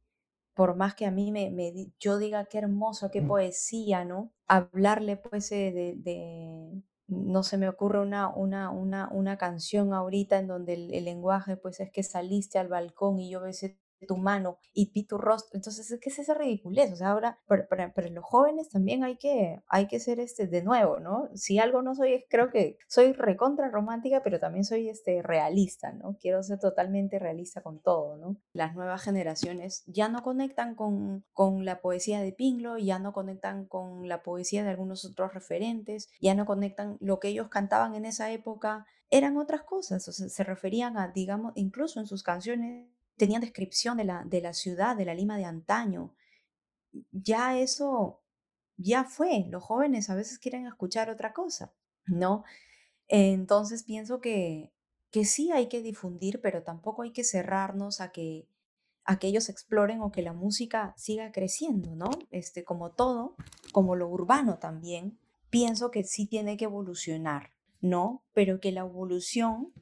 por 0.54 0.76
más 0.76 0.94
que 0.94 1.06
a 1.06 1.10
mí 1.10 1.32
me, 1.32 1.50
me 1.50 1.72
yo 1.98 2.18
diga 2.18 2.46
qué 2.46 2.58
hermoso, 2.58 3.10
qué 3.10 3.22
poesía, 3.22 4.04
¿no? 4.04 4.32
Hablarle 4.46 5.16
pues 5.16 5.50
eh, 5.52 5.72
de, 5.72 5.94
de 5.96 6.82
no 7.08 7.42
se 7.42 7.58
me 7.58 7.68
ocurre 7.68 8.00
una, 8.00 8.28
una, 8.28 8.70
una, 8.70 9.08
una 9.10 9.36
canción 9.36 9.92
ahorita 9.92 10.38
en 10.38 10.46
donde 10.46 10.74
el, 10.74 10.94
el, 10.94 11.04
lenguaje 11.04 11.56
pues 11.56 11.80
es 11.80 11.90
que 11.90 12.02
saliste 12.02 12.58
al 12.58 12.68
balcón 12.68 13.18
y 13.18 13.30
yo 13.30 13.40
besé 13.40 13.78
tu 14.04 14.16
mano 14.16 14.58
y 14.72 14.90
vi 14.92 15.04
tu 15.04 15.18
rostro. 15.18 15.56
Entonces, 15.56 15.98
¿qué 16.00 16.10
es 16.10 16.18
esa 16.18 16.34
ridiculez? 16.34 16.92
O 16.92 16.96
sea, 16.96 17.10
ahora, 17.10 17.38
para, 17.46 17.66
para, 17.68 18.08
los 18.08 18.24
jóvenes 18.24 18.68
también 18.68 19.04
hay 19.04 19.16
que, 19.16 19.62
hay 19.68 19.86
que 19.86 20.00
ser 20.00 20.20
este, 20.20 20.46
de 20.46 20.62
nuevo, 20.62 21.00
¿no? 21.00 21.28
Si 21.34 21.58
algo 21.58 21.82
no 21.82 21.94
soy, 21.94 22.24
creo 22.28 22.50
que 22.50 22.78
soy 22.88 23.12
recontra 23.12 23.68
romántica, 23.68 24.22
pero 24.22 24.38
también 24.38 24.64
soy 24.64 24.88
este, 24.88 25.22
realista, 25.22 25.92
¿no? 25.92 26.16
Quiero 26.20 26.42
ser 26.42 26.58
totalmente 26.58 27.18
realista 27.18 27.62
con 27.62 27.80
todo, 27.80 28.16
¿no? 28.16 28.36
Las 28.52 28.74
nuevas 28.74 29.02
generaciones 29.02 29.84
ya 29.86 30.08
no 30.08 30.22
conectan 30.22 30.74
con, 30.74 31.24
con 31.32 31.64
la 31.64 31.80
poesía 31.80 32.20
de 32.20 32.32
Pinglo, 32.32 32.78
ya 32.78 32.98
no 32.98 33.12
conectan 33.12 33.66
con 33.66 34.08
la 34.08 34.22
poesía 34.22 34.64
de 34.64 34.70
algunos 34.70 35.04
otros 35.04 35.34
referentes, 35.34 36.08
ya 36.20 36.34
no 36.34 36.46
conectan 36.46 36.96
lo 37.00 37.20
que 37.20 37.28
ellos 37.28 37.48
cantaban 37.48 37.94
en 37.94 38.04
esa 38.04 38.30
época, 38.30 38.86
eran 39.10 39.36
otras 39.36 39.62
cosas, 39.62 40.08
o 40.08 40.12
sea, 40.12 40.28
se 40.28 40.44
referían 40.44 40.98
a, 40.98 41.08
digamos, 41.08 41.52
incluso 41.56 42.00
en 42.00 42.06
sus 42.06 42.22
canciones 42.22 42.88
tenían 43.16 43.40
descripción 43.40 43.96
de 43.96 44.04
la, 44.04 44.24
de 44.24 44.40
la 44.40 44.52
ciudad, 44.52 44.96
de 44.96 45.04
la 45.04 45.14
Lima 45.14 45.36
de 45.36 45.44
antaño. 45.44 46.14
Ya 47.12 47.58
eso, 47.58 48.22
ya 48.76 49.04
fue. 49.04 49.46
Los 49.48 49.62
jóvenes 49.62 50.10
a 50.10 50.14
veces 50.14 50.38
quieren 50.38 50.66
escuchar 50.66 51.10
otra 51.10 51.32
cosa, 51.32 51.72
¿no? 52.06 52.44
Entonces 53.08 53.82
pienso 53.82 54.20
que, 54.20 54.72
que 55.10 55.24
sí 55.24 55.52
hay 55.52 55.68
que 55.68 55.82
difundir, 55.82 56.40
pero 56.40 56.62
tampoco 56.62 57.02
hay 57.02 57.12
que 57.12 57.24
cerrarnos 57.24 58.00
a 58.00 58.10
que, 58.10 58.48
a 59.04 59.18
ellos 59.20 59.48
exploren 59.48 60.00
o 60.00 60.10
que 60.10 60.22
la 60.22 60.32
música 60.32 60.94
siga 60.96 61.30
creciendo, 61.30 61.94
¿no? 61.94 62.10
Este, 62.30 62.64
como 62.64 62.90
todo, 62.90 63.36
como 63.72 63.96
lo 63.96 64.08
urbano 64.08 64.58
también, 64.58 65.18
pienso 65.50 65.90
que 65.90 66.04
sí 66.04 66.26
tiene 66.26 66.56
que 66.56 66.64
evolucionar, 66.64 67.50
¿no? 67.80 68.24
Pero 68.32 68.60
que 68.60 68.72
la 68.72 68.80
evolución 68.80 69.72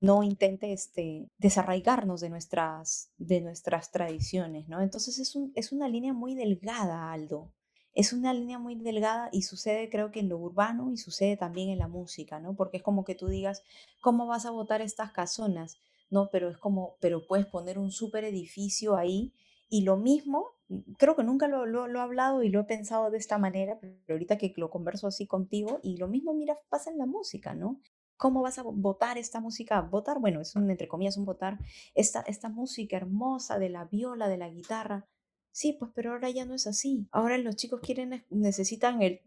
no 0.00 0.22
intente 0.22 0.72
este, 0.72 1.28
desarraigarnos 1.38 2.20
de 2.20 2.30
nuestras, 2.30 3.10
de 3.18 3.40
nuestras 3.40 3.90
tradiciones, 3.92 4.66
¿no? 4.68 4.80
Entonces 4.80 5.18
es, 5.18 5.36
un, 5.36 5.52
es 5.54 5.72
una 5.72 5.88
línea 5.88 6.14
muy 6.14 6.34
delgada, 6.34 7.12
Aldo. 7.12 7.52
Es 7.92 8.12
una 8.12 8.32
línea 8.32 8.58
muy 8.58 8.76
delgada 8.76 9.28
y 9.32 9.42
sucede 9.42 9.90
creo 9.90 10.10
que 10.10 10.20
en 10.20 10.28
lo 10.28 10.38
urbano 10.38 10.90
y 10.92 10.96
sucede 10.96 11.36
también 11.36 11.68
en 11.70 11.78
la 11.78 11.88
música, 11.88 12.40
¿no? 12.40 12.54
Porque 12.54 12.78
es 12.78 12.82
como 12.82 13.04
que 13.04 13.14
tú 13.14 13.28
digas, 13.28 13.62
¿cómo 14.00 14.26
vas 14.26 14.46
a 14.46 14.50
botar 14.50 14.80
estas 14.80 15.12
casonas? 15.12 15.78
No, 16.08 16.30
pero 16.30 16.48
es 16.48 16.56
como, 16.56 16.96
pero 17.00 17.26
puedes 17.26 17.46
poner 17.46 17.78
un 17.78 17.90
súper 17.90 18.24
edificio 18.24 18.96
ahí 18.96 19.34
y 19.68 19.82
lo 19.82 19.96
mismo, 19.96 20.48
creo 20.98 21.14
que 21.14 21.24
nunca 21.24 21.46
lo, 21.46 21.66
lo, 21.66 21.86
lo, 21.86 22.00
he 22.00 22.02
hablado 22.02 22.42
y 22.42 22.48
lo 22.48 22.60
he 22.60 22.64
pensado 22.64 23.10
de 23.10 23.18
esta 23.18 23.38
manera, 23.38 23.78
pero 23.80 23.94
ahorita 24.08 24.36
que 24.36 24.52
lo 24.56 24.68
converso 24.68 25.06
así 25.06 25.26
contigo, 25.28 25.78
y 25.84 25.96
lo 25.96 26.08
mismo, 26.08 26.34
mira, 26.34 26.58
pasa 26.68 26.90
en 26.90 26.98
la 26.98 27.06
música, 27.06 27.54
¿no? 27.54 27.80
¿Cómo 28.20 28.42
vas 28.42 28.58
a 28.58 28.62
votar 28.62 29.16
esta 29.16 29.40
música? 29.40 29.80
Votar, 29.80 30.20
bueno, 30.20 30.42
es 30.42 30.54
un, 30.54 30.70
entre 30.70 30.88
comillas, 30.88 31.16
un 31.16 31.24
votar, 31.24 31.58
esta, 31.94 32.20
esta 32.20 32.50
música 32.50 32.98
hermosa 32.98 33.58
de 33.58 33.70
la 33.70 33.86
viola, 33.86 34.28
de 34.28 34.36
la 34.36 34.50
guitarra. 34.50 35.08
Sí, 35.52 35.72
pues, 35.72 35.90
pero 35.94 36.12
ahora 36.12 36.28
ya 36.28 36.44
no 36.44 36.54
es 36.54 36.66
así. 36.66 37.08
Ahora 37.12 37.38
los 37.38 37.56
chicos 37.56 37.80
quieren, 37.80 38.22
necesitan 38.28 39.00
el 39.00 39.22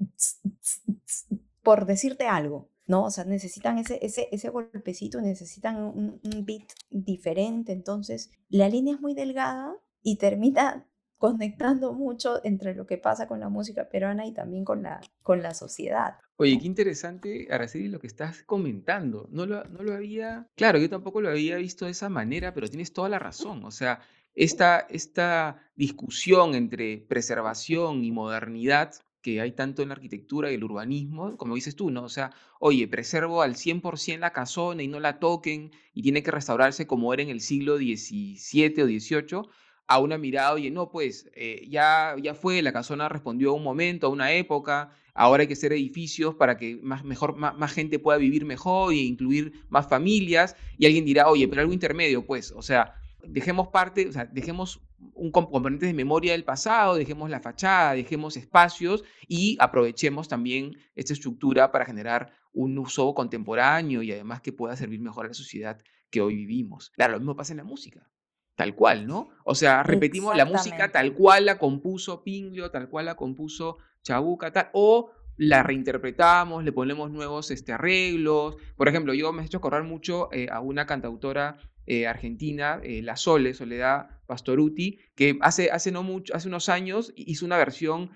por 1.63 1.87
decirte 1.87 2.27
algo, 2.27 2.69
¿no? 2.85 3.05
O 3.05 3.09
sea, 3.09 3.23
necesitan 3.23 3.79
ese, 3.79 3.97
ese, 4.05 4.29
ese 4.31 4.49
golpecito, 4.49 5.19
necesitan 5.21 5.81
un, 5.81 6.21
un 6.23 6.45
beat 6.45 6.69
diferente. 6.91 7.71
Entonces, 7.71 8.29
la 8.47 8.69
línea 8.69 8.93
es 8.93 9.01
muy 9.01 9.15
delgada 9.15 9.73
y 10.03 10.17
termina 10.17 10.87
conectando 11.23 11.93
mucho 11.93 12.41
entre 12.43 12.75
lo 12.75 12.85
que 12.85 12.97
pasa 12.97 13.29
con 13.29 13.39
la 13.39 13.47
música 13.47 13.87
peruana 13.87 14.25
y 14.25 14.33
también 14.33 14.65
con 14.65 14.83
la, 14.83 14.99
con 15.21 15.41
la 15.41 15.53
sociedad. 15.53 16.17
Oye, 16.35 16.59
qué 16.59 16.67
interesante, 16.67 17.47
Araceli, 17.49 17.87
lo 17.87 18.01
que 18.01 18.07
estás 18.07 18.43
comentando. 18.43 19.29
No 19.31 19.45
lo, 19.45 19.63
no 19.63 19.83
lo 19.83 19.93
había, 19.93 20.49
claro, 20.57 20.79
yo 20.79 20.89
tampoco 20.89 21.21
lo 21.21 21.29
había 21.29 21.55
visto 21.55 21.85
de 21.85 21.91
esa 21.91 22.09
manera, 22.09 22.53
pero 22.53 22.67
tienes 22.67 22.91
toda 22.91 23.07
la 23.07 23.19
razón. 23.19 23.63
O 23.63 23.71
sea, 23.71 24.01
esta, 24.35 24.85
esta 24.89 25.61
discusión 25.77 26.55
entre 26.55 26.97
preservación 26.97 28.03
y 28.03 28.11
modernidad 28.11 28.91
que 29.21 29.39
hay 29.39 29.53
tanto 29.53 29.81
en 29.81 29.87
la 29.87 29.95
arquitectura 29.95 30.51
y 30.51 30.55
el 30.55 30.63
urbanismo, 30.65 31.37
como 31.37 31.55
dices 31.55 31.77
tú, 31.77 31.89
¿no? 31.89 32.03
O 32.03 32.09
sea, 32.09 32.31
oye, 32.59 32.85
preservo 32.89 33.41
al 33.41 33.55
100% 33.55 34.19
la 34.19 34.33
casona 34.33 34.83
y 34.83 34.89
no 34.89 34.99
la 34.99 35.19
toquen 35.19 35.71
y 35.93 36.01
tiene 36.01 36.21
que 36.21 36.31
restaurarse 36.31 36.85
como 36.85 37.13
era 37.13 37.23
en 37.23 37.29
el 37.29 37.39
siglo 37.39 37.77
XVII 37.77 38.81
o 38.81 38.85
XVIII, 38.87 39.49
a 39.87 39.99
una 39.99 40.17
mirada, 40.17 40.53
oye, 40.53 40.71
no, 40.71 40.89
pues 40.89 41.29
eh, 41.35 41.67
ya, 41.69 42.15
ya 42.21 42.33
fue, 42.33 42.61
la 42.61 42.73
casona 42.73 43.09
respondió 43.09 43.51
a 43.51 43.53
un 43.53 43.63
momento, 43.63 44.07
a 44.07 44.09
una 44.09 44.31
época, 44.31 44.91
ahora 45.13 45.41
hay 45.41 45.47
que 45.47 45.53
hacer 45.53 45.73
edificios 45.73 46.35
para 46.35 46.57
que 46.57 46.79
más, 46.81 47.03
mejor, 47.03 47.35
más, 47.35 47.71
gente 47.71 47.99
pueda 47.99 48.17
vivir 48.17 48.45
mejor 48.45 48.93
e 48.93 48.97
incluir 48.97 49.53
más 49.69 49.87
familias, 49.87 50.55
y 50.77 50.85
alguien 50.85 51.05
dirá, 51.05 51.27
oye, 51.27 51.47
pero 51.47 51.61
algo 51.61 51.73
intermedio, 51.73 52.25
pues, 52.25 52.51
o 52.51 52.61
sea, 52.61 52.95
dejemos 53.23 53.69
parte, 53.69 54.07
o 54.07 54.11
sea, 54.11 54.25
dejemos 54.25 54.81
un 55.15 55.31
componente 55.31 55.85
de 55.85 55.93
memoria 55.93 56.31
del 56.31 56.45
pasado, 56.45 56.95
dejemos 56.95 57.29
la 57.29 57.41
fachada, 57.41 57.93
dejemos 57.93 58.37
espacios 58.37 59.03
y 59.27 59.57
aprovechemos 59.59 60.27
también 60.29 60.77
esta 60.95 61.13
estructura 61.13 61.71
para 61.71 61.85
generar 61.85 62.31
un 62.53 62.77
uso 62.77 63.13
contemporáneo 63.13 64.01
y 64.01 64.11
además 64.11 64.41
que 64.41 64.53
pueda 64.53 64.75
servir 64.77 65.01
mejor 65.01 65.25
a 65.25 65.29
la 65.29 65.33
sociedad 65.33 65.81
que 66.09 66.21
hoy 66.21 66.35
vivimos. 66.35 66.91
Claro, 66.91 67.13
lo 67.13 67.19
mismo 67.19 67.35
pasa 67.35 67.51
en 67.53 67.57
la 67.57 67.63
música 67.63 68.09
tal 68.55 68.75
cual, 68.75 69.07
¿no? 69.07 69.29
O 69.45 69.55
sea, 69.55 69.83
repetimos 69.83 70.35
la 70.35 70.45
música 70.45 70.91
tal 70.91 71.13
cual 71.13 71.45
la 71.45 71.57
compuso 71.57 72.23
Pinglio, 72.23 72.71
tal 72.71 72.89
cual 72.89 73.05
la 73.05 73.15
compuso 73.15 73.77
Chabuca, 74.03 74.51
tal, 74.51 74.69
o 74.73 75.11
la 75.37 75.63
reinterpretamos, 75.63 76.63
le 76.63 76.71
ponemos 76.71 77.11
nuevos 77.11 77.49
este, 77.51 77.71
arreglos. 77.71 78.57
Por 78.75 78.87
ejemplo, 78.87 79.13
yo 79.13 79.31
me 79.33 79.41
he 79.41 79.45
hecho 79.45 79.57
acordar 79.57 79.83
mucho 79.83 80.29
eh, 80.31 80.47
a 80.51 80.59
una 80.59 80.85
cantautora 80.85 81.57
eh, 81.85 82.07
argentina, 82.07 82.79
eh, 82.83 83.01
La 83.01 83.15
Sole, 83.15 83.53
Soledad 83.53 84.21
Pastoruti, 84.27 84.99
que 85.15 85.37
hace, 85.41 85.71
hace, 85.71 85.91
no 85.91 86.03
mucho, 86.03 86.35
hace 86.35 86.47
unos 86.47 86.69
años 86.69 87.11
hizo 87.15 87.45
una 87.45 87.57
versión 87.57 88.11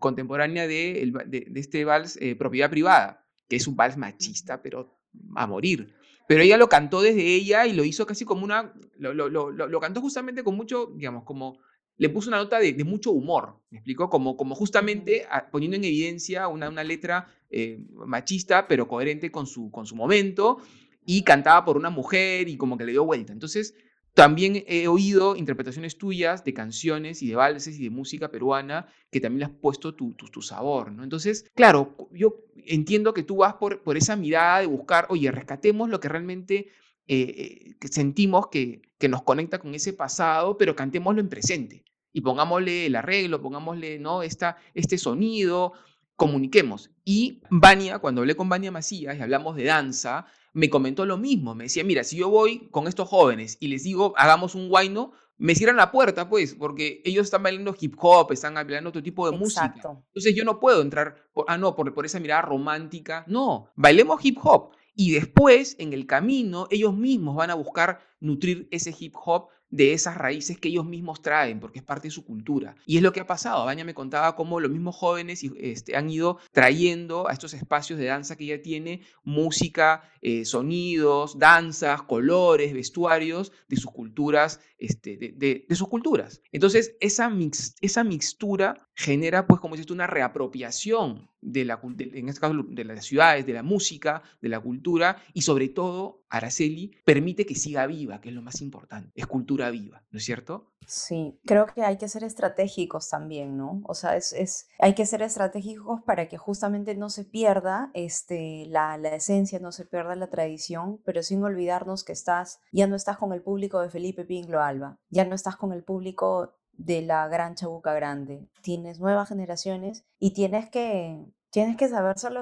contemporánea 0.00 0.66
de, 0.66 1.12
de, 1.26 1.46
de, 1.48 1.60
este 1.60 1.84
vals 1.84 2.18
Propiedad 2.40 2.68
Privada, 2.68 3.24
que 3.48 3.54
es 3.54 3.68
un 3.68 3.76
vals 3.76 3.96
machista, 3.96 4.62
pero 4.62 4.98
a 5.36 5.46
morir. 5.46 5.94
Pero 6.28 6.42
ella 6.42 6.58
lo 6.58 6.68
cantó 6.68 7.00
desde 7.00 7.24
ella 7.24 7.66
y 7.66 7.72
lo 7.72 7.84
hizo 7.84 8.04
casi 8.04 8.26
como 8.26 8.44
una, 8.44 8.74
lo, 8.98 9.14
lo, 9.14 9.30
lo, 9.30 9.50
lo 9.50 9.80
cantó 9.80 10.02
justamente 10.02 10.44
con 10.44 10.56
mucho, 10.56 10.92
digamos, 10.94 11.24
como 11.24 11.58
le 11.96 12.10
puse 12.10 12.28
una 12.28 12.36
nota 12.36 12.58
de, 12.58 12.84
mucho 12.84 13.12
humor, 13.12 13.56
¿me 13.70 13.78
explico? 13.78 14.10
Como, 14.10 14.36
como 14.36 14.54
justamente 14.54 15.26
poniendo 15.50 15.78
en 15.78 15.84
evidencia 15.84 16.46
una, 16.48 16.68
una 16.68 16.84
letra 16.84 17.28
eh, 17.48 17.82
machista, 18.06 18.68
pero 18.68 18.86
coherente 18.86 19.32
con 19.32 19.46
su, 19.46 19.70
con 19.70 19.86
su 19.86 19.96
momento, 19.96 20.58
y 21.06 21.22
cantaba 21.22 21.64
por 21.64 21.78
una 21.78 21.88
mujer 21.88 22.46
y 22.50 22.58
como 22.58 22.76
que 22.76 22.84
le 22.84 22.92
dio 22.92 23.06
vuelta. 23.06 23.32
Entonces, 23.32 23.74
también 24.18 24.64
he 24.66 24.88
oído 24.88 25.36
interpretaciones 25.36 25.96
tuyas 25.96 26.42
de 26.42 26.52
canciones 26.52 27.22
y 27.22 27.28
de 27.28 27.36
valses 27.36 27.78
y 27.78 27.84
de 27.84 27.90
música 27.90 28.32
peruana 28.32 28.88
que 29.12 29.20
también 29.20 29.38
le 29.38 29.44
has 29.44 29.52
puesto 29.52 29.94
tu, 29.94 30.14
tu, 30.14 30.42
sabor, 30.42 30.90
¿no? 30.90 31.04
Entonces, 31.04 31.48
claro, 31.54 31.96
yo 32.10 32.44
entiendo 32.66 33.14
que 33.14 33.22
tú 33.22 33.36
vas 33.36 33.54
por, 33.54 33.80
por 33.84 33.96
esa 33.96 34.16
mirada 34.16 34.58
de 34.58 34.66
buscar, 34.66 35.06
oye, 35.08 35.30
rescatemos 35.30 35.88
lo 35.88 36.00
que 36.00 36.08
realmente 36.08 36.68
eh, 37.06 37.76
eh, 37.80 37.88
sentimos 37.92 38.48
que, 38.48 38.82
que 38.98 39.08
nos 39.08 39.22
conecta 39.22 39.60
con 39.60 39.72
ese 39.76 39.92
pasado, 39.92 40.58
pero 40.58 40.74
cantémoslo 40.74 41.20
en 41.20 41.28
presente 41.28 41.84
y 42.12 42.20
pongámosle 42.20 42.86
el 42.86 42.96
arreglo, 42.96 43.40
pongámosle 43.40 44.00
¿no? 44.00 44.24
Esta, 44.24 44.56
este 44.74 44.98
sonido, 44.98 45.74
comuniquemos. 46.16 46.90
Y 47.04 47.40
Vania, 47.50 48.00
cuando 48.00 48.22
hablé 48.22 48.34
con 48.34 48.48
Vania 48.48 48.72
Macías 48.72 49.16
y 49.16 49.20
hablamos 49.20 49.54
de 49.54 49.62
danza, 49.62 50.26
me 50.58 50.70
comentó 50.70 51.06
lo 51.06 51.16
mismo. 51.18 51.54
Me 51.54 51.64
decía, 51.64 51.84
mira, 51.84 52.02
si 52.02 52.16
yo 52.16 52.28
voy 52.30 52.68
con 52.72 52.88
estos 52.88 53.08
jóvenes 53.08 53.58
y 53.60 53.68
les 53.68 53.84
digo, 53.84 54.12
hagamos 54.16 54.56
un 54.56 54.68
guayno, 54.68 55.12
me 55.36 55.54
cierran 55.54 55.76
la 55.76 55.92
puerta, 55.92 56.28
pues, 56.28 56.56
porque 56.56 57.00
ellos 57.04 57.26
están 57.26 57.44
bailando 57.44 57.76
hip 57.78 57.94
hop, 57.96 58.32
están 58.32 58.54
bailando 58.54 58.88
otro 58.88 59.00
tipo 59.00 59.30
de 59.30 59.38
música. 59.38 59.72
Entonces 59.76 60.34
yo 60.34 60.42
no 60.44 60.58
puedo 60.58 60.82
entrar, 60.82 61.14
por, 61.32 61.44
ah, 61.46 61.56
no, 61.56 61.76
por, 61.76 61.94
por 61.94 62.04
esa 62.04 62.18
mirada 62.18 62.42
romántica. 62.42 63.24
No, 63.28 63.70
bailemos 63.76 64.18
hip 64.24 64.38
hop. 64.42 64.72
Y 64.96 65.12
después, 65.12 65.76
en 65.78 65.92
el 65.92 66.06
camino, 66.06 66.66
ellos 66.72 66.92
mismos 66.92 67.36
van 67.36 67.50
a 67.50 67.54
buscar 67.54 68.00
nutrir 68.18 68.66
ese 68.72 68.92
hip 68.98 69.14
hop 69.24 69.50
de 69.70 69.92
esas 69.92 70.16
raíces 70.16 70.58
que 70.58 70.68
ellos 70.68 70.86
mismos 70.86 71.20
traen, 71.22 71.60
porque 71.60 71.80
es 71.80 71.84
parte 71.84 72.08
de 72.08 72.12
su 72.12 72.24
cultura. 72.24 72.76
Y 72.86 72.96
es 72.96 73.02
lo 73.02 73.12
que 73.12 73.20
ha 73.20 73.26
pasado. 73.26 73.64
Baña 73.64 73.84
me 73.84 73.94
contaba 73.94 74.34
cómo 74.34 74.60
los 74.60 74.70
mismos 74.70 74.96
jóvenes 74.96 75.42
este, 75.58 75.96
han 75.96 76.10
ido 76.10 76.38
trayendo 76.52 77.28
a 77.28 77.32
estos 77.32 77.54
espacios 77.54 77.98
de 77.98 78.06
danza 78.06 78.36
que 78.36 78.44
ella 78.44 78.62
tiene 78.62 79.02
música, 79.24 80.02
eh, 80.22 80.44
sonidos, 80.44 81.38
danzas, 81.38 82.02
colores, 82.02 82.72
vestuarios 82.72 83.52
de 83.68 83.76
sus 83.76 83.90
culturas, 83.92 84.60
este, 84.78 85.16
de, 85.16 85.66
sus 85.70 85.88
culturas. 85.88 86.40
Entonces, 86.52 86.96
esa, 87.00 87.28
mix, 87.28 87.74
esa 87.80 88.04
mixtura 88.04 88.87
genera, 88.98 89.46
pues, 89.46 89.60
como 89.60 89.76
dices 89.76 89.86
tú, 89.86 89.94
una 89.94 90.08
reapropiación 90.08 91.30
de 91.40 91.64
la, 91.64 91.80
en 91.82 92.28
este 92.28 92.40
caso, 92.40 92.64
de 92.68 92.84
las 92.84 93.04
ciudades, 93.04 93.46
de 93.46 93.52
la 93.52 93.62
música, 93.62 94.24
de 94.42 94.48
la 94.48 94.58
cultura 94.58 95.22
y 95.32 95.42
sobre 95.42 95.68
todo, 95.68 96.24
Araceli 96.28 96.90
permite 97.04 97.46
que 97.46 97.54
siga 97.54 97.86
viva, 97.86 98.20
que 98.20 98.30
es 98.30 98.34
lo 98.34 98.42
más 98.42 98.60
importante. 98.60 99.12
Es 99.14 99.28
cultura 99.28 99.70
viva, 99.70 100.02
¿no 100.10 100.18
es 100.18 100.24
cierto? 100.24 100.72
Sí, 100.84 101.38
creo 101.46 101.66
que 101.66 101.82
hay 101.82 101.96
que 101.96 102.08
ser 102.08 102.24
estratégicos 102.24 103.08
también, 103.08 103.56
¿no? 103.56 103.82
O 103.84 103.94
sea, 103.94 104.16
es, 104.16 104.32
es 104.32 104.66
hay 104.80 104.96
que 104.96 105.06
ser 105.06 105.22
estratégicos 105.22 106.02
para 106.02 106.28
que 106.28 106.36
justamente 106.36 106.96
no 106.96 107.08
se 107.08 107.24
pierda 107.24 107.92
este, 107.94 108.66
la, 108.66 108.98
la 108.98 109.14
esencia, 109.14 109.60
no 109.60 109.70
se 109.70 109.84
pierda 109.84 110.16
la 110.16 110.28
tradición, 110.28 111.00
pero 111.04 111.22
sin 111.22 111.44
olvidarnos 111.44 112.02
que 112.02 112.12
estás, 112.12 112.58
ya 112.72 112.88
no 112.88 112.96
estás 112.96 113.16
con 113.16 113.32
el 113.32 113.42
público 113.42 113.80
de 113.80 113.90
Felipe 113.90 114.24
Pinglo 114.24 114.60
Alba, 114.60 114.98
ya 115.08 115.24
no 115.24 115.36
estás 115.36 115.54
con 115.56 115.72
el 115.72 115.84
público 115.84 116.58
de 116.78 117.02
la 117.02 117.28
gran 117.28 117.54
Chabuca 117.54 117.92
Grande. 117.92 118.48
Tienes 118.62 119.00
nuevas 119.00 119.28
generaciones 119.28 120.06
y 120.18 120.32
tienes 120.32 120.70
que, 120.70 121.22
tienes 121.50 121.76
que 121.76 121.88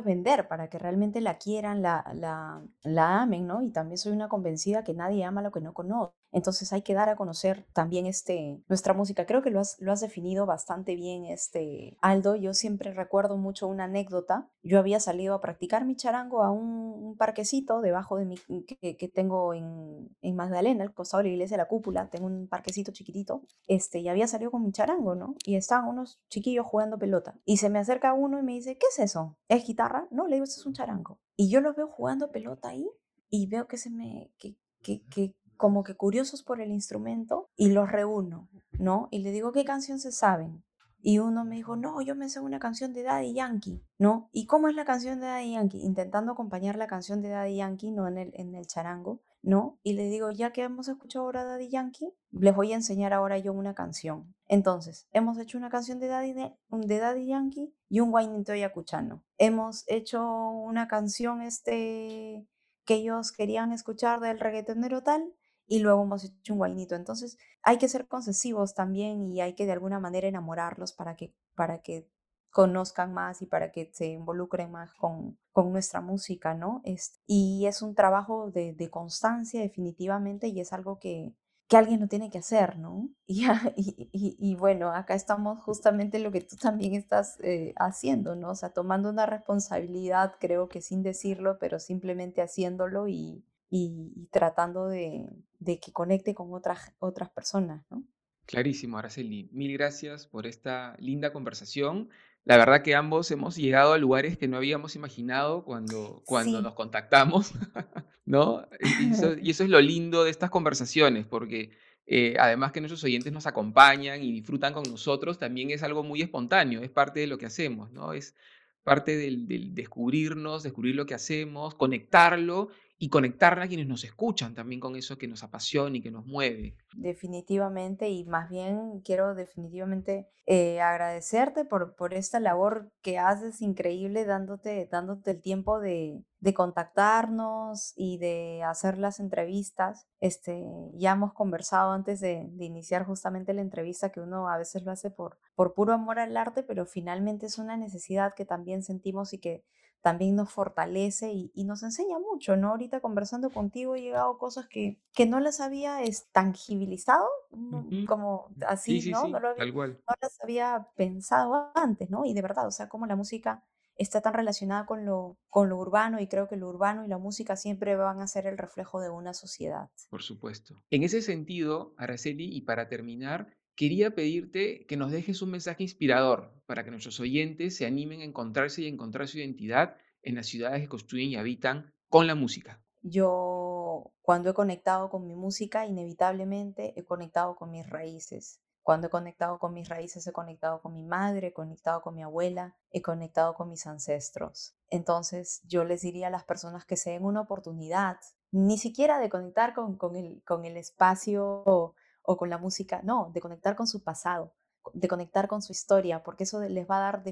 vender 0.05 0.47
para 0.47 0.69
que 0.69 0.79
realmente 0.79 1.21
la 1.21 1.39
quieran, 1.39 1.83
la, 1.83 2.05
la, 2.15 2.63
la 2.85 3.23
amen, 3.23 3.47
¿no? 3.47 3.63
Y 3.63 3.71
también 3.71 3.99
soy 3.99 4.13
una 4.13 4.29
convencida 4.29 4.85
que 4.85 4.95
nadie 4.95 5.25
ama 5.25 5.43
lo 5.43 5.51
que 5.51 5.61
no 5.61 5.75
conoce. 5.75 6.13
Entonces 6.37 6.71
hay 6.75 6.83
que 6.83 6.93
dar 6.93 7.09
a 7.09 7.17
conocer 7.17 7.65
también 7.73 8.05
este, 8.05 8.63
nuestra 8.69 8.93
música. 8.93 9.25
Creo 9.25 9.41
que 9.41 9.49
lo 9.49 9.59
has, 9.59 9.81
lo 9.81 9.91
has 9.91 10.03
definido 10.03 10.45
bastante 10.45 10.95
bien, 10.95 11.25
este, 11.25 11.97
Aldo. 12.03 12.37
Yo 12.37 12.53
siempre 12.53 12.93
recuerdo 12.93 13.39
mucho 13.39 13.67
una 13.67 13.85
anécdota. 13.85 14.51
Yo 14.63 14.79
había 14.79 15.01
salido 15.01 15.33
a 15.35 15.41
practicar 15.41 15.87
mi 15.87 15.97
charango 15.97 16.43
a 16.43 16.51
un, 16.51 17.17
parquecito 17.17 17.81
debajo 17.81 18.19
de 18.19 18.27
mi, 18.27 18.37
que, 18.67 18.99
que 18.99 19.09
tengo 19.09 19.55
en, 19.55 20.15
en, 20.21 20.37
Magdalena, 20.37 20.85
al 20.85 20.93
costado 20.93 21.23
de 21.23 21.31
la 21.31 21.35
iglesia 21.37 21.57
de 21.57 21.63
la 21.63 21.69
cúpula. 21.69 22.11
Tengo 22.11 22.27
un 22.27 22.49
parquecito 22.49 22.93
chiquitito. 22.93 23.41
Este, 23.67 24.01
y 24.01 24.09
había 24.11 24.27
salido 24.27 24.51
con 24.51 24.63
mi 24.63 24.73
charango, 24.73 25.15
¿no? 25.15 25.37
Y 25.47 25.57
estaban 25.57 25.89
unos 25.89 26.21
chiquillos 26.29 26.67
jugando 26.67 26.99
pelota. 26.99 27.41
Y 27.47 27.57
se 27.57 27.71
me 27.71 27.79
acerca 27.79 28.13
uno 28.13 28.39
y 28.39 28.43
me 28.43 28.53
dice, 28.53 28.77
¿qué 28.77 28.89
es 28.91 28.99
eso? 28.99 29.39
¿Es 29.49 29.67
guitarra? 29.67 30.07
No, 30.11 30.27
le 30.27 30.37
digo, 30.37 30.45
eso 30.45 30.61
es 30.61 30.67
un 30.67 30.75
charango. 30.75 31.19
Y 31.35 31.49
yo 31.49 31.63
los 31.63 31.75
veo 31.77 31.89
jugando 31.89 32.31
pelota 32.31 32.69
ahí 32.69 32.87
y 33.31 33.47
veo 33.47 33.67
que 33.67 33.79
se 33.79 33.89
me, 33.89 34.31
que, 34.37 34.55
que, 34.83 35.03
que, 35.09 35.35
como 35.57 35.85
que 35.85 35.97
curiosos 35.97 36.43
por 36.43 36.61
el 36.61 36.71
instrumento 36.71 37.51
y 37.57 37.71
los 37.71 37.91
reúno, 37.91 38.49
¿no? 38.79 39.09
Y 39.11 39.21
le 39.21 39.33
digo, 39.33 39.53
¿qué 39.53 39.65
canción 39.65 39.99
se 39.99 40.13
saben? 40.13 40.63
Y 41.01 41.21
uno 41.21 41.45
me 41.45 41.57
dijo, 41.57 41.77
no, 41.77 42.01
yo 42.01 42.17
me 42.17 42.29
sé 42.29 42.41
una 42.41 42.59
canción 42.59 42.93
de 42.93 43.05
Daddy 43.05 43.33
Yankee, 43.33 43.81
¿no? 43.99 44.29
¿Y 44.33 44.47
cómo 44.47 44.69
es 44.69 44.75
la 44.75 44.85
canción 44.85 45.21
de 45.21 45.27
Daddy 45.27 45.53
Yankee? 45.53 45.81
Intentando 45.81 46.33
acompañar 46.33 46.77
la 46.77 46.89
canción 46.89 47.23
de 47.23 47.29
Daddy 47.29 47.57
Yankee, 47.57 47.93
no 47.93 48.09
en 48.09 48.19
el, 48.19 48.33
en 48.35 48.55
el 48.57 48.67
charango, 48.67 49.21
¿no? 49.41 49.79
Y 49.85 49.93
le 49.93 50.09
digo, 50.09 50.33
ya 50.33 50.53
que 50.53 50.65
hemos 50.65 50.89
escuchado 50.89 51.25
ahora 51.25 51.45
Daddy 51.45 51.69
Yankee, 51.69 52.13
les 52.33 52.57
voy 52.57 52.73
a 52.73 52.77
enseñar 52.77 53.13
ahora 53.13 53.39
yo 53.39 53.53
una 53.53 53.75
canción. 53.75 54.35
Entonces, 54.49 55.07
hemos 55.13 55.39
hecho 55.39 55.59
una 55.59 55.71
canción 55.71 56.01
de 56.01 56.09
Daddy, 56.09 56.33
de, 56.33 56.53
de 56.71 56.99
Daddy 56.99 57.27
Yankee 57.29 57.73
y 57.89 58.01
un 58.01 58.11
guainito 58.11 58.55
yacuchano. 58.57 59.23
Hemos 59.39 59.85
hecho 59.87 60.27
una 60.51 60.89
canción 60.89 61.41
este, 61.41 62.49
que 62.85 62.95
ellos 62.95 63.31
querían 63.31 63.71
escuchar 63.71 64.19
del 64.19 64.41
reggaetonero 64.41 65.05
tal 65.05 65.33
y 65.67 65.81
luego 65.81 66.03
hemos 66.03 66.25
hecho 66.25 66.53
un 66.55 66.59
guainito. 66.59 66.95
Entonces 66.95 67.39
hay 67.63 67.79
que 67.79 67.89
ser 67.89 68.07
concesivos 68.09 68.75
también 68.75 69.33
y 69.33 69.41
hay 69.41 69.55
que 69.55 69.67
de 69.67 69.73
alguna 69.73 70.01
manera 70.01 70.29
enamorarlos 70.29 70.93
para 70.93 71.17
que, 71.17 71.35
para 71.55 71.83
que 71.83 72.09
conozcan 72.51 73.13
más 73.13 73.43
y 73.43 73.47
para 73.47 73.71
que 73.71 73.91
se 73.93 74.07
involucren 74.07 74.71
más 74.71 74.95
con, 74.95 75.39
con 75.53 75.73
nuestra 75.73 76.01
música, 76.01 76.55
¿no? 76.55 76.81
Es, 76.85 77.21
y 77.27 77.67
es 77.67 77.83
un 77.83 77.95
trabajo 77.95 78.51
de, 78.51 78.73
de 78.73 78.91
constancia 78.91 79.61
definitivamente 79.61 80.49
y 80.49 80.61
es 80.61 80.73
algo 80.73 80.99
que, 80.99 81.35
que 81.69 81.77
alguien 81.77 82.01
lo 82.01 82.09
tiene 82.09 82.31
que 82.31 82.39
hacer, 82.39 82.79
¿no? 82.79 83.11
Y, 83.77 84.09
y, 84.13 84.37
y, 84.39 84.55
bueno, 84.57 84.93
acá 84.93 85.15
estamos 85.15 85.61
justamente 85.63 86.19
lo 86.19 86.31
que 86.33 86.41
tú 86.41 86.57
también 86.57 86.95
estás 86.95 87.39
eh, 87.43 87.75
haciendo, 87.77 88.37
¿no? 88.37 88.51
O 88.51 88.55
sea, 88.55 88.71
tomando 88.71 89.11
una 89.11 89.27
responsabilidad, 89.27 90.35
creo 90.41 90.69
que 90.69 90.81
sin 90.81 91.03
decirlo, 91.03 91.59
pero 91.59 91.79
simplemente 91.79 92.41
haciéndolo 92.43 93.09
y, 93.09 93.45
y, 93.71 94.29
tratando 94.31 94.87
de, 94.89 95.29
que 95.65 95.93
conecte 95.93 96.35
con 96.35 96.53
otras, 96.53 96.93
otras 96.99 97.31
personas, 97.31 97.85
¿no? 97.91 98.05
Clarísimo, 98.47 98.97
Araceli. 98.97 99.49
Mil 99.53 99.73
gracias 99.73 100.27
por 100.27 100.47
esta 100.47 100.97
linda 101.01 101.33
conversación. 101.33 102.09
La 102.45 102.57
verdad 102.57 102.83
que 102.83 102.95
ambos 102.95 103.29
hemos 103.33 103.57
llegado 103.57 103.93
a 103.93 103.99
lugares 103.99 104.39
que 104.39 104.47
no 104.47 104.57
habíamos 104.57 104.95
imaginado 104.95 105.65
cuando, 105.65 106.23
cuando 106.25 106.63
nos 106.63 106.75
contactamos, 106.75 107.53
¿no? 108.25 108.69
Y 109.01 109.11
eso, 109.11 109.65
es 109.65 109.69
lo 109.69 109.81
lindo 109.81 110.23
de 110.23 110.31
estas 110.31 110.51
conversaciones, 110.51 111.27
porque 111.27 111.71
eh, 112.07 112.37
además 112.39 112.71
que 112.71 112.81
nuestros 112.81 113.03
oyentes 113.03 113.33
nos 113.33 113.49
acompañan 113.49 114.23
y 114.23 114.31
disfrutan 114.31 114.73
con 114.73 114.85
nosotros, 114.85 115.41
también 115.41 115.73
es 115.73 115.83
algo 115.83 116.05
muy 116.05 116.23
espontáneo, 116.23 116.83
es 116.83 116.91
parte 116.91 117.19
de 117.19 117.27
lo 117.27 117.37
que 117.37 117.47
hacemos, 117.47 117.91
¿no? 117.91 118.13
Es 118.13 118.37
parte 118.85 119.17
del, 119.17 119.49
del 119.49 119.75
descubrirnos, 119.75 120.63
descubrir 120.63 120.95
lo 120.95 121.05
que 121.05 121.15
hacemos, 121.15 121.75
conectarlo 121.75 122.69
y 122.99 123.11
conectar 123.11 123.59
a 123.61 123.69
quienes 123.69 123.87
nos 123.87 124.05
escuchan 124.05 124.55
también 124.55 124.81
con 124.81 124.97
eso 124.97 125.19
que 125.19 125.29
nos 125.29 125.43
apasiona 125.43 125.99
y 125.99 126.01
que 126.01 126.11
nos 126.11 126.25
mueve. 126.25 126.77
Definitivamente, 126.95 128.09
y 128.09 128.25
más 128.25 128.49
bien 128.49 129.01
quiero 129.05 129.35
definitivamente 129.35 130.29
eh, 130.47 130.81
agradecerte 130.81 131.67
por, 131.67 131.95
por 131.95 132.15
esta 132.15 132.41
labor 132.41 132.91
que 133.03 133.19
haces 133.19 133.61
increíble, 133.61 134.25
dándote, 134.25 134.89
dándote 134.91 135.33
el 135.33 135.43
tiempo 135.43 135.79
de, 135.79 136.23
de 136.41 136.55
contactarnos 136.55 137.93
y 137.97 138.17
de 138.17 138.63
hacer 138.63 138.97
las 138.97 139.21
entrevistas. 139.21 140.07
Este, 140.21 140.65
ya 140.95 141.13
hemos 141.13 141.35
conversado 141.35 141.93
antes 141.93 142.21
de, 142.21 142.47
de, 142.49 142.65
iniciar 142.65 143.05
justamente 143.05 143.53
la 143.53 143.61
entrevista 143.61 144.11
que 144.11 144.21
uno 144.21 144.49
a 144.49 144.57
veces 144.57 144.85
lo 144.85 144.91
hace 144.91 145.11
por, 145.11 145.39
por 145.55 145.75
puro 145.75 145.93
amor 145.93 146.19
al 146.19 146.37
arte, 146.37 146.63
pero 146.63 146.87
finalmente 146.87 147.45
es 147.45 147.59
una 147.59 147.77
necesidad 147.77 148.33
que 148.35 148.47
también 148.47 148.83
sentimos 148.83 149.35
y 149.35 149.39
que 149.39 149.65
también 150.03 150.37
nos 150.37 150.53
fortalece 150.53 151.33
y, 151.33 151.65
nos 151.65 151.83
enseña 151.83 152.19
mucho, 152.19 152.57
¿no? 152.57 152.71
Ahorita 152.71 153.01
conversando 153.01 153.51
contigo 153.51 153.97
he 153.97 154.03
llegado 154.03 154.39
cosas 154.39 154.69
que, 154.69 155.01
que 155.13 155.27
no 155.27 155.41
las 155.41 155.61
había 155.61 155.99
tangibilizado, 156.33 157.27
mm, 157.51 158.05
como 158.05 158.49
así, 158.69 159.11
¿no? 159.11 159.27
no, 159.27 159.41
las 159.41 160.43
había 160.43 160.89
pensado 160.95 161.73
antes, 161.75 162.09
¿no? 162.09 162.25
Y 162.25 162.35
de 162.35 162.43
verdad, 162.43 162.67
o 162.67 162.71
sea, 162.71 162.89
como 162.89 163.07
la 163.07 163.17
música 163.17 163.65
está 163.97 164.21
tan 164.21 164.35
relacionada 164.35 164.87
con 164.87 165.05
lo, 165.05 165.39
con 165.49 165.69
lo 165.69 165.77
urbano 165.79 166.21
y 166.21 166.29
creo 166.29 166.49
que 166.49 166.57
lo 166.57 166.69
urbano 166.69 167.05
y 167.05 167.09
la 167.09 167.19
música 167.19 167.57
siempre 167.57 167.97
van 167.97 168.21
a 168.21 168.27
ser 168.27 168.47
el 168.47 168.59
reflejo 168.59 169.01
de 169.01 169.11
una 169.11 169.35
sociedad. 169.35 169.91
Por 170.11 170.23
supuesto. 170.23 170.83
En 170.91 171.03
ese 171.03 171.23
sentido, 171.23 171.95
Araceli, 171.97 172.55
y 172.55 172.63
para 172.63 172.89
terminar, 172.89 173.57
quería 173.77 174.15
pedirte 174.15 174.87
que 174.87 174.97
nos 174.97 175.13
dejes 175.13 175.43
un 175.43 175.51
mensaje 175.51 175.83
inspirador 175.83 176.53
para 176.67 176.83
que 176.83 176.91
nuestros 176.91 177.21
oyentes 177.21 177.77
se 177.77 177.87
animen 177.87 178.23
a 178.23 178.25
encontrarse 178.25 178.83
y 178.83 178.89
encontrar 178.89 179.29
su 179.29 179.39
identidad 179.39 179.97
en 180.23 180.35
las 180.35 180.47
ciudades 180.47 180.81
que 180.81 180.89
construyen 180.89 181.31
y 181.31 181.37
habitan 181.37 181.93
con 182.09 182.27
la 182.27 182.35
música. 182.35 182.83
Yo, 183.03 184.13
cuando 184.23 184.51
he 184.51 184.55
conectado 184.55 185.11
con 185.11 185.27
mi 185.27 185.37
música, 185.37 185.87
inevitablemente 185.87 186.99
he 186.99 187.05
conectado 187.05 187.55
con 187.55 187.71
mis 187.71 187.89
raíces. 187.89 188.61
Cuando 188.83 189.09
he 189.09 189.11
conectado 189.11 189.59
con 189.59 189.75
mis 189.75 189.89
raíces, 189.89 190.27
he 190.27 190.33
conectado 190.33 190.81
con 190.81 190.93
mi 190.93 191.05
madre, 191.05 191.49
he 191.49 191.53
conectado 191.53 192.01
con 192.03 192.15
mi 192.15 192.23
abuela, 192.23 192.77
he 192.91 193.03
conectado 193.03 193.55
con 193.55 193.69
mis 193.69 193.87
ancestros. 193.87 194.75
Entonces 194.89 195.61
yo 195.67 195.85
les 195.85 196.03
diría 196.03 196.29
a 196.29 196.31
las 196.31 196.45
personas 196.45 196.85
que 196.85 196.97
se 196.97 197.11
den 197.11 197.25
una 197.25 197.43
oportunidad, 197.43 198.17
ni 198.53 198.79
siquiera 198.79 199.19
de 199.19 199.29
conectar 199.29 199.75
con, 199.75 199.97
con, 199.97 200.17
el, 200.17 200.43
con 200.45 200.65
el 200.65 200.77
espacio 200.77 201.95
o, 202.27 202.37
con 202.37 202.51
la 202.51 202.59
música, 202.59 203.01
no, 203.03 203.31
de 203.33 203.41
conectar 203.41 203.77
con 203.77 203.87
su 203.87 204.03
pasado, 204.03 204.53
de 204.93 205.09
conectar 205.09 205.49
con 205.49 205.63
su 205.63 205.73
historia, 205.73 206.23
porque 206.23 206.45
eso 206.45 206.61
les 206.61 206.89
va 206.89 206.99
a 206.99 207.13
dar, 207.13 207.23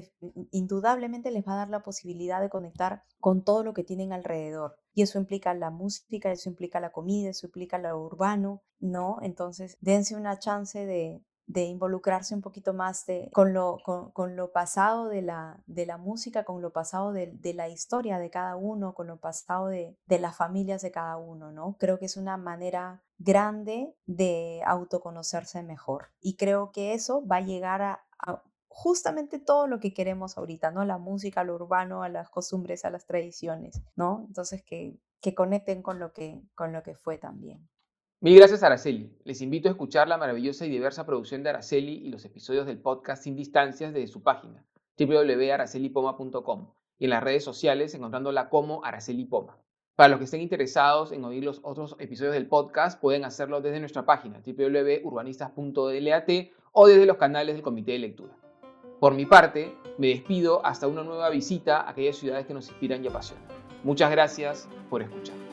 indudablemente 0.51 1.31
les 1.31 1.47
va 1.47 1.53
a 1.53 1.57
dar 1.57 1.69
la 1.69 1.83
posibilidad 1.83 2.41
de 2.41 2.49
conectar 2.49 3.03
con 3.19 3.43
todo 3.43 3.63
lo 3.63 3.73
que 3.73 3.83
tienen 3.83 4.13
alrededor. 4.13 4.75
Y 4.93 5.01
eso 5.03 5.19
implica 5.19 5.53
la 5.53 5.69
música, 5.69 6.31
eso 6.31 6.49
implica 6.49 6.79
la 6.79 6.91
comida, 6.91 7.29
eso 7.29 7.47
implica 7.47 7.77
lo 7.77 7.97
urbano, 7.99 8.63
¿no? 8.79 9.17
Entonces, 9.21 9.77
dense 9.81 10.15
una 10.15 10.39
chance 10.39 10.85
de, 10.85 11.21
de 11.47 11.63
involucrarse 11.65 12.33
un 12.33 12.41
poquito 12.41 12.73
más 12.73 13.05
de, 13.05 13.29
con, 13.31 13.53
lo, 13.53 13.77
con, 13.83 14.35
lo 14.35 14.51
pasado 14.51 15.07
de 15.07 15.21
la, 15.21 15.61
de 15.67 15.85
la 15.85 15.97
música, 15.97 16.43
con 16.43 16.61
lo 16.61 16.71
pasado 16.71 17.11
de, 17.11 17.27
de, 17.27 17.53
la 17.53 17.69
historia 17.69 18.17
de 18.17 18.29
cada 18.29 18.55
uno, 18.55 18.93
con 18.93 19.07
lo 19.07 19.17
pasado 19.17 19.67
de, 19.67 19.97
de 20.07 20.19
las 20.19 20.35
familias 20.35 20.81
de 20.81 20.91
cada 20.91 21.17
uno, 21.17 21.51
¿no? 21.51 21.77
Creo 21.79 21.99
que 21.99 22.05
es 22.05 22.17
una 22.17 22.37
manera 22.37 23.03
grande 23.17 23.95
de 24.05 24.61
autoconocerse 24.65 25.61
mejor. 25.63 26.09
Y 26.19 26.35
creo 26.35 26.71
que 26.71 26.93
eso 26.93 27.25
va 27.25 27.37
a 27.37 27.41
llegar 27.41 27.81
a, 27.81 28.01
justamente 28.67 29.39
todo 29.39 29.67
lo 29.67 29.79
que 29.79 29.93
queremos 29.93 30.37
ahorita, 30.37 30.71
¿no? 30.71 30.83
La 30.83 30.97
música, 30.97 31.43
lo 31.43 31.55
urbano, 31.55 32.03
a 32.03 32.09
las 32.09 32.29
costumbres, 32.29 32.83
a 32.83 32.89
las 32.89 33.05
tradiciones, 33.05 33.81
¿no? 33.95 34.25
Entonces 34.27 34.63
que, 34.63 34.99
que 35.21 35.33
conecten 35.33 35.81
con 35.81 35.99
lo 35.99 36.11
que, 36.11 36.41
con 36.55 36.73
lo 36.73 36.83
que 36.83 36.95
fue 36.95 37.17
también. 37.17 37.69
Mil 38.25 38.35
gracias, 38.37 38.63
Araceli. 38.63 39.13
Les 39.23 39.39
invito 39.43 39.69
a 39.69 39.71
escuchar 39.71 40.07
la 40.07 40.17
maravillosa 40.17 40.65
y 40.65 40.69
diversa 40.71 41.05
producción 41.05 41.43
de 41.43 41.51
Araceli 41.51 41.93
y 41.93 42.09
los 42.09 42.25
episodios 42.25 42.65
del 42.65 42.79
podcast 42.79 43.21
Sin 43.21 43.35
Distancias 43.35 43.93
desde 43.93 44.07
su 44.07 44.23
página 44.23 44.65
www.aracelipoma.com 44.97 46.71
y 46.97 47.03
en 47.03 47.09
las 47.11 47.21
redes 47.21 47.43
sociales 47.43 47.93
encontrándola 47.93 48.49
como 48.49 48.83
Araceli 48.83 49.25
Poma. 49.25 49.59
Para 49.95 50.09
los 50.09 50.17
que 50.17 50.23
estén 50.23 50.41
interesados 50.41 51.11
en 51.11 51.23
oír 51.23 51.43
los 51.43 51.59
otros 51.61 51.95
episodios 51.99 52.33
del 52.33 52.47
podcast, 52.47 52.99
pueden 52.99 53.25
hacerlo 53.25 53.61
desde 53.61 53.79
nuestra 53.79 54.07
página 54.07 54.41
www.urbanistas.lat 54.43 56.29
o 56.71 56.87
desde 56.87 57.05
los 57.05 57.17
canales 57.17 57.53
del 57.53 57.61
Comité 57.61 57.91
de 57.91 57.99
Lectura. 57.99 58.35
Por 58.99 59.13
mi 59.13 59.27
parte, 59.27 59.71
me 59.99 60.07
despido 60.07 60.65
hasta 60.65 60.87
una 60.87 61.03
nueva 61.03 61.29
visita 61.29 61.81
a 61.81 61.91
aquellas 61.91 62.15
ciudades 62.15 62.47
que 62.47 62.55
nos 62.55 62.69
inspiran 62.69 63.05
y 63.05 63.07
apasionan. 63.07 63.45
Muchas 63.83 64.09
gracias 64.09 64.67
por 64.89 65.03
escuchar. 65.03 65.44